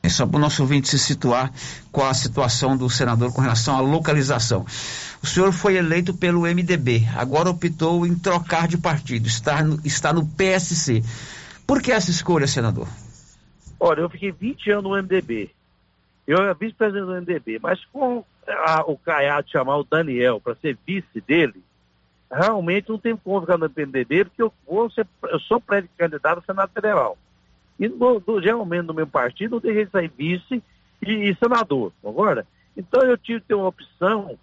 É 0.03 0.09
só 0.09 0.27
para 0.27 0.39
o 0.39 0.41
nosso 0.41 0.63
ouvinte 0.63 0.89
se 0.89 0.99
situar 0.99 1.53
com 1.93 2.03
a 2.03 2.15
situação 2.15 2.77
do 2.77 2.89
senador 2.89 3.33
com 3.35 3.43
relação 3.43 3.77
à 3.77 3.81
localização. 3.81 4.65
O 5.23 5.27
senhor 5.27 5.53
foi 5.53 5.77
eleito 5.77 6.15
pelo 6.15 6.43
MDB, 6.43 7.07
agora 7.15 7.51
optou 7.51 8.07
em 8.07 8.19
trocar 8.19 8.67
de 8.67 8.79
partido, 8.79 9.27
está 9.27 9.63
no, 9.63 9.79
está 9.85 10.13
no 10.13 10.27
PSC. 10.27 11.03
Por 11.67 11.83
que 11.83 11.93
essa 11.93 12.11
escolha, 12.11 12.47
senador? 12.47 12.89
Olha, 13.79 14.01
eu 14.01 14.11
fiquei 14.11 14.33
20 14.33 14.71
anos 14.71 14.85
no 14.85 15.03
MDB. 15.03 15.51
eu 16.27 16.39
era 16.39 16.55
vice-presidente 16.55 17.05
do 17.05 17.15
MDB, 17.15 17.59
mas 17.63 17.85
com 17.93 18.25
a, 18.49 18.83
o 18.87 18.97
Caiado 18.97 19.51
chamar 19.51 19.77
o 19.77 19.85
Daniel 19.85 20.41
para 20.41 20.55
ser 20.57 20.79
vice 20.87 21.21
dele, 21.27 21.63
realmente 22.31 22.89
não 22.89 22.99
tem 22.99 23.17
como 23.17 23.41
ficar 23.41 23.59
no 23.59 23.67
MDB, 23.67 24.25
porque 24.25 24.43
eu, 24.43 24.53
vou 24.67 24.91
ser, 24.91 25.07
eu 25.25 25.41
sou 25.41 25.61
pré-candidato 25.61 26.39
a 26.39 26.43
Senado 26.43 26.71
Federal. 26.73 27.19
E 27.79 27.89
no, 27.89 28.23
geralmente 28.41 28.87
no 28.87 28.95
meu 28.95 29.07
partido 29.07 29.53
não 29.53 29.61
tem 29.61 29.75
jeito 29.75 29.87
de 29.87 29.93
sair 29.93 30.13
vice 30.17 30.63
e, 31.03 31.31
e 31.31 31.37
senador, 31.37 31.93
agora. 32.05 32.47
Então 32.77 33.03
eu 33.03 33.17
tive 33.19 33.41
que 33.41 33.49
ter 33.49 33.55
uma 33.55 33.69
opção 33.69 34.39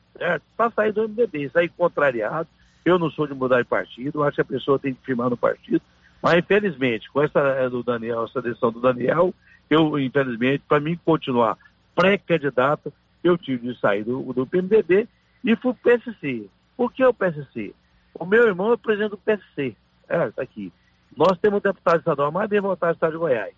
para 0.55 0.71
sair 0.71 0.91
do 0.91 1.07
MDB, 1.07 1.49
sair 1.49 1.69
contrariado. 1.69 2.47
Eu 2.83 2.97
não 2.97 3.09
sou 3.11 3.27
de 3.27 3.33
mudar 3.33 3.61
de 3.61 3.67
partido, 3.67 4.23
acho 4.23 4.35
que 4.35 4.41
a 4.41 4.45
pessoa 4.45 4.79
tem 4.79 4.93
que 4.93 5.05
firmar 5.05 5.29
no 5.29 5.37
partido. 5.37 5.81
Mas 6.21 6.39
infelizmente, 6.39 7.09
com 7.11 7.21
essa 7.21 7.39
é, 7.39 7.69
do 7.69 7.83
Daniel, 7.83 8.25
essa 8.25 8.41
decisão 8.41 8.71
do 8.71 8.81
Daniel, 8.81 9.33
eu, 9.69 9.99
infelizmente, 9.99 10.63
para 10.67 10.79
mim 10.79 10.99
continuar 11.05 11.57
pré-candidato, 11.95 12.91
eu 13.23 13.37
tive 13.37 13.73
de 13.73 13.79
sair 13.79 14.03
do, 14.03 14.33
do 14.33 14.47
PMDB 14.47 15.07
e 15.43 15.55
fui 15.55 15.73
PSC. 15.73 16.49
Por 16.77 16.93
que 16.93 17.03
o 17.03 17.13
PSC? 17.13 17.73
O 18.13 18.25
meu 18.25 18.47
irmão 18.47 18.71
é 18.71 18.77
presidente 18.77 19.11
do 19.11 19.17
PSC. 19.17 19.75
É, 20.07 20.29
tá 20.29 20.43
aqui. 20.43 20.71
Nós 21.15 21.37
temos 21.39 21.57
o 21.57 21.63
deputado 21.63 21.97
estadual 21.97 22.31
mais 22.31 22.47
bem 22.47 22.61
votado 22.61 22.93
do 22.93 22.95
estado 22.95 23.11
de 23.13 23.17
Goiás. 23.17 23.53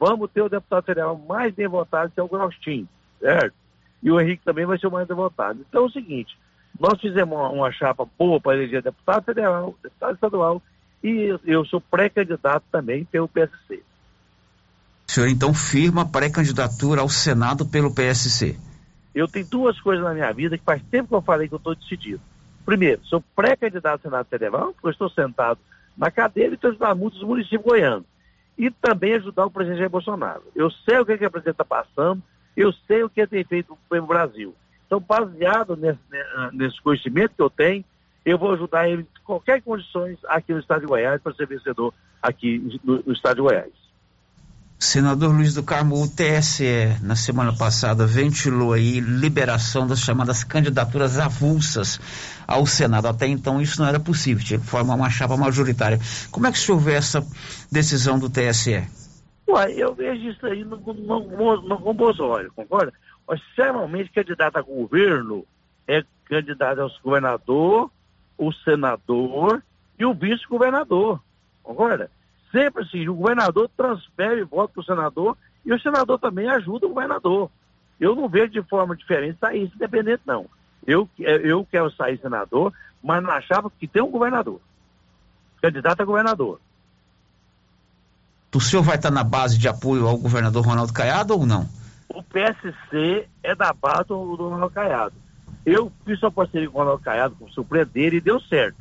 Vamos 0.00 0.30
ter 0.30 0.42
o 0.42 0.48
deputado 0.48 0.84
federal 0.84 1.16
mais 1.28 1.54
bem 1.54 1.68
votado, 1.68 2.10
que 2.10 2.18
é 2.18 2.22
o 2.22 2.28
Grostin, 2.28 2.88
certo? 3.20 3.54
E 4.02 4.10
o 4.10 4.20
Henrique 4.20 4.44
também 4.44 4.66
vai 4.66 4.78
ser 4.78 4.86
o 4.86 4.90
mais 4.90 5.06
bem 5.06 5.16
votado. 5.16 5.64
Então 5.68 5.82
é 5.82 5.86
o 5.86 5.90
seguinte, 5.90 6.36
nós 6.78 7.00
fizemos 7.00 7.36
uma, 7.36 7.48
uma 7.50 7.72
chapa 7.72 8.06
boa 8.18 8.40
para 8.40 8.56
eleger 8.56 8.82
deputado 8.82 9.24
federal, 9.24 9.76
deputado 9.82 10.14
estadual, 10.14 10.62
e 11.02 11.38
eu 11.44 11.64
sou 11.66 11.80
pré-candidato 11.80 12.64
também 12.72 13.04
pelo 13.04 13.28
PSC. 13.28 13.82
O 15.06 15.12
senhor 15.12 15.28
então 15.28 15.52
firma 15.52 16.08
pré-candidatura 16.08 17.02
ao 17.02 17.08
Senado 17.08 17.66
pelo 17.66 17.94
PSC? 17.94 18.58
Eu 19.14 19.28
tenho 19.28 19.46
duas 19.46 19.78
coisas 19.80 20.04
na 20.04 20.14
minha 20.14 20.32
vida 20.32 20.58
que 20.58 20.64
faz 20.64 20.82
tempo 20.90 21.10
que 21.10 21.14
eu 21.14 21.22
falei 21.22 21.46
que 21.46 21.54
eu 21.54 21.58
estou 21.58 21.74
decidido. 21.74 22.20
Primeiro, 22.64 23.04
sou 23.04 23.22
pré-candidato 23.34 23.94
ao 23.94 24.10
Senado 24.10 24.26
Federal, 24.26 24.72
porque 24.72 24.90
estou 24.90 25.10
sentado 25.10 25.60
na 25.96 26.10
cadeira 26.10 26.52
e 26.52 26.54
estou 26.54 26.70
ajudando 26.70 26.98
muitos 26.98 27.22
municípios 27.22 27.62
goianos. 27.62 28.06
E 28.56 28.70
também 28.70 29.14
ajudar 29.14 29.46
o 29.46 29.50
presidente 29.50 29.78
Jair 29.78 29.90
Bolsonaro. 29.90 30.42
Eu 30.54 30.70
sei 30.70 30.98
o 30.98 31.06
que, 31.06 31.18
que 31.18 31.26
o 31.26 31.30
presidente 31.30 31.54
está 31.54 31.64
passando, 31.64 32.22
eu 32.56 32.72
sei 32.86 33.02
o 33.02 33.10
que 33.10 33.20
ele 33.20 33.26
tem 33.26 33.44
feito 33.44 33.76
pelo 33.90 34.06
Brasil. 34.06 34.54
Então, 34.86 35.00
baseado 35.00 35.76
nesse, 35.76 35.98
nesse 36.52 36.80
conhecimento 36.80 37.34
que 37.34 37.42
eu 37.42 37.50
tenho, 37.50 37.84
eu 38.24 38.38
vou 38.38 38.52
ajudar 38.52 38.88
ele 38.88 39.02
em 39.02 39.24
qualquer 39.24 39.60
condições 39.60 40.18
aqui 40.26 40.52
no 40.52 40.60
estado 40.60 40.80
de 40.80 40.86
Goiás 40.86 41.20
para 41.20 41.34
ser 41.34 41.46
vencedor 41.46 41.92
aqui 42.22 42.80
no, 42.82 43.02
no 43.04 43.12
estado 43.12 43.36
de 43.36 43.42
Goiás. 43.42 43.83
Senador 44.78 45.32
Luiz 45.32 45.54
do 45.54 45.62
Carmo, 45.62 46.02
o 46.02 46.08
TSE, 46.08 46.98
na 47.02 47.16
semana 47.16 47.56
passada, 47.56 48.06
ventilou 48.06 48.72
aí 48.72 49.00
liberação 49.00 49.86
das 49.86 50.00
chamadas 50.00 50.44
candidaturas 50.44 51.18
avulsas 51.18 51.98
ao 52.46 52.66
Senado. 52.66 53.08
Até 53.08 53.26
então 53.26 53.60
isso 53.60 53.80
não 53.80 53.88
era 53.88 53.98
possível, 53.98 54.44
tinha 54.44 54.60
que 54.60 54.66
formar 54.66 54.94
uma 54.94 55.08
chapa 55.08 55.36
majoritária. 55.36 55.98
Como 56.30 56.46
é 56.46 56.52
que 56.52 56.58
o 56.58 56.60
senhor 56.60 56.78
vê 56.78 56.94
essa 56.94 57.26
decisão 57.70 58.18
do 58.18 58.28
TSE? 58.28 58.84
Ué, 59.48 59.72
eu 59.72 59.94
vejo 59.94 60.28
isso 60.28 60.46
aí 60.46 60.64
no, 60.64 60.76
no, 60.76 61.62
no, 61.62 61.78
com 61.78 61.94
bons 61.94 62.18
olhos, 62.20 62.52
concorda? 62.54 62.92
Geralmente, 63.56 64.10
candidato 64.10 64.56
a 64.56 64.62
governo 64.62 65.46
é 65.86 66.02
candidato 66.24 66.80
ao 66.80 66.90
governador, 67.02 67.90
o 68.36 68.52
senador 68.52 69.62
e 69.98 70.04
o 70.04 70.12
vice-governador, 70.12 71.20
concorda? 71.62 72.10
Sempre 72.54 72.84
assim, 72.84 73.08
o 73.08 73.16
governador 73.16 73.68
transfere 73.76 74.44
voto 74.44 74.74
para 74.74 74.80
o 74.80 74.84
senador 74.84 75.36
e 75.66 75.74
o 75.74 75.80
senador 75.80 76.20
também 76.20 76.48
ajuda 76.48 76.86
o 76.86 76.90
governador. 76.90 77.50
Eu 77.98 78.14
não 78.14 78.28
vejo 78.28 78.52
de 78.52 78.62
forma 78.62 78.94
diferente 78.94 79.40
sair 79.40 79.64
independente, 79.74 80.22
não. 80.24 80.46
Eu, 80.86 81.08
eu 81.18 81.66
quero 81.68 81.90
sair 81.90 82.16
senador, 82.20 82.72
mas 83.02 83.20
não 83.20 83.30
achava 83.30 83.68
que 83.68 83.88
tem 83.88 84.00
um 84.00 84.10
governador. 84.10 84.60
Candidato 85.60 86.00
a 86.00 86.04
governador. 86.04 86.60
O 88.54 88.60
senhor 88.60 88.82
vai 88.82 88.94
estar 88.94 89.10
na 89.10 89.24
base 89.24 89.58
de 89.58 89.66
apoio 89.66 90.06
ao 90.06 90.16
governador 90.16 90.64
Ronaldo 90.64 90.92
Caiado 90.92 91.34
ou 91.34 91.44
não? 91.44 91.68
O 92.08 92.22
PSC 92.22 93.28
é 93.42 93.52
da 93.56 93.72
base 93.72 94.06
do, 94.06 94.36
do 94.36 94.48
Ronaldo 94.48 94.72
Caiado. 94.72 95.14
Eu 95.66 95.90
fiz 96.04 96.22
uma 96.22 96.30
parceria 96.30 96.70
com 96.70 96.76
o 96.76 96.80
Ronaldo 96.82 97.02
Caiado, 97.02 97.34
com 97.34 97.46
o 97.46 97.50
suplente 97.50 97.90
dele, 97.90 98.18
e 98.18 98.20
deu 98.20 98.38
certo. 98.42 98.76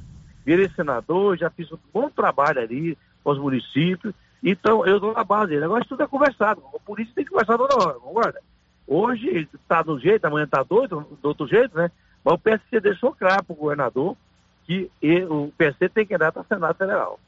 Virei 0.45 0.69
senador, 0.75 1.37
já 1.37 1.49
fiz 1.49 1.71
um 1.71 1.77
bom 1.91 2.07
trabalho 2.09 2.59
ali, 2.59 2.95
os 3.23 3.39
municípios. 3.39 4.13
Então, 4.43 4.85
eu 4.85 4.99
dou 4.99 5.13
na 5.13 5.23
base. 5.23 5.55
Agora, 5.57 5.81
isso 5.81 5.89
tudo 5.89 6.03
é 6.03 6.07
conversado. 6.07 6.61
O 6.73 6.79
polícia 6.79 7.13
tem 7.15 7.23
que 7.23 7.31
conversar 7.31 7.57
toda 7.57 7.75
hora, 7.75 7.99
concorda? 7.99 8.41
Hoje 8.85 9.47
está 9.53 9.83
um 9.87 9.97
jeito, 9.97 10.25
amanhã 10.25 10.43
está 10.43 10.61
do 10.63 11.07
outro 11.23 11.47
jeito, 11.47 11.77
né? 11.77 11.89
Mas 12.23 12.33
o 12.33 12.37
PSC 12.37 12.79
deixou 12.81 13.13
claro 13.13 13.43
para 13.43 13.53
o 13.53 13.57
governador 13.57 14.17
que 14.65 14.89
ele, 15.01 15.25
o 15.25 15.51
PSC 15.57 15.89
tem 15.89 16.05
que 16.05 16.17
dar 16.17 16.31
para 16.31 16.41
o 16.41 16.45
Senado 16.45 16.75
Federal. 16.75 17.19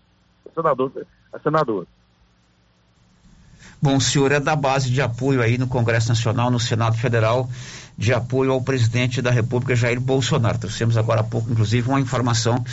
O 0.45 0.53
senador, 0.53 0.91
a 1.33 1.39
senador. 1.39 1.87
Bom, 3.81 3.97
o 3.97 4.01
senhor 4.01 4.31
é 4.31 4.39
da 4.39 4.55
base 4.55 4.89
de 4.89 5.01
apoio 5.01 5.41
aí 5.41 5.57
no 5.57 5.67
Congresso 5.67 6.09
Nacional, 6.09 6.49
no 6.49 6.59
Senado 6.59 6.97
Federal, 6.97 7.49
de 7.97 8.13
apoio 8.13 8.51
ao 8.51 8.61
presidente 8.61 9.21
da 9.21 9.31
República, 9.31 9.75
Jair 9.75 9.99
Bolsonaro. 9.99 10.57
Trouxemos 10.57 10.97
agora 10.97 11.21
há 11.21 11.23
pouco, 11.23 11.51
inclusive, 11.51 11.87
uma 11.87 11.99
informação 11.99 12.63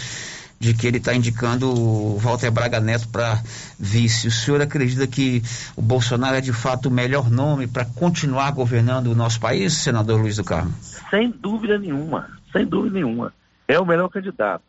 de 0.63 0.75
que 0.75 0.87
ele 0.87 0.99
está 0.99 1.13
indicando 1.13 1.69
o 1.69 2.17
Walter 2.19 2.49
Braga 2.53 2.79
Neto 2.79 3.09
para 3.09 3.43
vice. 3.81 4.29
O 4.29 4.31
senhor 4.31 4.63
acredita 4.63 5.09
que 5.09 5.43
o 5.77 5.83
Bolsonaro 5.83 6.37
é 6.37 6.41
de 6.41 6.53
fato 6.53 6.87
o 6.87 6.91
melhor 6.91 7.29
nome 7.29 7.67
para 7.67 7.85
continuar 7.85 8.53
governando 8.53 9.09
o 9.09 9.15
nosso 9.15 9.41
país, 9.41 9.73
senador 9.73 10.21
Luiz 10.21 10.37
do 10.37 10.45
Carmo? 10.45 10.73
Sem 11.11 11.31
dúvida 11.31 11.77
nenhuma, 11.81 12.31
sem 12.53 12.65
dúvida 12.65 12.95
nenhuma. 12.95 13.35
É 13.67 13.81
o 13.81 13.85
melhor 13.85 14.09
candidato. 14.09 14.63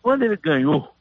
Quando 0.00 0.22
ele 0.22 0.38
ganhou 0.38 0.94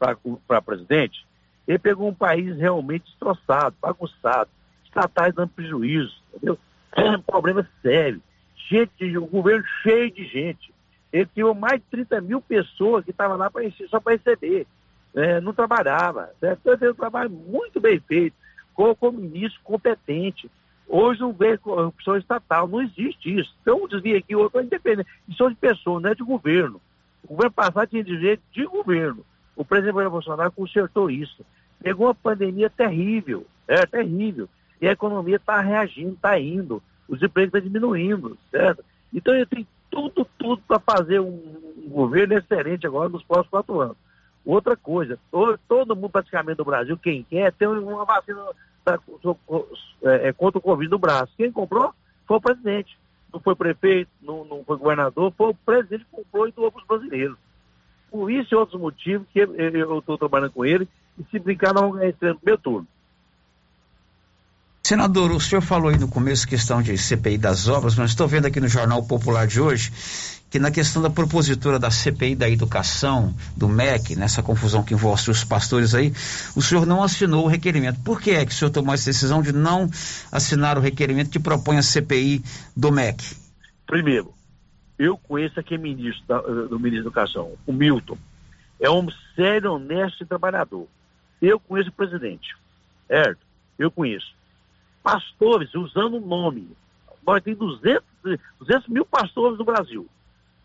para 0.00 0.60
presidente, 0.60 1.24
ele 1.68 1.78
pegou 1.78 2.08
um 2.08 2.14
país 2.14 2.56
realmente 2.56 3.04
destroçado, 3.04 3.76
bagunçado, 3.80 4.50
estatais 4.84 5.32
dando 5.32 5.50
prejuízo, 5.50 6.12
entendeu? 6.34 6.58
É 6.96 7.16
um 7.16 7.22
problema 7.22 7.64
sério. 7.82 8.20
Gente, 8.68 9.16
o 9.16 9.26
governo 9.26 9.64
cheio 9.84 10.10
de 10.10 10.24
gente 10.26 10.74
ele 11.12 11.28
tinha 11.34 11.52
mais 11.54 11.80
de 11.80 11.86
30 11.90 12.20
mil 12.20 12.40
pessoas 12.40 13.04
que 13.04 13.10
estavam 13.10 13.36
lá 13.36 13.50
só 13.88 14.00
para 14.00 14.12
receber. 14.12 14.66
É, 15.14 15.40
não 15.40 15.52
trabalhava. 15.52 16.30
Certo? 16.38 16.60
Então, 16.60 16.78
fez 16.78 16.92
um 16.92 16.94
trabalho 16.94 17.30
muito 17.30 17.80
bem 17.80 17.98
feito, 18.00 18.36
com, 18.74 18.94
com 18.94 19.10
ministro 19.10 19.60
competente. 19.64 20.50
Hoje 20.88 21.20
não 21.20 21.32
vê 21.32 21.56
corrupção 21.56 22.16
estatal, 22.16 22.66
não 22.66 22.82
existe 22.82 23.38
isso. 23.38 23.54
Então, 23.62 23.84
um 23.84 23.88
desvio 23.88 24.16
aqui, 24.18 24.34
outro 24.34 24.60
é 24.60 24.64
independente. 24.64 25.08
Isso 25.28 25.38
são 25.38 25.48
de 25.48 25.56
pessoas, 25.56 26.02
não 26.02 26.10
é 26.10 26.14
de 26.14 26.22
governo. 26.22 26.80
O 27.24 27.28
governo 27.28 27.52
passado 27.52 27.88
tinha 27.88 28.02
direito 28.02 28.42
de 28.52 28.64
governo. 28.66 29.24
O 29.54 29.64
presidente 29.64 30.08
Bolsonaro 30.08 30.50
consertou 30.52 31.10
isso. 31.10 31.44
Pegou 31.82 32.06
uma 32.06 32.14
pandemia 32.14 32.70
terrível, 32.70 33.46
é 33.68 33.84
terrível. 33.86 34.48
E 34.80 34.88
a 34.88 34.92
economia 34.92 35.36
está 35.36 35.60
reagindo, 35.60 36.14
está 36.14 36.38
indo. 36.38 36.82
Os 37.08 37.22
empregos 37.22 37.54
estão 37.54 37.60
diminuindo, 37.60 38.38
certo? 38.50 38.84
Então, 39.12 39.34
eu 39.34 39.46
tenho 39.46 39.66
tudo, 39.90 40.26
tudo 40.38 40.62
para 40.66 40.78
fazer 40.78 41.20
um, 41.20 41.60
governo 41.88 42.34
excelente 42.34 42.86
agora 42.86 43.08
nos 43.08 43.22
próximos 43.22 43.50
quatro 43.50 43.80
anos. 43.80 43.96
Outra 44.44 44.76
coisa, 44.76 45.18
todo, 45.30 45.58
todo 45.68 45.96
mundo 45.96 46.10
praticamente 46.10 46.56
do 46.56 46.64
Brasil, 46.64 46.96
quem 46.96 47.24
quer, 47.24 47.52
tem 47.52 47.68
uma 47.68 48.04
vacina 48.04 48.42
da, 48.84 48.98
é, 50.02 50.28
é, 50.28 50.32
contra 50.32 50.58
o 50.58 50.62
Covid 50.62 50.90
no 50.90 50.98
braço. 50.98 51.32
Quem 51.36 51.52
comprou 51.52 51.92
foi 52.26 52.36
o 52.38 52.40
presidente. 52.40 52.98
Não 53.32 53.40
foi 53.40 53.54
prefeito, 53.54 54.10
não, 54.22 54.44
não 54.44 54.64
foi 54.64 54.76
governador, 54.76 55.32
foi 55.36 55.50
o 55.50 55.54
presidente 55.54 56.04
que 56.04 56.16
comprou 56.16 56.48
e 56.48 56.52
doou 56.52 56.72
para 56.72 56.80
os 56.80 56.86
brasileiros. 56.86 57.36
Por 58.10 58.30
isso 58.30 58.54
e 58.54 58.56
outros 58.56 58.80
motivos 58.80 59.26
que 59.32 59.38
eu 59.38 59.98
estou 59.98 60.18
trabalhando 60.18 60.52
com 60.52 60.64
ele, 60.64 60.88
e 61.18 61.24
se 61.30 61.38
brincar, 61.38 61.72
não 61.72 61.82
vamos 61.82 61.98
ganhar 61.98 62.08
esse 62.08 62.18
primeiro 62.18 62.60
turno. 62.60 62.86
Senador, 64.82 65.30
o 65.30 65.40
senhor 65.40 65.60
falou 65.60 65.90
aí 65.90 65.98
no 65.98 66.08
começo 66.08 66.48
questão 66.48 66.82
de 66.82 66.96
CPI 66.96 67.38
das 67.38 67.68
obras, 67.68 67.94
mas 67.94 68.10
estou 68.10 68.26
vendo 68.26 68.46
aqui 68.46 68.60
no 68.60 68.68
Jornal 68.68 69.02
Popular 69.04 69.46
de 69.46 69.60
hoje 69.60 69.92
que 70.50 70.58
na 70.58 70.70
questão 70.72 71.00
da 71.00 71.08
propositura 71.08 71.78
da 71.78 71.92
CPI 71.92 72.34
da 72.34 72.50
educação, 72.50 73.32
do 73.56 73.68
MEC, 73.68 74.16
nessa 74.16 74.42
confusão 74.42 74.82
que 74.82 74.92
envolve 74.92 75.30
os 75.30 75.44
pastores 75.44 75.94
aí, 75.94 76.10
o 76.56 76.60
senhor 76.60 76.84
não 76.84 77.04
assinou 77.04 77.44
o 77.44 77.48
requerimento. 77.48 78.00
Por 78.00 78.20
que 78.20 78.32
é 78.32 78.44
que 78.44 78.50
o 78.50 78.54
senhor 78.54 78.70
tomou 78.72 78.92
essa 78.92 79.04
decisão 79.04 79.42
de 79.42 79.52
não 79.52 79.88
assinar 80.32 80.76
o 80.76 80.80
requerimento 80.80 81.30
que 81.30 81.38
propõe 81.38 81.78
a 81.78 81.82
CPI 81.82 82.42
do 82.76 82.90
MEC? 82.90 83.22
Primeiro, 83.86 84.34
eu 84.98 85.16
conheço 85.16 85.60
aqui 85.60 85.78
ministro 85.78 86.26
da, 86.26 86.40
do 86.40 86.80
ministro 86.80 87.04
da 87.04 87.08
Educação, 87.08 87.52
o 87.64 87.72
Milton. 87.72 88.18
É 88.80 88.90
um 88.90 89.06
sério, 89.36 89.74
honesto 89.74 90.24
e 90.24 90.26
trabalhador. 90.26 90.88
Eu 91.40 91.60
conheço 91.60 91.90
o 91.90 91.92
presidente, 91.92 92.56
certo? 93.06 93.38
Eu 93.78 93.90
conheço 93.90 94.34
pastores 95.02 95.74
usando 95.74 96.16
o 96.16 96.26
nome. 96.26 96.68
Nós 97.26 97.42
temos 97.42 97.80
200, 97.80 98.02
200 98.58 98.88
mil 98.88 99.04
pastores 99.04 99.58
no 99.58 99.64
Brasil. 99.64 100.06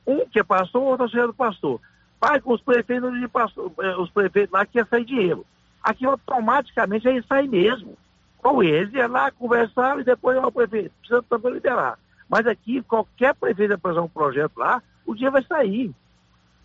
Um 0.05 0.25
que 0.27 0.39
é 0.39 0.43
pastor, 0.43 0.81
outro 0.81 1.19
é 1.19 1.33
pastor. 1.33 1.81
Vai 2.19 2.39
com 2.39 2.53
os 2.53 2.61
prefeitos 2.61 3.11
pastor, 3.31 3.71
eh, 3.79 3.95
os 3.97 4.09
prefeitos 4.09 4.53
lá 4.53 4.65
que 4.65 4.77
ia 4.77 4.85
sair 4.85 5.05
dinheiro. 5.05 5.45
Aqui 5.83 6.05
automaticamente 6.05 7.07
aí 7.07 7.23
sai 7.27 7.47
mesmo. 7.47 7.97
Ou 8.43 8.63
eles 8.63 8.93
iam 8.93 9.09
lá, 9.09 9.31
conversaram 9.31 10.01
e 10.01 10.03
depois 10.03 10.37
o 10.37 10.51
prefeito 10.51 10.91
precisa 10.99 11.23
também 11.23 11.53
liberar. 11.53 11.97
Mas 12.29 12.47
aqui, 12.47 12.81
qualquer 12.81 13.33
prefeito 13.35 13.73
apresentar 13.73 14.03
um 14.03 14.09
projeto 14.09 14.57
lá, 14.57 14.81
o 15.05 15.13
dinheiro 15.13 15.33
vai 15.33 15.43
sair. 15.43 15.91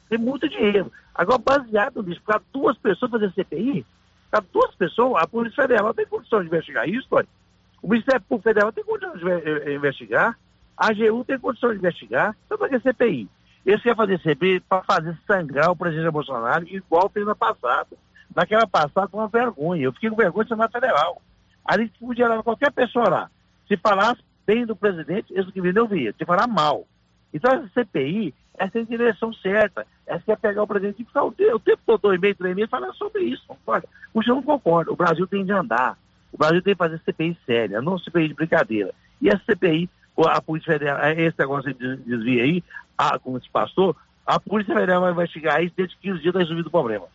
Tem 0.08 0.18
muito 0.18 0.48
dinheiro. 0.48 0.92
Agora, 1.14 1.38
baseado 1.38 2.02
nisso, 2.02 2.20
para 2.24 2.40
duas 2.52 2.76
pessoas 2.78 3.10
fazer 3.10 3.32
CPI, 3.32 3.84
para 4.30 4.44
duas 4.52 4.74
pessoas, 4.74 5.22
a 5.22 5.26
Polícia 5.26 5.62
Federal 5.62 5.92
tem 5.92 6.06
condição 6.06 6.40
de 6.40 6.46
investigar 6.46 6.88
isso, 6.88 7.06
olha. 7.10 7.28
O 7.82 7.88
Ministério 7.88 8.20
Público 8.22 8.48
Federal 8.48 8.72
tem 8.72 8.84
condição 8.84 9.16
de 9.16 9.28
eh, 9.28 9.74
investigar, 9.74 10.38
a 10.76 10.88
AGU 10.88 11.24
tem 11.24 11.38
condição 11.38 11.70
de 11.70 11.78
investigar, 11.78 12.36
então 12.46 12.58
para 12.58 12.68
que 12.68 12.80
CPI? 12.80 13.28
Esse 13.64 13.82
quer 13.82 13.96
fazer 13.96 14.18
CPI 14.20 14.60
para 14.60 14.82
fazer 14.82 15.16
sangrar 15.26 15.70
o 15.70 15.76
presidente 15.76 16.10
Bolsonaro, 16.10 16.66
igual 16.68 17.10
fez 17.10 17.26
na 17.26 17.34
passada. 17.34 17.88
Naquela 18.34 18.66
passada 18.66 19.08
foi 19.08 19.20
uma 19.20 19.28
vergonha. 19.28 19.82
Eu 19.82 19.92
fiquei 19.92 20.08
com 20.08 20.16
vergonha 20.16 20.44
do 20.44 20.48
Senado 20.48 20.72
Federal. 20.72 21.20
Ali 21.64 21.92
podia 22.00 22.28
levar 22.28 22.42
qualquer 22.42 22.72
pessoa 22.72 23.08
lá. 23.08 23.30
Se 23.68 23.76
falasse 23.76 24.22
bem 24.46 24.64
do 24.64 24.74
presidente, 24.74 25.32
isso 25.36 25.52
que 25.52 25.58
eu 25.58 25.86
via. 25.86 26.14
Se 26.16 26.24
falar 26.24 26.46
mal. 26.46 26.86
Então 27.32 27.52
essa 27.52 27.68
CPI, 27.74 28.34
essa 28.58 28.78
é 28.78 28.82
a 28.82 28.84
direção 28.84 29.32
certa. 29.34 29.86
Essa 30.06 30.24
quer 30.24 30.38
pegar 30.38 30.62
o 30.62 30.66
presidente 30.66 31.02
e 31.02 31.04
ficar 31.04 31.24
o 31.24 31.32
tempo, 31.32 31.56
o 31.56 31.60
tempo 31.60 31.82
todo, 31.86 32.00
dois 32.00 32.20
meses, 32.20 32.38
três 32.38 32.56
meses, 32.56 32.70
falando 32.70 32.94
sobre 32.94 33.22
isso. 33.22 33.44
Olha, 33.66 33.84
o 34.14 34.22
senhor 34.22 34.36
não 34.36 34.42
concorda. 34.42 34.92
O 34.92 34.96
Brasil 34.96 35.26
tem 35.26 35.44
de 35.44 35.52
andar. 35.52 35.98
O 36.32 36.38
Brasil 36.38 36.62
tem 36.62 36.74
que 36.74 36.78
fazer 36.78 37.00
CPI 37.04 37.36
séria, 37.44 37.82
não 37.82 37.98
CPI 37.98 38.28
de 38.28 38.34
brincadeira. 38.34 38.94
E 39.20 39.28
essa 39.28 39.42
CPI, 39.44 39.88
a 40.26 40.40
Polícia 40.40 40.72
Federal, 40.72 40.98
esse 41.12 41.38
negócio 41.38 41.74
de 41.74 41.96
desvia 41.96 42.44
aí, 42.44 42.64
a, 42.96 43.18
como 43.18 43.40
se 43.40 43.48
passou, 43.50 43.96
a 44.26 44.38
Polícia 44.38 44.74
Federal 44.74 45.00
vai 45.00 45.12
investigar 45.12 45.62
isso 45.62 45.74
desde 45.76 45.96
15 45.96 46.20
dias 46.20 46.34
resolvido 46.34 46.66
o 46.66 46.70
problema. 46.70 47.06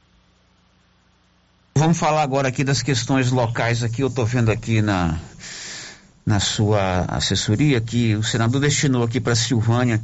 Vamos 1.78 1.99
falar 1.99 2.24
agora 2.24 2.47
aqui 2.47 2.63
das 2.63 2.82
questões 2.82 3.32
locais 3.32 3.84
aqui, 3.84 4.01
eu 4.01 4.07
estou 4.07 4.26
vendo 4.26 4.49
aqui 4.49 4.82
na, 4.82 5.20
na 6.26 6.39
sua 6.39 7.05
assessoria 7.09 7.82
que 7.82 8.16
o 8.16 8.24
senador 8.24 8.61
destinou 8.61 9.03
aqui 9.03 9.20
para 9.20 9.36
Silvânia 9.36 10.01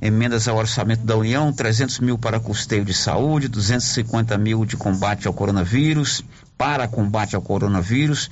emendas 0.00 0.48
ao 0.48 0.56
orçamento 0.56 1.04
da 1.04 1.16
União, 1.16 1.52
300 1.52 2.00
mil 2.00 2.18
para 2.18 2.40
custeio 2.40 2.84
de 2.84 2.92
saúde, 2.92 3.48
250 3.48 4.36
mil 4.36 4.64
de 4.66 4.76
combate 4.76 5.26
ao 5.26 5.32
coronavírus, 5.32 6.22
para 6.64 6.88
combate 6.88 7.36
ao 7.36 7.42
coronavírus, 7.42 8.30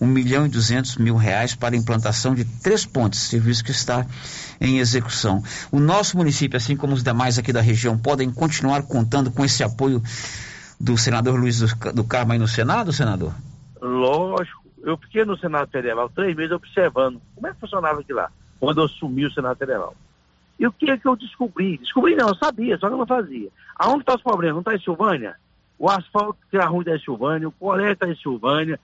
1 0.00 0.04
milhão 0.04 0.44
e 0.44 0.48
200 0.48 0.96
mil 0.96 1.14
reais 1.14 1.54
para 1.54 1.76
implantação 1.76 2.34
de 2.34 2.44
três 2.44 2.84
pontes, 2.84 3.20
serviço 3.20 3.62
que 3.62 3.70
está 3.70 4.04
em 4.60 4.80
execução. 4.80 5.44
O 5.70 5.78
nosso 5.78 6.16
município, 6.16 6.56
assim 6.56 6.76
como 6.76 6.92
os 6.92 7.04
demais 7.04 7.38
aqui 7.38 7.52
da 7.52 7.60
região, 7.60 7.96
podem 7.96 8.32
continuar 8.32 8.82
contando 8.82 9.30
com 9.30 9.44
esse 9.44 9.62
apoio 9.62 10.02
do 10.80 10.98
senador 10.98 11.38
Luiz 11.38 11.60
do, 11.94 12.02
Carmo 12.02 12.32
aí 12.32 12.38
no 12.40 12.48
Senado, 12.48 12.92
senador? 12.92 13.32
Lógico. 13.80 14.60
Eu 14.82 14.96
fiquei 14.96 15.24
no 15.24 15.38
Senado 15.38 15.70
Federal 15.70 16.08
três 16.08 16.34
meses 16.34 16.50
observando 16.50 17.22
como 17.36 17.46
é 17.46 17.52
que 17.52 17.60
funcionava 17.60 18.00
aquilo 18.00 18.18
lá, 18.18 18.28
quando 18.58 18.80
eu 18.80 18.86
assumi 18.86 19.24
o 19.24 19.32
Senado 19.32 19.56
Federal. 19.56 19.94
E 20.58 20.66
o 20.66 20.72
que 20.72 20.90
é 20.90 20.98
que 20.98 21.06
eu 21.06 21.14
descobri? 21.14 21.78
Descobri 21.78 22.16
não, 22.16 22.30
eu 22.30 22.34
sabia, 22.34 22.76
só 22.76 22.88
que 22.88 22.94
eu 22.94 22.98
não 22.98 23.06
fazia. 23.06 23.50
Aonde 23.76 24.00
está 24.00 24.16
os 24.16 24.22
problemas? 24.22 24.54
Não 24.54 24.62
está 24.62 24.74
em 24.74 24.80
Silvânia? 24.80 25.36
O 25.78 25.88
asfalto 25.88 26.38
que 26.50 26.56
é 26.56 26.64
ruim 26.64 26.84
da 26.84 26.98
Silvânia, 26.98 27.48
o 27.48 27.52
colégio 27.52 27.92
está 27.92 28.08
em 28.08 28.16
Silvânia, 28.16 28.78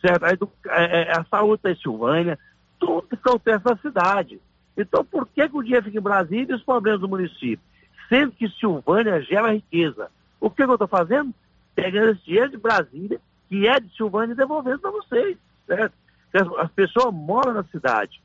certo? 0.00 0.50
A, 0.68 0.82
é, 0.82 1.02
é, 1.02 1.12
a 1.12 1.24
saúde 1.24 1.56
está 1.56 1.70
em 1.70 1.76
Silvânia, 1.76 2.38
tudo 2.78 3.08
que 3.08 3.14
acontece 3.14 3.64
na 3.64 3.76
cidade. 3.76 4.40
Então, 4.76 5.04
por 5.04 5.26
que, 5.26 5.48
que 5.48 5.56
o 5.56 5.62
dinheiro 5.62 5.84
fica 5.84 5.98
em 5.98 6.02
Brasília 6.02 6.52
e 6.52 6.54
os 6.54 6.62
problemas 6.62 7.00
do 7.00 7.08
município? 7.08 7.60
Sendo 8.08 8.32
que 8.32 8.48
Silvânia 8.48 9.20
gera 9.22 9.52
riqueza. 9.52 10.10
O 10.40 10.50
que, 10.50 10.56
que 10.56 10.70
eu 10.70 10.74
estou 10.74 10.88
fazendo? 10.88 11.32
Pegando 11.74 12.12
esse 12.12 12.24
dinheiro 12.24 12.50
de 12.50 12.56
Brasília, 12.58 13.20
que 13.48 13.66
é 13.66 13.80
de 13.80 13.94
Silvânia, 13.94 14.32
e 14.32 14.36
devolvendo 14.36 14.80
para 14.80 14.90
vocês, 14.90 15.36
certo? 15.66 15.94
As, 16.34 16.48
as 16.58 16.70
pessoas 16.72 17.14
moram 17.14 17.52
na 17.52 17.64
cidade. 17.64 18.20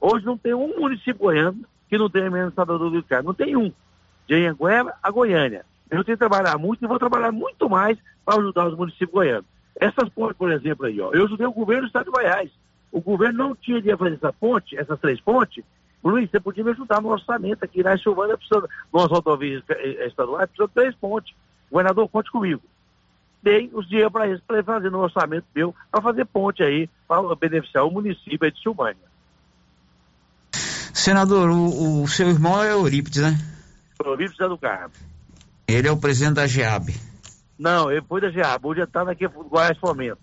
Hoje 0.00 0.24
não 0.24 0.36
tem 0.36 0.54
um 0.54 0.80
município 0.80 1.16
goiano 1.16 1.64
que 1.88 1.98
não 1.98 2.08
tem 2.08 2.24
emenda 2.24 2.48
estadual 2.48 2.78
do 2.78 3.02
Carmo. 3.02 3.28
Não 3.28 3.34
tem 3.34 3.56
um. 3.56 3.72
De 4.26 4.34
Anhanguera 4.34 4.94
a 5.02 5.10
Goiânia. 5.10 5.66
Eu 5.90 6.04
tenho 6.04 6.16
que 6.16 6.26
trabalhar 6.28 6.56
muito 6.56 6.84
e 6.84 6.88
vou 6.88 6.98
trabalhar 6.98 7.32
muito 7.32 7.68
mais 7.68 7.98
para 8.24 8.38
ajudar 8.38 8.68
os 8.68 8.76
municípios 8.76 9.10
goianos. 9.10 9.46
Essas 9.80 10.08
pontes, 10.10 10.36
por 10.36 10.52
exemplo, 10.52 10.86
aí, 10.86 11.00
ó, 11.00 11.10
eu 11.12 11.24
ajudei 11.24 11.46
o 11.46 11.52
governo 11.52 11.82
do 11.82 11.86
estado 11.86 12.04
de 12.04 12.10
Goiás. 12.10 12.50
O 12.92 13.00
governo 13.00 13.38
não 13.38 13.56
tinha 13.56 13.80
de 13.80 13.96
fazer 13.96 14.14
essa 14.14 14.32
ponte, 14.32 14.76
essas 14.76 14.98
três 15.00 15.20
pontes. 15.20 15.64
Luiz, 16.02 16.30
você 16.30 16.40
podia 16.40 16.64
me 16.64 16.70
ajudar 16.70 17.00
no 17.00 17.08
orçamento 17.10 17.64
aqui 17.64 17.82
na 17.82 17.96
Silvânia, 17.98 18.36
precisa, 18.36 18.68
nas 18.92 19.06
rodovias 19.06 19.62
estaduais, 20.06 20.48
precisa 20.48 20.68
de 20.68 20.74
três 20.74 20.94
pontes. 20.94 21.34
Governador, 21.70 22.08
conte 22.08 22.30
comigo. 22.30 22.62
Dei 23.42 23.70
os 23.72 23.88
dinheiros 23.88 24.12
para 24.12 24.28
eles, 24.28 24.40
para 24.40 24.56
ele 24.56 24.64
fazer 24.64 24.90
no 24.90 24.98
orçamento 24.98 25.46
meu, 25.54 25.74
para 25.90 26.02
fazer 26.02 26.24
ponte 26.26 26.62
aí, 26.62 26.88
para 27.06 27.34
beneficiar 27.36 27.84
o 27.84 27.90
município 27.90 28.50
de 28.50 28.60
Silvânia. 28.60 29.10
Senador, 30.52 31.48
o, 31.48 32.02
o 32.02 32.08
seu 32.08 32.28
irmão 32.28 32.62
é 32.62 32.72
Eurípides, 32.72 33.22
né? 33.22 33.38
Eurípides 34.04 34.40
é 34.40 34.48
do 34.48 34.58
Carmo. 34.58 34.92
Ele 35.72 35.88
é 35.88 35.92
o 35.92 35.96
presidente 35.96 36.34
da 36.34 36.46
GEAB. 36.46 36.94
Não, 37.58 37.90
ele 37.90 38.02
foi 38.08 38.20
da 38.20 38.30
GEAB, 38.30 38.64
hoje 38.64 38.82
está 38.82 39.02
aqui 39.02 39.24
no 39.24 39.44
Goiás 39.44 39.76
Fomento. 39.78 40.18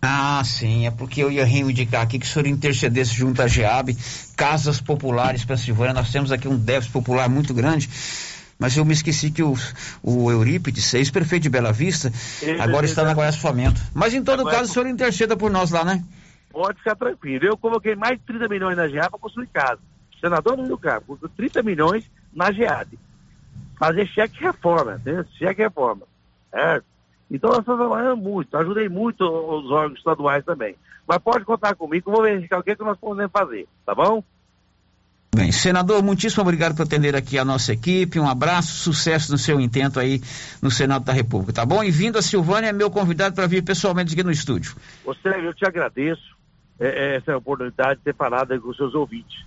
Ah, 0.00 0.42
sim, 0.44 0.86
é 0.86 0.90
porque 0.90 1.22
eu 1.22 1.30
ia 1.30 1.44
reivindicar 1.44 2.02
aqui 2.02 2.18
que 2.18 2.26
o 2.26 2.28
senhor 2.28 2.46
intercedesse 2.46 3.14
junto 3.14 3.40
à 3.40 3.46
GEAB, 3.46 3.96
casas 4.36 4.80
populares 4.80 5.44
para 5.44 5.56
Silvânia. 5.56 5.94
Nós 5.94 6.10
temos 6.10 6.32
aqui 6.32 6.48
um 6.48 6.56
déficit 6.56 6.92
popular 6.92 7.28
muito 7.28 7.54
grande. 7.54 7.88
Mas 8.58 8.76
eu 8.76 8.84
me 8.84 8.92
esqueci 8.92 9.30
que 9.30 9.42
o, 9.42 9.54
o 10.02 10.30
Eurípides, 10.30 10.92
ex-prefeito 10.94 11.44
de 11.44 11.50
Bela 11.50 11.72
Vista, 11.72 12.12
ele, 12.40 12.60
agora 12.60 12.84
ele, 12.84 12.86
está 12.86 13.04
na 13.04 13.14
Goiás 13.14 13.36
Fomento. 13.36 13.80
Mas 13.94 14.14
em 14.14 14.22
todo 14.22 14.40
agora, 14.40 14.58
caso, 14.58 14.70
o 14.70 14.74
senhor 14.74 14.88
interceda 14.88 15.36
por 15.36 15.50
nós 15.50 15.70
lá, 15.70 15.84
né? 15.84 16.02
Pode 16.50 16.78
ficar 16.78 16.96
tranquilo. 16.96 17.44
Eu 17.44 17.56
coloquei 17.56 17.94
mais 17.94 18.18
de 18.18 18.24
30 18.24 18.48
milhões 18.48 18.76
na 18.76 18.88
GEAB 18.88 19.10
para 19.10 19.18
construir 19.18 19.48
casa. 19.48 19.80
O 20.16 20.20
senador 20.20 20.56
do 20.56 20.78
Carmo 20.78 21.06
colocou 21.06 21.28
30 21.28 21.62
milhões 21.62 22.04
na 22.32 22.52
GEAB. 22.52 22.98
Fazer 23.82 24.06
cheque 24.06 24.38
reforma, 24.38 24.94
entendeu? 24.94 25.24
Cheque 25.36 25.60
reforma. 25.60 26.02
Certo? 26.52 26.84
Então 27.28 27.50
nós 27.50 27.58
estamos 27.58 27.80
trabalhando 27.80 28.16
muito, 28.16 28.56
ajudei 28.56 28.88
muito 28.88 29.24
os 29.24 29.68
órgãos 29.72 29.98
estaduais 29.98 30.44
também. 30.44 30.76
Mas 31.04 31.18
pode 31.18 31.44
contar 31.44 31.74
comigo, 31.74 32.08
eu 32.08 32.14
vou 32.14 32.22
verificar 32.22 32.60
o 32.60 32.62
que, 32.62 32.70
é 32.70 32.76
que 32.76 32.84
nós 32.84 32.96
podemos 32.96 33.32
fazer, 33.32 33.66
tá 33.84 33.92
bom? 33.92 34.22
Bem, 35.34 35.50
senador, 35.50 36.00
muitíssimo 36.00 36.42
obrigado 36.42 36.76
por 36.76 36.84
atender 36.84 37.16
aqui 37.16 37.36
a 37.36 37.44
nossa 37.44 37.72
equipe. 37.72 38.20
Um 38.20 38.28
abraço, 38.28 38.72
sucesso 38.72 39.32
no 39.32 39.38
seu 39.38 39.58
intento 39.58 39.98
aí 39.98 40.22
no 40.62 40.70
Senado 40.70 41.04
da 41.04 41.12
República, 41.12 41.52
tá 41.52 41.66
bom? 41.66 41.82
E 41.82 41.90
vindo 41.90 42.18
a 42.18 42.22
Silvânia, 42.22 42.68
é 42.68 42.72
meu 42.72 42.88
convidado 42.88 43.34
para 43.34 43.48
vir 43.48 43.64
pessoalmente 43.64 44.12
aqui 44.12 44.22
no 44.22 44.30
estúdio. 44.30 44.76
Você, 45.04 45.28
eu 45.28 45.52
te 45.52 45.66
agradeço 45.66 46.36
é, 46.78 46.86
é, 46.86 47.16
essa 47.16 47.36
oportunidade 47.36 47.98
de 47.98 48.04
ter 48.04 48.14
falado 48.14 48.60
com 48.60 48.68
os 48.68 48.76
seus 48.76 48.94
ouvintes. 48.94 49.44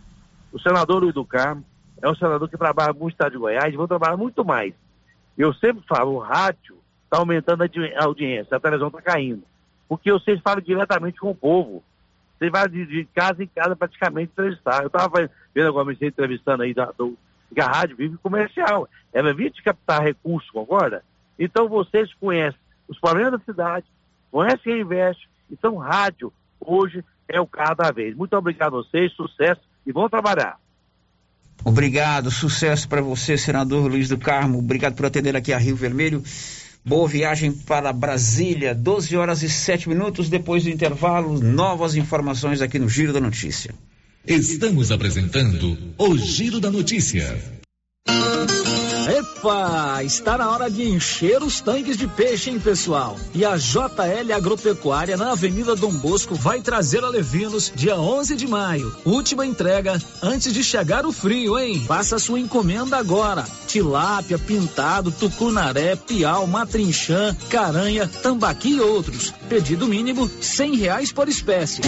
O 0.51 0.59
senador 0.59 1.01
Luiz 1.01 1.13
do 1.13 1.23
Carmo 1.23 1.63
é 2.05 2.09
um 2.09 2.15
senador 2.15 2.47
que 2.47 2.55
trabalha 2.55 2.93
muito 2.93 3.03
no 3.03 3.09
estado 3.09 3.31
de 3.31 3.39
Goiás 3.39 3.73
e 3.73 3.77
vou 3.77 3.87
trabalhar 3.87 4.15
muito 4.15 4.45
mais. 4.45 4.75
Eu 5.35 5.51
sempre 5.55 5.83
falo, 5.87 6.13
o 6.13 6.19
rádio 6.19 6.77
está 7.03 7.17
aumentando 7.17 7.63
a 7.63 8.03
audiência, 8.03 8.55
a 8.55 8.59
televisão 8.59 8.89
está 8.89 9.01
caindo. 9.01 9.41
Porque 9.89 10.11
vocês 10.11 10.39
falam 10.41 10.61
diretamente 10.61 11.19
com 11.19 11.31
o 11.31 11.35
povo. 11.35 11.83
Você 12.37 12.51
vai 12.51 12.69
de, 12.69 13.05
casa 13.05 13.43
em 13.43 13.47
casa 13.47 13.75
praticamente 13.75 14.31
entrevistar. 14.31 14.83
Eu 14.83 14.87
estava 14.87 15.27
vendo 15.53 15.67
agora, 15.67 15.85
me 15.85 15.97
entrevistando 15.99 16.61
aí 16.61 16.75
da, 16.75 16.91
do, 16.91 17.17
que 17.51 17.59
rádio 17.59 17.97
vive 17.97 18.17
comercial. 18.17 18.87
Ela 19.11 19.33
vive 19.33 19.49
de 19.49 19.63
captar 19.63 20.03
recursos, 20.03 20.51
concorda? 20.51 21.03
Então 21.39 21.67
vocês 21.67 22.13
conhecem 22.13 22.59
os 22.87 22.99
problemas 22.99 23.31
da 23.31 23.39
cidade, 23.39 23.85
conhecem 24.31 24.59
quem 24.59 24.81
investe. 24.81 25.27
Então, 25.49 25.77
rádio, 25.77 26.31
hoje, 26.59 27.03
é 27.27 27.41
o 27.41 27.47
cada 27.47 27.91
vez. 27.91 28.15
Muito 28.15 28.37
obrigado 28.37 28.77
a 28.77 28.83
vocês, 28.83 29.11
sucesso 29.13 29.61
e 29.87 29.91
vão 29.91 30.07
trabalhar. 30.07 30.59
Obrigado, 31.63 32.29
sucesso 32.29 32.87
para 32.87 33.01
você, 33.01 33.37
senador 33.37 33.89
Luiz 33.89 34.09
do 34.09 34.17
Carmo. 34.17 34.59
Obrigado 34.59 34.95
por 34.95 35.05
atender 35.05 35.35
aqui 35.35 35.51
a 35.51 35.57
Rio 35.57 35.75
Vermelho. 35.75 36.23
Boa 36.85 37.07
viagem 37.07 37.51
para 37.51 37.91
Brasília, 37.91 38.75
12 38.75 39.17
horas 39.17 39.41
e 39.41 39.49
7 39.49 39.89
minutos 39.89 40.29
depois 40.29 40.63
do 40.63 40.69
intervalo. 40.69 41.39
Novas 41.41 41.95
informações 41.95 42.61
aqui 42.61 42.77
no 42.77 42.87
Giro 42.87 43.11
da 43.11 43.19
Notícia. 43.19 43.73
Estamos 44.27 44.91
apresentando 44.91 45.77
o 45.97 46.15
Giro 46.15 46.59
da 46.59 46.69
Notícia. 46.69 47.64
Epa, 49.17 50.03
está 50.03 50.37
na 50.37 50.49
hora 50.49 50.69
de 50.69 50.83
encher 50.83 51.41
os 51.43 51.61
tanques 51.61 51.95
de 51.95 52.07
peixe, 52.07 52.49
hein, 52.49 52.59
pessoal? 52.59 53.15
E 53.33 53.45
a 53.45 53.55
JL 53.55 54.33
Agropecuária 54.35 55.15
na 55.15 55.31
Avenida 55.31 55.75
Dom 55.75 55.93
Bosco 55.93 56.33
vai 56.35 56.61
trazer 56.61 57.03
a 57.03 57.09
Levinos 57.09 57.71
dia 57.75 57.95
11 57.95 58.35
de 58.35 58.47
maio. 58.47 58.95
Última 59.05 59.45
entrega 59.45 60.01
antes 60.21 60.51
de 60.53 60.63
chegar 60.63 61.05
o 61.05 61.11
frio, 61.11 61.57
hein? 61.57 61.83
Faça 61.85 62.17
sua 62.17 62.39
encomenda 62.39 62.97
agora. 62.97 63.45
Tilápia, 63.67 64.39
pintado, 64.39 65.11
tucunaré, 65.11 65.95
piau, 65.95 66.47
matrinchã, 66.47 67.35
caranha, 67.49 68.07
tambaqui 68.23 68.75
e 68.75 68.81
outros. 68.81 69.33
Pedido 69.47 69.87
mínimo 69.87 70.29
cem 70.41 70.75
reais 70.75 71.11
por 71.11 71.29
espécie. 71.29 71.81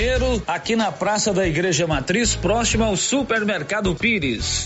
Aqui 0.47 0.75
na 0.75 0.91
Praça 0.91 1.31
da 1.31 1.47
Igreja 1.47 1.85
Matriz, 1.85 2.35
próximo 2.35 2.83
ao 2.83 2.97
Supermercado 2.97 3.93
Pires. 3.93 4.65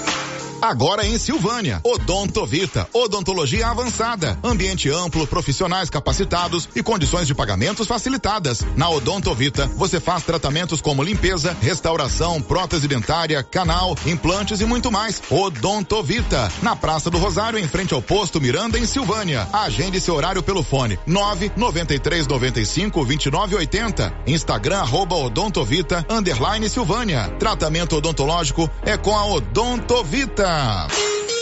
Agora 0.61 1.03
em 1.03 1.17
Silvânia, 1.17 1.81
Odontovita, 1.83 2.87
odontologia 2.93 3.67
avançada, 3.67 4.37
ambiente 4.43 4.91
amplo, 4.91 5.25
profissionais 5.25 5.89
capacitados 5.89 6.69
e 6.75 6.83
condições 6.83 7.25
de 7.25 7.33
pagamentos 7.33 7.87
facilitadas. 7.87 8.63
Na 8.75 8.87
Odontovita, 8.87 9.65
você 9.75 9.99
faz 9.99 10.23
tratamentos 10.23 10.79
como 10.79 11.01
limpeza, 11.01 11.57
restauração, 11.59 12.39
prótese 12.39 12.87
dentária, 12.87 13.41
canal, 13.41 13.97
implantes 14.05 14.61
e 14.61 14.65
muito 14.65 14.91
mais. 14.91 15.19
Odontovita, 15.31 16.51
na 16.61 16.75
Praça 16.75 17.09
do 17.09 17.17
Rosário, 17.17 17.57
em 17.57 17.67
frente 17.67 17.95
ao 17.95 18.01
posto 18.01 18.39
Miranda, 18.39 18.77
em 18.77 18.85
Silvânia. 18.85 19.47
Agende 19.51 19.99
seu 19.99 20.13
horário 20.13 20.43
pelo 20.43 20.61
fone 20.61 20.99
993 21.07 22.27
95 22.27 23.03
29 23.03 23.55
80. 23.55 24.13
Instagram 24.27 24.77
arroba 24.77 25.15
Odontovita 25.15 26.05
underline 26.07 26.69
Silvânia. 26.69 27.29
Tratamento 27.39 27.95
odontológico 27.95 28.69
é 28.83 28.95
com 28.95 29.17
a 29.17 29.25
Odontovita. 29.25 30.50
Instagram. 30.51 31.40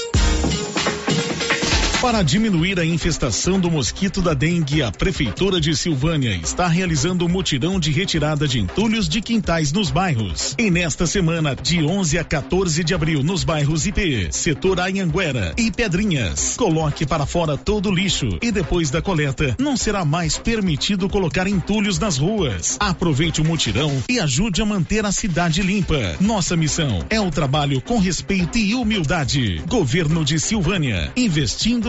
Para 2.01 2.23
diminuir 2.23 2.79
a 2.79 2.85
infestação 2.85 3.59
do 3.59 3.69
mosquito 3.69 4.21
da 4.21 4.33
dengue, 4.33 4.81
a 4.81 4.89
Prefeitura 4.89 5.59
de 5.59 5.75
Silvânia 5.75 6.33
está 6.33 6.65
realizando 6.65 7.25
um 7.25 7.27
mutirão 7.27 7.77
de 7.77 7.91
retirada 7.91 8.47
de 8.47 8.57
entulhos 8.57 9.09
de 9.09 9.21
quintais 9.21 9.73
nos 9.73 9.91
bairros. 9.91 10.55
E 10.57 10.71
nesta 10.71 11.05
semana, 11.05 11.57
de 11.57 11.83
11 11.83 12.17
a 12.17 12.23
14 12.23 12.85
de 12.85 12.93
abril, 12.93 13.21
nos 13.21 13.43
bairros 13.43 13.85
IP, 13.85 14.29
Setor 14.31 14.79
Anhanguera 14.79 15.53
e 15.57 15.69
Pedrinhas, 15.69 16.55
coloque 16.55 17.05
para 17.05 17.25
fora 17.25 17.57
todo 17.57 17.89
o 17.89 17.93
lixo 17.93 18.29
e 18.41 18.49
depois 18.49 18.89
da 18.89 19.01
coleta, 19.01 19.57
não 19.59 19.75
será 19.75 20.05
mais 20.05 20.37
permitido 20.37 21.09
colocar 21.09 21.47
entulhos 21.47 21.99
nas 21.99 22.17
ruas. 22.17 22.77
Aproveite 22.79 23.41
o 23.41 23.45
mutirão 23.45 23.91
e 24.07 24.21
ajude 24.21 24.61
a 24.61 24.65
manter 24.65 25.05
a 25.05 25.11
cidade 25.11 25.61
limpa. 25.61 26.15
Nossa 26.21 26.55
missão 26.55 27.05
é 27.09 27.19
o 27.19 27.29
trabalho 27.29 27.81
com 27.81 27.99
respeito 27.99 28.57
e 28.57 28.73
humildade. 28.73 29.61
Governo 29.67 30.23
de 30.23 30.39
Silvânia, 30.39 31.11
investindo 31.17 31.88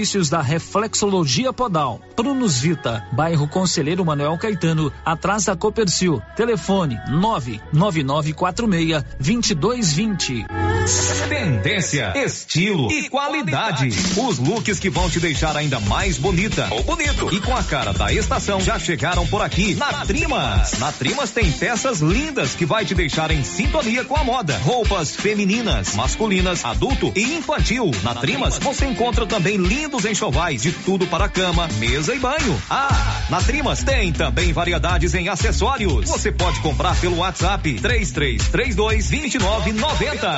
da 0.29 0.41
reflexologia 0.41 1.53
podal. 1.53 2.01
Prunus 2.15 2.59
Vita, 2.59 3.05
bairro 3.11 3.47
Conselheiro 3.47 4.03
Manuel 4.03 4.35
Caetano, 4.37 4.91
atrás 5.05 5.45
da 5.45 5.55
Copercil. 5.55 6.21
Telefone 6.35 6.99
99946 7.07 9.03
2220. 9.19 10.45
Tendência, 11.29 12.13
estilo 12.15 12.91
e 12.91 13.07
qualidade. 13.07 13.89
Os 14.17 14.39
looks 14.39 14.79
que 14.79 14.89
vão 14.89 15.09
te 15.09 15.19
deixar 15.19 15.55
ainda 15.55 15.79
mais 15.79 16.17
bonita 16.17 16.67
ou 16.71 16.81
bonito 16.81 17.31
e 17.31 17.39
com 17.39 17.55
a 17.55 17.63
cara 17.63 17.93
da 17.93 18.11
estação 18.11 18.59
já 18.59 18.79
chegaram 18.79 19.27
por 19.27 19.41
aqui 19.41 19.75
na 19.75 20.05
Trimas. 20.05 20.79
Na 20.79 20.91
Trimas 20.91 21.29
tem 21.29 21.51
peças 21.51 21.99
lindas 21.99 22.55
que 22.55 22.65
vai 22.65 22.83
te 22.83 22.95
deixar 22.95 23.29
em 23.29 23.43
sintonia 23.43 24.03
com 24.03 24.15
a 24.15 24.23
moda. 24.23 24.57
Roupas 24.57 25.15
femininas, 25.15 25.93
masculinas, 25.95 26.65
adulto 26.65 27.11
e 27.15 27.37
infantil. 27.37 27.91
Na 28.03 28.15
Trimas 28.15 28.57
você 28.57 28.85
encontra 28.85 29.25
também 29.27 29.57
lindos 29.91 30.05
enxovais 30.05 30.61
de 30.61 30.71
tudo 30.71 31.05
para 31.05 31.27
cama, 31.27 31.67
mesa 31.77 32.15
e 32.15 32.19
banho. 32.19 32.61
Ah, 32.69 33.25
na 33.29 33.41
Trimas 33.41 33.83
tem 33.83 34.13
também 34.13 34.53
variedades 34.53 35.13
em 35.13 35.27
acessórios. 35.27 36.09
Você 36.09 36.31
pode 36.31 36.61
comprar 36.61 36.97
pelo 37.01 37.17
WhatsApp 37.17 37.73
3332 37.73 39.09
2990. 39.09 40.37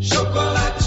Chocolate. 0.00 0.84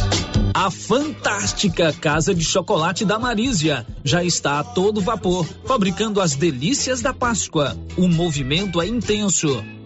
A 0.53 0.71
fantástica 0.71 1.91
Casa 1.91 2.33
de 2.33 2.45
Chocolate 2.45 3.03
da 3.03 3.19
Marísia 3.19 3.85
já 4.01 4.23
está 4.23 4.59
a 4.59 4.63
todo 4.63 5.01
vapor, 5.01 5.45
fabricando 5.65 6.21
as 6.21 6.35
delícias 6.35 7.01
da 7.01 7.13
Páscoa. 7.13 7.77
O 7.97 8.07
movimento 8.07 8.81
é 8.81 8.87
intenso 8.87 9.61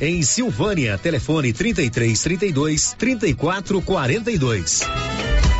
em 0.00 0.22
Silvânia. 0.22 0.98
Telefone 0.98 1.52
33 1.52 2.20
32 2.22 2.94
34 2.98 3.82
42. 3.82 4.80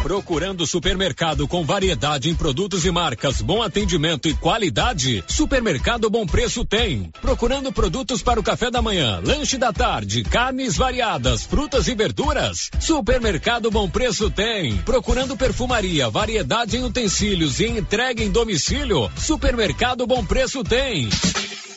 Procurando 0.02 0.66
supermercado 0.66 1.46
com 1.46 1.62
variedade 1.62 2.30
em 2.30 2.34
produtos 2.34 2.86
e 2.86 2.90
marcas, 2.90 3.42
bom 3.42 3.62
atendimento 3.62 4.28
e 4.28 4.34
qualidade? 4.34 5.22
Supermercado 5.26 6.08
Bom 6.08 6.24
Preço 6.24 6.64
tem. 6.64 7.10
Procurando 7.20 7.70
produtos 7.70 8.22
para 8.22 8.40
o 8.40 8.42
café 8.42 8.70
da 8.70 8.80
manhã, 8.80 9.20
lanche 9.22 9.58
da 9.58 9.72
tarde, 9.72 10.22
carnes 10.24 10.74
variadas, 10.74 11.44
frutas 11.44 11.86
e 11.86 11.94
verduras? 11.94 12.70
Supermercado 12.80 13.70
Bom 13.70 13.90
Preço 13.90 14.30
tem. 14.30 14.78
Procurando 14.78 15.36
perfumaria, 15.36 16.08
variedade 16.08 16.78
em 16.78 16.84
utensílios 16.84 17.60
e 17.60 17.66
entrega 17.66 18.24
em 18.24 18.30
domicílio? 18.30 19.10
Supermercado 19.18 20.06
Bom 20.06 20.24
Preço 20.24 20.64
tem. 20.64 21.10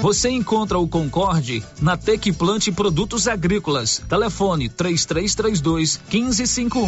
Você 0.00 0.30
encontra 0.30 0.78
o 0.78 0.88
Concorde 0.88 1.62
na 1.80 1.96
Tec 1.96 2.32
Plante 2.32 2.72
Produtos 2.72 3.28
Agrícolas. 3.28 4.02
Telefone 4.08 4.68
3332 4.68 6.00
1551. 6.10 6.86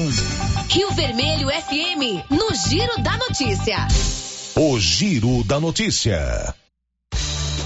Rio 0.68 0.90
Vermelho 0.92 1.48
FM, 1.48 2.30
no 2.30 2.54
Giro 2.54 3.02
da 3.02 3.16
Notícia. 3.18 3.86
O 4.56 4.78
Giro 4.78 5.44
da 5.44 5.60
Notícia. 5.60 6.54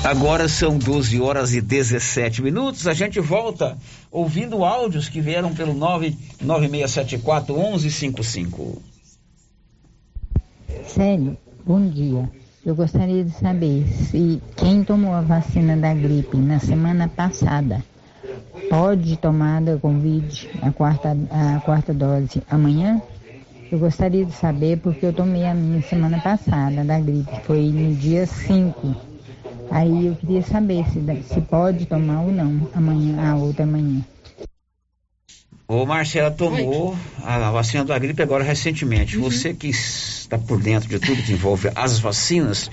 Agora 0.05 0.49
são 0.49 0.79
12 0.79 1.21
horas 1.21 1.55
e 1.55 1.61
17 1.61 2.43
minutos. 2.43 2.87
A 2.87 2.95
gente 2.95 3.19
volta 3.19 3.77
ouvindo 4.11 4.65
áudios 4.65 5.09
que 5.09 5.21
vieram 5.21 5.55
pelo 5.55 5.75
99674 5.75 7.57
1155. 7.57 8.83
Sério, 10.87 11.37
bom 11.65 11.89
dia. 11.89 12.31
Eu 12.67 12.75
gostaria 12.75 13.23
de 13.23 13.31
saber 13.31 13.87
se 13.87 14.43
quem 14.57 14.83
tomou 14.83 15.15
a 15.15 15.21
vacina 15.21 15.77
da 15.77 15.95
gripe 15.95 16.37
na 16.37 16.59
semana 16.59 17.07
passada 17.07 17.81
pode 18.69 19.17
tomar 19.19 19.63
da 19.63 19.77
Covid 19.79 20.51
a 20.61 20.73
quarta, 20.73 21.17
a 21.31 21.61
quarta 21.61 21.95
dose 21.95 22.43
amanhã? 22.51 23.01
Eu 23.71 23.79
gostaria 23.79 24.25
de 24.25 24.33
saber 24.33 24.81
porque 24.81 25.07
eu 25.07 25.13
tomei 25.13 25.47
a 25.47 25.55
minha 25.55 25.81
semana 25.81 26.19
passada 26.21 26.83
da 26.83 26.99
gripe, 26.99 27.41
foi 27.45 27.71
no 27.71 27.95
dia 27.95 28.27
5. 28.27 28.97
Aí 29.71 30.07
eu 30.09 30.17
queria 30.17 30.43
saber 30.43 30.85
se, 30.89 31.01
se 31.33 31.41
pode 31.43 31.87
tomar 31.87 32.23
ou 32.23 32.33
não 32.33 32.69
amanhã, 32.75 33.31
a 33.31 33.37
outra 33.37 33.65
manhã. 33.65 34.01
O 35.69 35.85
Marcela 35.85 36.31
tomou 36.31 36.97
a 37.25 37.51
vacina 37.51 37.85
da 37.85 37.99
gripe 37.99 38.23
agora 38.23 38.45
recentemente. 38.45 39.17
Uhum. 39.17 39.25
Você 39.25 39.53
que 39.53 39.69
está 39.69 40.39
por 40.39 40.61
dentro 40.63 40.89
de 40.89 41.01
tudo 41.01 41.21
que 41.23 41.33
envolve 41.33 41.69
as 41.75 41.99
vacinas, 41.99 42.67
o 42.67 42.71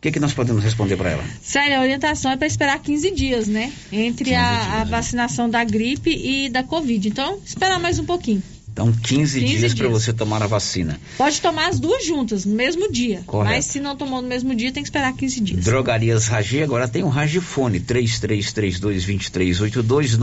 que, 0.00 0.12
que 0.12 0.20
nós 0.20 0.32
podemos 0.32 0.62
responder 0.62 0.96
para 0.96 1.10
ela? 1.10 1.24
Sério, 1.42 1.78
a 1.78 1.80
orientação 1.80 2.30
é 2.30 2.36
para 2.36 2.46
esperar 2.46 2.78
15 2.78 3.10
dias, 3.10 3.48
né? 3.48 3.72
Entre 3.90 4.26
15 4.26 4.36
a, 4.36 4.50
dias, 4.50 4.74
a, 4.74 4.84
vacinação 4.84 5.50
da 5.50 5.64
gripe 5.64 6.10
e 6.10 6.48
da 6.48 6.62
Covid. 6.62 7.08
Então, 7.08 7.40
esperar 7.44 7.80
mais 7.80 7.98
um 7.98 8.04
pouquinho. 8.04 8.40
Então, 8.76 8.92
15, 8.92 9.40
15 9.40 9.56
dias 9.56 9.72
para 9.72 9.88
você 9.88 10.12
tomar 10.12 10.42
a 10.42 10.46
vacina. 10.46 11.00
Pode 11.16 11.40
tomar 11.40 11.70
as 11.70 11.80
duas 11.80 12.04
juntas, 12.04 12.44
no 12.44 12.54
mesmo 12.54 12.92
dia. 12.92 13.22
Correto. 13.26 13.54
Mas 13.54 13.64
se 13.64 13.80
não 13.80 13.96
tomou 13.96 14.20
no 14.20 14.28
mesmo 14.28 14.54
dia, 14.54 14.70
tem 14.70 14.82
que 14.82 14.86
esperar 14.86 15.14
15 15.14 15.40
dias. 15.40 15.64
Drogarias 15.64 16.26
Ragi, 16.26 16.62
agora 16.62 16.86
tem 16.86 17.02
um 17.02 17.08
Ragifone, 17.08 17.80
3332-2382, 17.80 20.18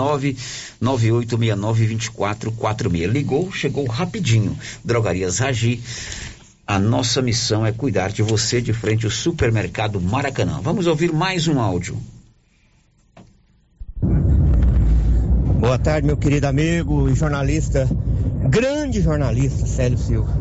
99869-2446. 0.79 3.07
Ligou, 3.07 3.51
chegou 3.51 3.87
rapidinho. 3.87 4.55
Drogarias 4.85 5.39
Ragi, 5.39 5.81
a 6.67 6.77
nossa 6.77 7.23
missão 7.23 7.65
é 7.65 7.71
cuidar 7.71 8.11
de 8.11 8.21
você 8.21 8.61
de 8.61 8.71
frente 8.71 9.05
ao 9.05 9.11
supermercado 9.11 9.99
Maracanã. 9.99 10.59
Vamos 10.61 10.85
ouvir 10.85 11.11
mais 11.11 11.47
um 11.47 11.59
áudio. 11.59 11.99
Boa 15.59 15.79
tarde, 15.79 16.05
meu 16.05 16.17
querido 16.17 16.45
amigo 16.45 17.09
e 17.09 17.15
jornalista, 17.15 17.89
grande 18.49 19.01
jornalista 19.01 19.65
Célio 19.65 19.97
Silva. 19.97 20.31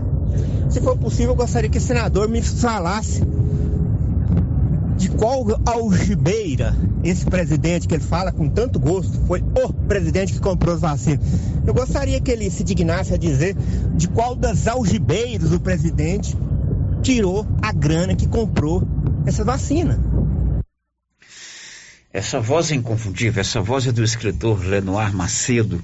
Se 0.70 0.80
for 0.80 0.96
possível, 0.96 1.30
eu 1.30 1.36
gostaria 1.36 1.68
que 1.68 1.78
o 1.78 1.80
senador 1.80 2.28
me 2.28 2.40
falasse 2.42 3.22
de 4.96 5.10
qual 5.10 5.44
algibeira 5.66 6.76
esse 7.02 7.24
presidente 7.24 7.88
que 7.88 7.94
ele 7.94 8.02
fala 8.02 8.30
com 8.30 8.48
tanto 8.48 8.78
gosto 8.78 9.18
foi 9.26 9.42
o 9.42 9.72
presidente 9.72 10.32
que 10.32 10.40
comprou 10.40 10.74
as 10.74 10.80
vacinas. 10.80 11.20
Eu 11.66 11.74
gostaria 11.74 12.20
que 12.20 12.30
ele 12.30 12.50
se 12.50 12.62
dignasse 12.62 13.12
a 13.12 13.16
dizer 13.16 13.56
de 13.94 14.08
qual 14.08 14.34
das 14.34 14.66
algibeiras 14.66 15.52
o 15.52 15.60
presidente 15.60 16.36
tirou 17.02 17.46
a 17.60 17.72
grana 17.72 18.14
que 18.14 18.28
comprou 18.28 18.82
essa 19.26 19.44
vacina. 19.44 19.98
Essa 22.12 22.40
voz 22.40 22.70
é 22.70 22.74
inconfundível, 22.74 23.40
essa 23.40 23.60
voz 23.60 23.86
é 23.86 23.92
do 23.92 24.04
escritor 24.04 24.64
Lenoir 24.64 25.14
Macedo. 25.14 25.82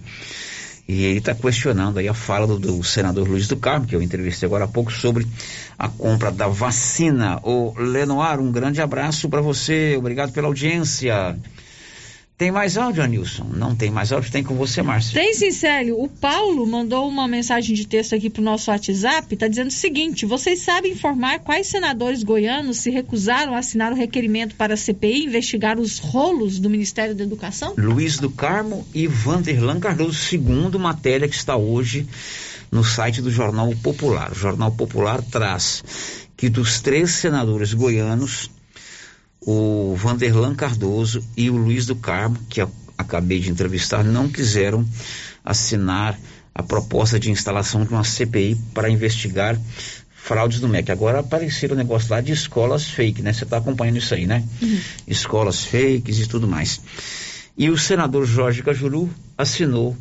E 0.89 1.05
ele 1.05 1.19
está 1.19 1.35
questionando 1.35 1.98
aí 1.98 2.09
a 2.09 2.15
fala 2.15 2.47
do, 2.47 2.59
do, 2.59 2.82
senador 2.82 3.28
Luiz 3.28 3.47
do 3.47 3.59
Carmo, 3.59 3.86
que 3.86 3.94
eu 3.94 4.01
entrevistei 4.01 4.47
agora 4.47 4.65
há 4.65 4.69
pouco, 4.69 4.90
sobre 4.90 5.27
a 5.78 5.86
compra 5.86 6.32
da 6.32 6.48
vacina. 6.48 7.39
O 7.43 7.74
Lenoir, 7.78 8.40
um 8.40 8.51
grande 8.51 8.81
abraço 8.81 9.28
para 9.28 9.43
você, 9.43 9.97
obrigado 9.98 10.32
pela 10.32 10.47
audiência. 10.47 11.36
Tem 12.39 12.52
mais 12.52 12.77
áudio, 12.77 13.02
Anilson? 13.02 13.51
Não 13.52 13.74
tem 13.74 13.90
mais 13.90 14.12
áudio, 14.12 14.31
tem 14.31 14.44
com 14.44 14.55
você, 14.55 14.81
Márcio. 14.81 15.12
Tem 15.12 15.35
sim, 15.35 15.51
Célio. 15.51 16.01
O 16.01 16.09
Paulo 16.09 16.65
mandou 16.65 17.09
uma 17.09 17.27
mensagem 17.27 17.74
de 17.74 17.85
texto 17.85 18.15
aqui 18.15 18.31
pro 18.31 18.40
nosso 18.40 18.70
WhatsApp, 18.70 19.36
tá 19.36 19.48
dizendo 19.48 19.66
o 19.66 19.73
seguinte: 19.73 20.24
vocês 20.24 20.60
sabem 20.60 20.93
informar 20.93 21.40
quais 21.40 21.66
senadores 21.66 22.23
goianos 22.23 22.77
se 22.77 22.90
recusaram 22.90 23.56
a 23.56 23.59
assinar 23.59 23.90
o 23.90 23.97
requerimento 23.97 24.55
para 24.55 24.74
a 24.74 24.77
CPI 24.77 25.24
investigar 25.24 25.81
os 25.81 25.98
rolos 25.98 26.60
do 26.60 26.70
Ministério 26.70 27.12
da 27.12 27.24
Educação? 27.24 27.74
Luiz 27.77 28.19
do 28.19 28.31
Carmo 28.31 28.86
e 28.94 29.09
Vanderlan 29.09 29.81
Cardoso, 29.81 30.15
segundo 30.15 30.78
matéria 30.78 31.28
que 31.28 31.35
está 31.35 31.56
hoje 31.56 32.06
no 32.70 32.85
site 32.85 33.20
do 33.20 33.32
Jornal 33.32 33.74
Popular. 33.82 34.31
O 34.31 34.36
Jornal 34.36 34.70
Popular 34.70 35.20
traz 35.23 35.82
que 36.36 36.48
dos 36.48 36.81
três 36.81 37.10
senadores 37.15 37.74
goianos, 37.74 38.48
o 39.51 39.95
Vanderlan 39.97 40.55
Cardoso 40.55 41.25
e 41.35 41.49
o 41.49 41.57
Luiz 41.57 41.87
do 41.87 41.97
Carmo, 41.97 42.37
que 42.51 42.61
eu 42.61 42.70
acabei 42.99 43.41
de 43.41 43.51
entrevistar, 43.51 44.05
não 44.05 44.29
quiseram 44.29 44.87
assinar 45.43 46.20
a 46.55 46.62
proposta 46.62 47.19
de 47.19 47.31
instalação 47.31 47.83
de 47.83 47.91
uma 47.91 48.05
CPI 48.05 48.59
para 48.75 48.91
investigar 48.91 49.59
fraudes 50.15 50.61
do 50.61 50.69
MEC. 50.69 50.93
Agora 50.93 51.20
apareceram 51.20 51.75
o 51.75 51.79
negócio 51.79 52.11
lá 52.11 52.20
de 52.20 52.31
escolas 52.31 52.91
fake, 52.91 53.23
né? 53.23 53.33
Você 53.33 53.45
está 53.45 53.57
acompanhando 53.57 53.97
isso 53.97 54.12
aí, 54.12 54.27
né? 54.27 54.45
Uhum. 54.61 54.81
Escolas 55.07 55.65
fakes 55.65 56.19
e 56.19 56.27
tudo 56.27 56.47
mais. 56.47 56.83
E 57.57 57.70
o 57.70 57.79
senador 57.79 58.27
Jorge 58.27 58.62
Cajuru 58.62 59.09
assinou 59.39 59.97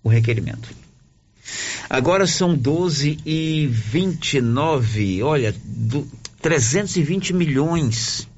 o 0.00 0.08
requerimento. 0.08 0.68
Agora 1.90 2.24
são 2.24 2.54
12 2.54 3.18
e 3.26 3.66
29, 3.66 5.24
olha, 5.24 5.52
do, 5.64 6.06
320 6.40 7.32
milhões 7.32 8.28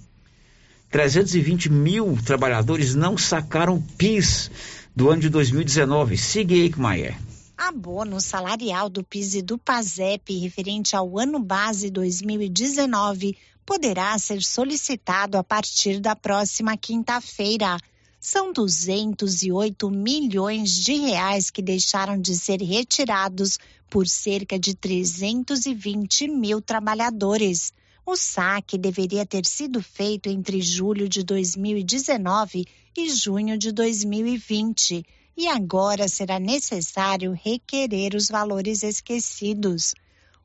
320 0.94 1.72
mil 1.72 2.16
trabalhadores 2.24 2.94
não 2.94 3.18
sacaram 3.18 3.82
PIS 3.98 4.48
do 4.94 5.10
ano 5.10 5.22
de 5.22 5.28
2019. 5.28 6.16
Siga 6.16 6.54
Eichmeier. 6.54 7.18
Abono 7.58 8.20
salarial 8.20 8.88
do 8.88 9.02
PIS 9.02 9.34
e 9.34 9.42
do 9.42 9.58
PASEP 9.58 10.38
referente 10.38 10.94
ao 10.94 11.18
ano 11.18 11.40
base 11.40 11.90
2019 11.90 13.36
poderá 13.66 14.16
ser 14.20 14.40
solicitado 14.40 15.36
a 15.36 15.42
partir 15.42 15.98
da 15.98 16.14
próxima 16.14 16.76
quinta-feira. 16.76 17.76
São 18.20 18.52
208 18.52 19.90
milhões 19.90 20.70
de 20.70 20.94
reais 20.94 21.50
que 21.50 21.60
deixaram 21.60 22.20
de 22.20 22.36
ser 22.36 22.62
retirados 22.62 23.58
por 23.90 24.06
cerca 24.06 24.56
de 24.56 24.76
320 24.76 26.28
mil 26.28 26.60
trabalhadores. 26.60 27.72
O 28.06 28.16
saque 28.16 28.76
deveria 28.76 29.24
ter 29.24 29.46
sido 29.46 29.82
feito 29.82 30.28
entre 30.28 30.60
julho 30.60 31.08
de 31.08 31.22
2019 31.22 32.66
e 32.94 33.08
junho 33.08 33.56
de 33.56 33.72
2020 33.72 35.06
e 35.34 35.48
agora 35.48 36.06
será 36.06 36.38
necessário 36.38 37.32
requerer 37.32 38.14
os 38.14 38.28
valores 38.28 38.82
esquecidos. 38.82 39.94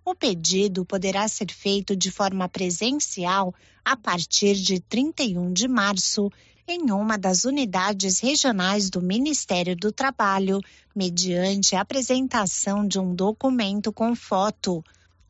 O 0.05 0.15
pedido 0.15 0.85
poderá 0.85 1.27
ser 1.27 1.51
feito 1.51 1.97
de 1.97 2.09
forma 2.09 2.47
presencial 2.47 3.53
a 3.83 3.97
partir 3.97 4.55
de 4.55 4.79
31 4.79 5.51
de 5.51 5.67
março 5.67 6.31
em 6.65 6.91
uma 6.91 7.17
das 7.17 7.43
unidades 7.43 8.19
regionais 8.19 8.89
do 8.89 9.01
Ministério 9.01 9.75
do 9.75 9.91
Trabalho, 9.91 10.61
mediante 10.95 11.75
a 11.75 11.81
apresentação 11.81 12.87
de 12.87 12.99
um 12.99 13.13
documento 13.13 13.91
com 13.91 14.15
foto. 14.15 14.81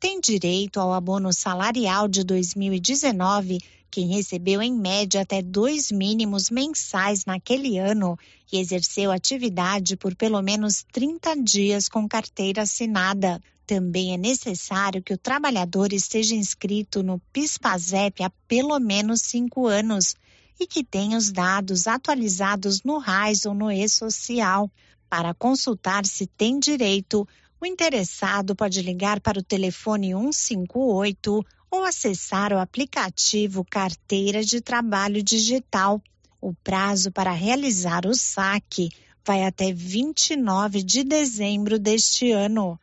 Tem 0.00 0.18
direito 0.18 0.80
ao 0.80 0.94
abono 0.94 1.30
salarial 1.30 2.08
de 2.08 2.24
2019 2.24 3.58
quem 3.90 4.08
recebeu 4.08 4.62
em 4.62 4.72
média 4.72 5.20
até 5.20 5.42
dois 5.42 5.92
mínimos 5.92 6.48
mensais 6.48 7.26
naquele 7.26 7.76
ano 7.76 8.18
e 8.50 8.58
exerceu 8.58 9.12
atividade 9.12 9.98
por 9.98 10.16
pelo 10.16 10.40
menos 10.40 10.86
30 10.90 11.42
dias 11.42 11.86
com 11.86 12.08
carteira 12.08 12.62
assinada. 12.62 13.42
Também 13.66 14.14
é 14.14 14.16
necessário 14.16 15.02
que 15.02 15.12
o 15.12 15.18
trabalhador 15.18 15.92
esteja 15.92 16.34
inscrito 16.34 17.02
no 17.02 17.20
PIS/PASEP 17.30 18.22
há 18.22 18.30
pelo 18.48 18.80
menos 18.80 19.20
cinco 19.20 19.66
anos 19.66 20.14
e 20.58 20.66
que 20.66 20.82
tenha 20.82 21.18
os 21.18 21.30
dados 21.30 21.86
atualizados 21.86 22.82
no 22.82 22.96
RAIS 22.96 23.44
ou 23.44 23.52
no 23.52 23.70
E-Social. 23.70 24.70
Para 25.10 25.34
consultar 25.34 26.06
se 26.06 26.26
tem 26.26 26.58
direito, 26.58 27.28
o 27.60 27.66
interessado 27.66 28.56
pode 28.56 28.80
ligar 28.80 29.20
para 29.20 29.38
o 29.38 29.42
telefone 29.42 30.12
158 30.12 31.44
ou 31.70 31.84
acessar 31.84 32.52
o 32.52 32.58
aplicativo 32.58 33.64
Carteira 33.64 34.42
de 34.42 34.60
Trabalho 34.60 35.22
Digital. 35.22 36.02
O 36.40 36.54
prazo 36.54 37.12
para 37.12 37.32
realizar 37.32 38.06
o 38.06 38.14
saque 38.14 38.88
vai 39.24 39.44
até 39.44 39.72
29 39.72 40.82
de 40.82 41.04
dezembro 41.04 41.78
deste 41.78 42.32
ano. 42.32 42.80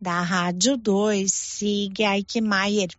Da 0.00 0.20
Rádio 0.20 0.76
2, 0.76 1.32
siga 1.32 2.16
Eichmeier. 2.16 2.90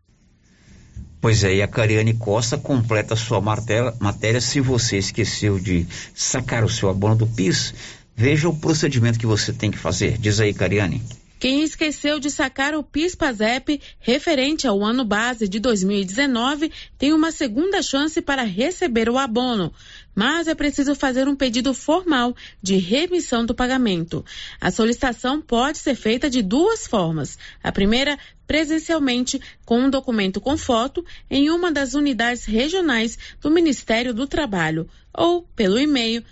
Pois 1.19 1.43
é, 1.43 1.55
e 1.55 1.61
a 1.61 1.67
Cariane 1.67 2.13
Costa 2.13 2.57
completa 2.57 3.15
sua 3.15 3.41
matéria, 3.41 3.93
matéria. 3.99 4.39
Se 4.39 4.61
você 4.61 4.97
esqueceu 4.97 5.59
de 5.59 5.85
sacar 6.13 6.63
o 6.63 6.69
seu 6.69 6.89
abono 6.89 7.15
do 7.15 7.27
PIS, 7.27 7.73
veja 8.17 8.49
o 8.49 8.57
procedimento 8.57 9.19
que 9.19 9.27
você 9.27 9.53
tem 9.53 9.69
que 9.69 9.77
fazer. 9.77 10.17
Diz 10.17 10.39
aí, 10.39 10.51
Cariane. 10.51 11.03
Quem 11.39 11.61
esqueceu 11.61 12.19
de 12.19 12.31
sacar 12.31 12.73
o 12.73 12.81
PIS/PASEP 12.81 13.79
referente 13.99 14.65
ao 14.65 14.83
ano 14.83 15.05
base 15.05 15.47
de 15.47 15.59
2019 15.59 16.71
tem 16.97 17.13
uma 17.13 17.31
segunda 17.31 17.79
chance 17.83 18.19
para 18.19 18.41
receber 18.41 19.07
o 19.07 19.19
abono, 19.19 19.71
mas 20.15 20.47
é 20.47 20.55
preciso 20.55 20.95
fazer 20.95 21.27
um 21.27 21.35
pedido 21.35 21.75
formal 21.75 22.35
de 22.59 22.77
remissão 22.77 23.45
do 23.45 23.53
pagamento. 23.53 24.25
A 24.59 24.71
solicitação 24.71 25.39
pode 25.39 25.77
ser 25.77 25.93
feita 25.93 26.27
de 26.27 26.41
duas 26.41 26.87
formas. 26.87 27.37
A 27.61 27.71
primeira, 27.71 28.17
presencialmente, 28.47 29.39
com 29.63 29.81
um 29.81 29.91
documento 29.91 30.41
com 30.41 30.57
foto 30.57 31.05
em 31.29 31.51
uma 31.51 31.71
das 31.71 31.93
unidades 31.93 32.45
regionais 32.45 33.15
do 33.39 33.51
Ministério 33.51 34.11
do 34.11 34.25
Trabalho, 34.25 34.89
ou 35.13 35.43
pelo 35.55 35.77
e-mail 35.77 36.23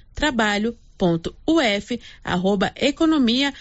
trabalho.uf@economia 0.97 3.53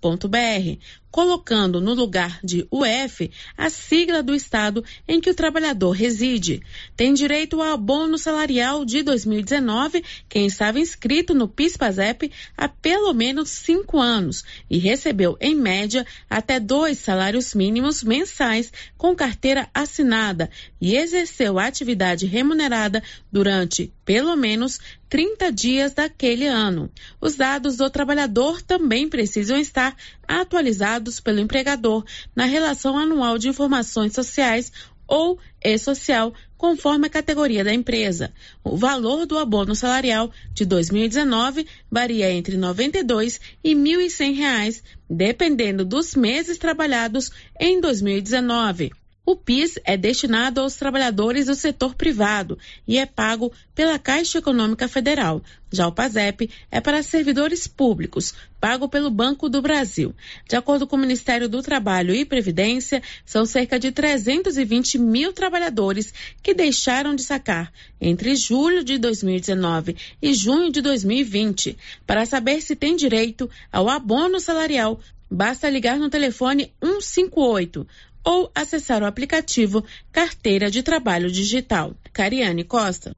www.gov.br, 0.00 0.78
colocando 1.10 1.80
no 1.80 1.94
lugar 1.94 2.38
de 2.44 2.66
UF 2.70 3.30
a 3.56 3.70
sigla 3.70 4.22
do 4.22 4.34
estado 4.34 4.84
em 5.06 5.20
que 5.20 5.30
o 5.30 5.34
trabalhador 5.34 5.92
reside. 5.92 6.62
Tem 6.96 7.14
direito 7.14 7.60
ao 7.60 7.72
abono 7.72 8.18
salarial 8.18 8.84
de 8.84 9.02
2019 9.02 10.04
quem 10.28 10.46
estava 10.46 10.78
inscrito 10.78 11.34
no 11.34 11.48
PIS/PASEP 11.48 12.30
há 12.56 12.68
pelo 12.68 13.12
menos 13.14 13.48
cinco 13.48 13.98
anos 13.98 14.44
e 14.70 14.78
recebeu, 14.78 15.36
em 15.40 15.54
média, 15.54 16.06
até 16.28 16.60
dois 16.60 16.98
salários 16.98 17.54
mínimos 17.54 18.02
mensais 18.02 18.72
com 18.96 19.16
carteira 19.16 19.68
assinada 19.72 20.50
e 20.80 20.94
exerceu 20.94 21.58
atividade 21.58 22.26
remunerada 22.26 23.02
durante 23.32 23.92
pelo 24.04 24.36
menos 24.36 24.78
30 25.08 25.50
dias 25.50 25.94
daquele 25.94 26.46
ano. 26.46 26.90
Os 27.20 27.34
dados 27.34 27.76
do 27.76 27.88
trabalhador 27.88 28.60
também 28.60 29.08
precisam 29.08 29.58
estar 29.58 29.87
atualizados 30.26 31.20
pelo 31.20 31.40
empregador 31.40 32.04
na 32.34 32.44
relação 32.44 32.98
anual 32.98 33.38
de 33.38 33.48
informações 33.48 34.12
sociais 34.12 34.72
ou 35.08 35.38
e-social, 35.64 36.34
conforme 36.56 37.06
a 37.06 37.10
categoria 37.10 37.64
da 37.64 37.72
empresa. 37.72 38.32
O 38.62 38.76
valor 38.76 39.24
do 39.26 39.38
abono 39.38 39.74
salarial 39.74 40.30
de 40.52 40.66
2019 40.66 41.66
varia 41.90 42.30
entre 42.30 42.56
R$ 42.56 42.60
92 42.60 43.40
e 43.64 43.70
R$ 43.70 43.74
1.100, 43.74 44.82
dependendo 45.08 45.84
dos 45.84 46.14
meses 46.14 46.58
trabalhados 46.58 47.30
em 47.58 47.80
2019. 47.80 48.92
O 49.30 49.36
PIS 49.36 49.78
é 49.84 49.94
destinado 49.94 50.58
aos 50.58 50.76
trabalhadores 50.76 51.44
do 51.44 51.54
setor 51.54 51.94
privado 51.94 52.58
e 52.86 52.96
é 52.96 53.04
pago 53.04 53.52
pela 53.74 53.98
Caixa 53.98 54.38
Econômica 54.38 54.88
Federal. 54.88 55.42
Já 55.70 55.86
o 55.86 55.92
PASEP 55.92 56.48
é 56.70 56.80
para 56.80 57.02
servidores 57.02 57.66
públicos, 57.66 58.32
pago 58.58 58.88
pelo 58.88 59.10
Banco 59.10 59.50
do 59.50 59.60
Brasil. 59.60 60.14
De 60.48 60.56
acordo 60.56 60.86
com 60.86 60.96
o 60.96 60.98
Ministério 60.98 61.46
do 61.46 61.60
Trabalho 61.60 62.14
e 62.14 62.24
Previdência, 62.24 63.02
são 63.26 63.44
cerca 63.44 63.78
de 63.78 63.92
320 63.92 64.96
mil 64.96 65.30
trabalhadores 65.34 66.10
que 66.42 66.54
deixaram 66.54 67.14
de 67.14 67.22
sacar 67.22 67.70
entre 68.00 68.34
julho 68.34 68.82
de 68.82 68.96
2019 68.96 69.94
e 70.22 70.32
junho 70.32 70.72
de 70.72 70.80
2020. 70.80 71.76
Para 72.06 72.24
saber 72.24 72.62
se 72.62 72.74
tem 72.74 72.96
direito 72.96 73.50
ao 73.70 73.90
abono 73.90 74.40
salarial, 74.40 74.98
basta 75.30 75.68
ligar 75.68 75.98
no 75.98 76.08
telefone 76.08 76.72
158 76.82 77.86
ou 78.28 78.52
acessar 78.54 79.02
o 79.02 79.06
aplicativo 79.06 79.82
Carteira 80.12 80.70
de 80.70 80.82
Trabalho 80.82 81.30
Digital. 81.30 81.94
Cariane 82.12 82.62
Costa. 82.62 83.16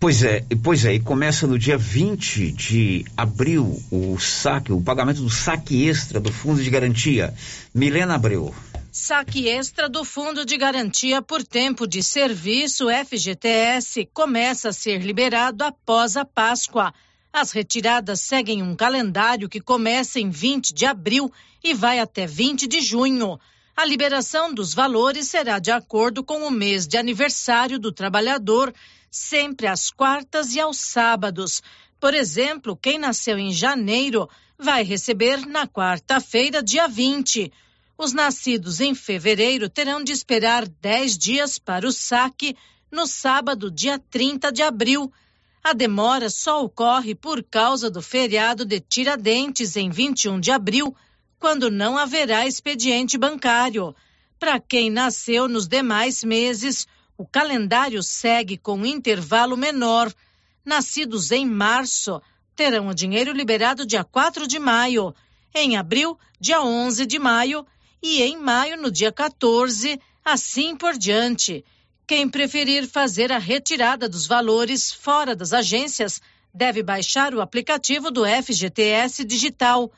Pois 0.00 0.24
é, 0.24 0.44
pois 0.64 0.84
é, 0.84 0.94
e 0.94 0.98
começa 0.98 1.46
no 1.46 1.56
dia 1.56 1.78
20 1.78 2.50
de 2.50 3.04
abril 3.16 3.80
o 3.88 4.18
saque, 4.18 4.72
o 4.72 4.82
pagamento 4.82 5.22
do 5.22 5.30
saque 5.30 5.86
extra 5.86 6.18
do 6.18 6.32
Fundo 6.32 6.60
de 6.60 6.68
Garantia. 6.68 7.32
Milena 7.72 8.16
Abreu. 8.16 8.52
Saque 8.90 9.46
extra 9.46 9.88
do 9.88 10.04
Fundo 10.04 10.44
de 10.44 10.56
Garantia 10.56 11.22
por 11.22 11.44
Tempo 11.44 11.86
de 11.86 12.02
Serviço 12.02 12.88
FGTS 12.88 14.08
começa 14.12 14.70
a 14.70 14.72
ser 14.72 15.02
liberado 15.02 15.62
após 15.62 16.16
a 16.16 16.24
Páscoa. 16.24 16.92
As 17.32 17.52
retiradas 17.52 18.22
seguem 18.22 18.60
um 18.60 18.74
calendário 18.74 19.48
que 19.48 19.60
começa 19.60 20.18
em 20.18 20.30
20 20.30 20.74
de 20.74 20.84
abril 20.84 21.32
e 21.62 21.72
vai 21.72 22.00
até 22.00 22.26
20 22.26 22.66
de 22.66 22.80
junho. 22.80 23.38
A 23.74 23.86
liberação 23.86 24.52
dos 24.52 24.74
valores 24.74 25.28
será 25.28 25.58
de 25.58 25.70
acordo 25.70 26.22
com 26.22 26.46
o 26.46 26.50
mês 26.50 26.86
de 26.86 26.98
aniversário 26.98 27.78
do 27.78 27.90
trabalhador, 27.90 28.72
sempre 29.10 29.66
às 29.66 29.90
quartas 29.90 30.54
e 30.54 30.60
aos 30.60 30.76
sábados. 30.76 31.62
Por 31.98 32.12
exemplo, 32.12 32.76
quem 32.76 32.98
nasceu 32.98 33.38
em 33.38 33.50
janeiro 33.50 34.28
vai 34.58 34.84
receber 34.84 35.46
na 35.46 35.66
quarta-feira, 35.66 36.62
dia 36.62 36.86
20. 36.86 37.50
Os 37.96 38.12
nascidos 38.12 38.80
em 38.80 38.94
fevereiro 38.94 39.70
terão 39.70 40.04
de 40.04 40.12
esperar 40.12 40.68
10 40.68 41.16
dias 41.16 41.58
para 41.58 41.86
o 41.86 41.92
saque 41.92 42.54
no 42.90 43.06
sábado, 43.06 43.70
dia 43.70 43.98
30 43.98 44.52
de 44.52 44.62
abril. 44.62 45.10
A 45.64 45.72
demora 45.72 46.28
só 46.28 46.62
ocorre 46.62 47.14
por 47.14 47.42
causa 47.42 47.90
do 47.90 48.02
feriado 48.02 48.66
de 48.66 48.80
Tiradentes, 48.80 49.76
em 49.76 49.88
21 49.88 50.38
de 50.40 50.50
abril 50.50 50.94
quando 51.42 51.72
não 51.72 51.98
haverá 51.98 52.46
expediente 52.46 53.18
bancário. 53.18 53.96
Para 54.38 54.60
quem 54.60 54.88
nasceu 54.88 55.48
nos 55.48 55.66
demais 55.66 56.22
meses, 56.22 56.86
o 57.18 57.26
calendário 57.26 58.00
segue 58.00 58.56
com 58.56 58.76
um 58.76 58.86
intervalo 58.86 59.56
menor. 59.56 60.14
Nascidos 60.64 61.32
em 61.32 61.44
março 61.44 62.22
terão 62.54 62.86
o 62.86 62.94
dinheiro 62.94 63.32
liberado 63.32 63.84
dia 63.84 64.04
4 64.04 64.46
de 64.46 64.60
maio, 64.60 65.12
em 65.52 65.76
abril, 65.76 66.16
dia 66.38 66.62
11 66.62 67.06
de 67.06 67.18
maio 67.18 67.66
e 68.00 68.22
em 68.22 68.36
maio, 68.36 68.76
no 68.76 68.88
dia 68.88 69.10
14, 69.10 70.00
assim 70.24 70.76
por 70.76 70.96
diante. 70.96 71.64
Quem 72.06 72.28
preferir 72.28 72.86
fazer 72.86 73.32
a 73.32 73.38
retirada 73.38 74.08
dos 74.08 74.28
valores 74.28 74.92
fora 74.92 75.34
das 75.34 75.52
agências 75.52 76.22
deve 76.54 76.84
baixar 76.84 77.34
o 77.34 77.40
aplicativo 77.40 78.12
do 78.12 78.22
FGTS 78.24 79.24
Digital 79.24 79.90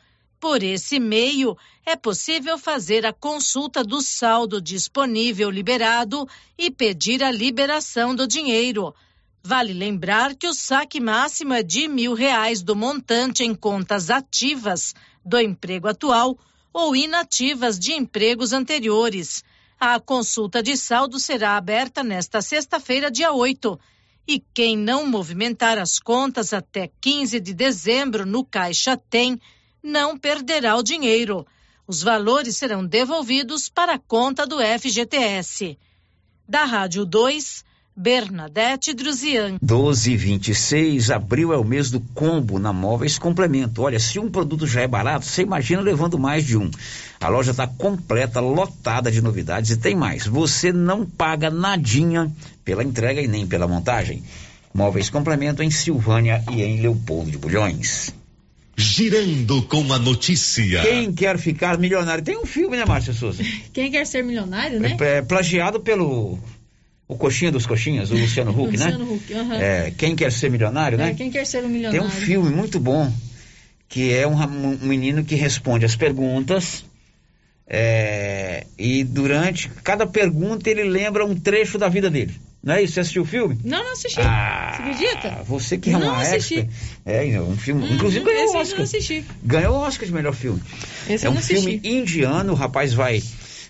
por 0.45 0.63
esse 0.63 1.01
meio, 1.01 1.57
é 1.87 1.97
possível 1.97 2.59
fazer 2.59 3.07
a 3.07 3.15
consulta 3.15 3.83
do 3.83 4.03
saldo 4.03 4.61
disponível 4.61 5.49
liberado 5.49 6.29
e 6.59 6.71
pedir 6.71 7.25
a 7.25 7.31
liberação 7.31 8.15
do 8.15 8.27
dinheiro. 8.27 8.95
Vale 9.43 9.73
lembrar 9.73 10.35
que 10.35 10.47
o 10.47 10.53
saque 10.53 11.01
máximo 11.01 11.55
é 11.55 11.63
de 11.63 11.89
mil 11.89 12.13
reais 12.13 12.61
do 12.61 12.77
montante 12.77 13.43
em 13.43 13.55
contas 13.55 14.11
ativas 14.11 14.95
do 15.25 15.41
emprego 15.41 15.89
atual 15.89 16.39
ou 16.75 16.95
inativas 16.95 17.79
de 17.79 17.95
empregos 17.95 18.53
anteriores. 18.53 19.43
A 19.81 19.99
consulta 19.99 20.63
de 20.63 20.77
saldo 20.77 21.19
será 21.19 21.57
aberta 21.57 22.05
nesta 22.05 22.43
sexta-feira, 22.43 23.11
dia 23.11 23.33
8. 23.33 23.81
E 24.29 24.45
quem 24.53 24.77
não 24.77 25.07
movimentar 25.07 25.79
as 25.79 25.99
contas 25.99 26.53
até 26.53 26.91
15 27.01 27.41
de 27.41 27.55
dezembro 27.55 28.27
no 28.27 28.45
Caixa 28.45 28.95
Tem 28.95 29.41
não 29.85 30.17
perderá 30.17 30.75
o 30.77 30.83
dinheiro. 30.83 31.47
Os 31.87 32.03
valores 32.03 32.57
serão 32.57 32.85
devolvidos 32.85 33.69
para 33.69 33.95
a 33.95 33.99
conta 33.99 34.47
do 34.47 34.57
FGTS. 34.59 35.79
Da 36.49 36.65
Rádio 36.65 37.05
2, 37.05 37.63
Bernadette 37.95 38.95
Druzian. 38.95 39.59
1226, 39.61 41.11
abril 41.11 41.53
é 41.53 41.59
o 41.59 41.65
mês 41.65 41.91
do 41.91 42.01
combo 42.01 42.59
na 42.59 42.73
Móveis 42.73 43.19
Complemento. 43.19 43.83
Olha, 43.83 44.01
se 44.01 44.19
um 44.19 44.31
produto 44.31 44.67
já 44.67 44.81
é 44.81 44.89
barato, 44.89 45.27
você 45.27 45.43
imagina 45.43 45.83
levando 45.83 46.19
mais 46.19 46.47
de 46.47 46.57
um. 46.57 46.71
A 47.21 47.29
loja 47.29 47.51
está 47.51 47.67
completa, 47.67 48.41
lotada 48.41 49.13
de 49.13 49.21
novidades 49.21 49.71
e 49.71 49.77
tem 49.77 49.95
mais. 49.95 50.27
Você 50.27 50.73
não 50.73 51.05
paga 51.05 51.51
nadinha 51.51 52.33
pela 52.65 52.83
entrega 52.83 53.21
e 53.21 53.29
nem 53.29 53.47
pela 53.47 53.69
montagem. 53.69 54.25
Móveis 54.73 55.11
Complemento 55.11 55.63
em 55.63 55.71
Silvânia 55.71 56.43
e 56.51 56.63
em 56.63 56.81
Leopoldo 56.81 57.31
de 57.31 57.39
Bulhões. 57.39 58.24
Girando 58.77 59.63
com 59.63 59.93
a 59.93 59.99
notícia. 59.99 60.83
Quem 60.83 61.13
quer 61.13 61.39
ficar 61.39 61.79
milionário? 61.79 62.25
Tem 62.25 62.37
um 62.37 62.47
filme, 62.47 62.77
né, 62.77 62.85
Márcia 62.85 63.13
Souza? 63.13 63.43
Quem 63.73 63.91
quer 63.91 64.07
ser 64.07 64.23
milionário, 64.25 64.81
né? 64.81 64.97
É, 65.01 65.19
é 65.19 65.23
plagiado 65.23 65.81
pelo 65.81 66.39
o 67.07 67.17
coxinha 67.17 67.53
dos 67.53 67.67
coxinhas, 67.67 68.11
o 68.11 68.17
Luciano 68.17 68.51
Huck, 68.59 68.77
né? 68.77 68.87
Luciano 68.87 69.15
Huck, 69.15 69.33
uhum. 69.33 69.53
é, 69.53 69.93
Quem 69.97 70.17
quer 70.17 70.33
ser 70.33 70.51
milionário, 70.51 70.99
né? 70.99 71.11
É, 71.11 71.15
quem 71.15 71.31
quer 71.31 71.47
ser 71.47 71.65
um 71.65 71.69
milionário. 71.69 72.01
Tem 72.01 72.09
um 72.09 72.11
filme 72.11 72.51
muito 72.51 72.81
bom 72.81 73.13
que 73.89 74.13
é 74.13 74.27
um, 74.27 74.35
um 74.35 74.79
menino 74.83 75.25
que 75.25 75.35
responde 75.35 75.85
as 75.85 75.95
perguntas 75.95 76.85
é, 77.67 78.67
e 78.79 79.05
durante 79.05 79.69
cada 79.83 80.07
pergunta 80.07 80.69
ele 80.69 80.85
lembra 80.85 81.25
um 81.25 81.35
trecho 81.35 81.79
da 81.79 81.89
vida 81.89 82.11
dele. 82.11 82.35
Não 82.65 82.75
é 82.75 82.83
isso? 82.83 82.95
Você 82.95 83.01
assistiu 83.01 83.23
o 83.23 83.27
filme? 83.27 83.59
Não, 83.63 83.85
não 83.85 83.93
assisti. 83.93 84.21
Ah, 84.23 84.73
você 84.75 84.83
acredita? 84.83 85.43
Você 85.45 85.77
que 85.77 85.91
é 85.91 85.93
não 85.93 86.09
uma 86.09 86.23
assisti. 86.23 86.61
expert. 86.61 86.71
É, 87.05 87.41
um 87.41 87.57
filme. 87.59 87.85
Hum, 87.85 87.95
inclusive 87.95 88.25
ganhou 88.25 88.55
o 88.55 88.57
Oscar. 88.57 88.77
não 88.79 88.85
assisti. 88.85 89.25
Ganhou 89.43 89.75
o 89.77 89.81
Oscar 89.81 90.07
de 90.07 90.15
melhor 90.15 90.33
filme. 90.33 90.63
Esse 91.07 91.27
é 91.27 91.31
um 91.31 91.35
não 91.35 91.43
filme 91.43 91.77
assisti. 91.77 91.95
indiano, 91.95 92.53
o 92.53 92.57
rapaz 92.57 92.95
vai 92.95 93.23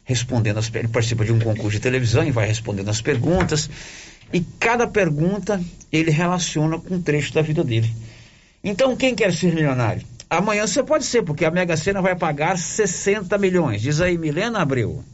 respondendo 0.04 0.58
as 0.58 0.70
ele 0.72 0.86
participa 0.86 1.24
de 1.24 1.32
um 1.32 1.40
concurso 1.40 1.70
de 1.70 1.80
televisão 1.80 2.22
e 2.22 2.30
vai 2.30 2.46
respondendo 2.46 2.88
as 2.88 3.00
perguntas. 3.00 3.68
E 4.32 4.40
cada 4.60 4.86
pergunta 4.86 5.60
ele 5.90 6.12
relaciona 6.12 6.78
com 6.78 6.94
um 6.94 7.02
trecho 7.02 7.34
da 7.34 7.42
vida 7.42 7.64
dele. 7.64 7.92
Então, 8.62 8.94
quem 8.96 9.14
quer 9.14 9.32
ser 9.32 9.52
milionário? 9.52 10.02
Amanhã 10.30 10.66
você 10.66 10.82
pode 10.82 11.04
ser, 11.04 11.22
porque 11.22 11.44
a 11.44 11.50
Mega 11.50 11.76
Sena 11.76 12.00
vai 12.00 12.14
pagar 12.14 12.56
60 12.56 13.36
milhões. 13.38 13.82
Diz 13.82 14.00
aí, 14.00 14.16
Milena 14.16 14.60
Abreu. 14.62 15.04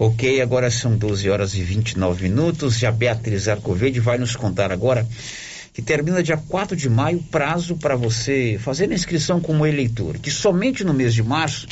Ok, 0.00 0.40
agora 0.40 0.70
são 0.70 0.96
12 0.96 1.28
horas 1.28 1.54
e 1.54 1.62
29 1.62 2.28
minutos. 2.28 2.78
Já 2.78 2.92
Beatriz 2.92 3.48
Arcoverde 3.48 3.98
vai 3.98 4.16
nos 4.16 4.36
contar 4.36 4.70
agora 4.70 5.04
que 5.78 5.82
termina 5.82 6.22
dia 6.24 6.36
4 6.36 6.76
de 6.76 6.90
maio, 6.90 7.22
prazo 7.30 7.76
para 7.76 7.94
você 7.94 8.58
fazer 8.60 8.90
a 8.90 8.94
inscrição 8.94 9.40
como 9.40 9.64
eleitor, 9.64 10.18
que 10.18 10.28
somente 10.28 10.82
no 10.82 10.92
mês 10.92 11.14
de 11.14 11.22
março, 11.22 11.68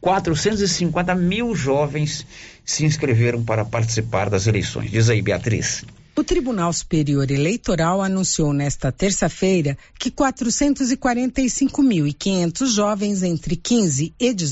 450 0.00 1.14
mil 1.14 1.54
jovens 1.54 2.26
se 2.64 2.86
inscreveram 2.86 3.44
para 3.44 3.62
participar 3.62 4.30
das 4.30 4.46
eleições. 4.46 4.90
Diz 4.90 5.10
aí, 5.10 5.20
Beatriz. 5.20 5.84
O 6.16 6.24
Tribunal 6.24 6.72
Superior 6.72 7.30
Eleitoral 7.30 8.00
anunciou 8.00 8.54
nesta 8.54 8.90
terça-feira 8.90 9.76
que 9.98 10.10
445.500 10.10 12.74
jovens 12.74 13.22
entre 13.22 13.56
15 13.56 14.14
e 14.18 14.32
18 14.32 14.48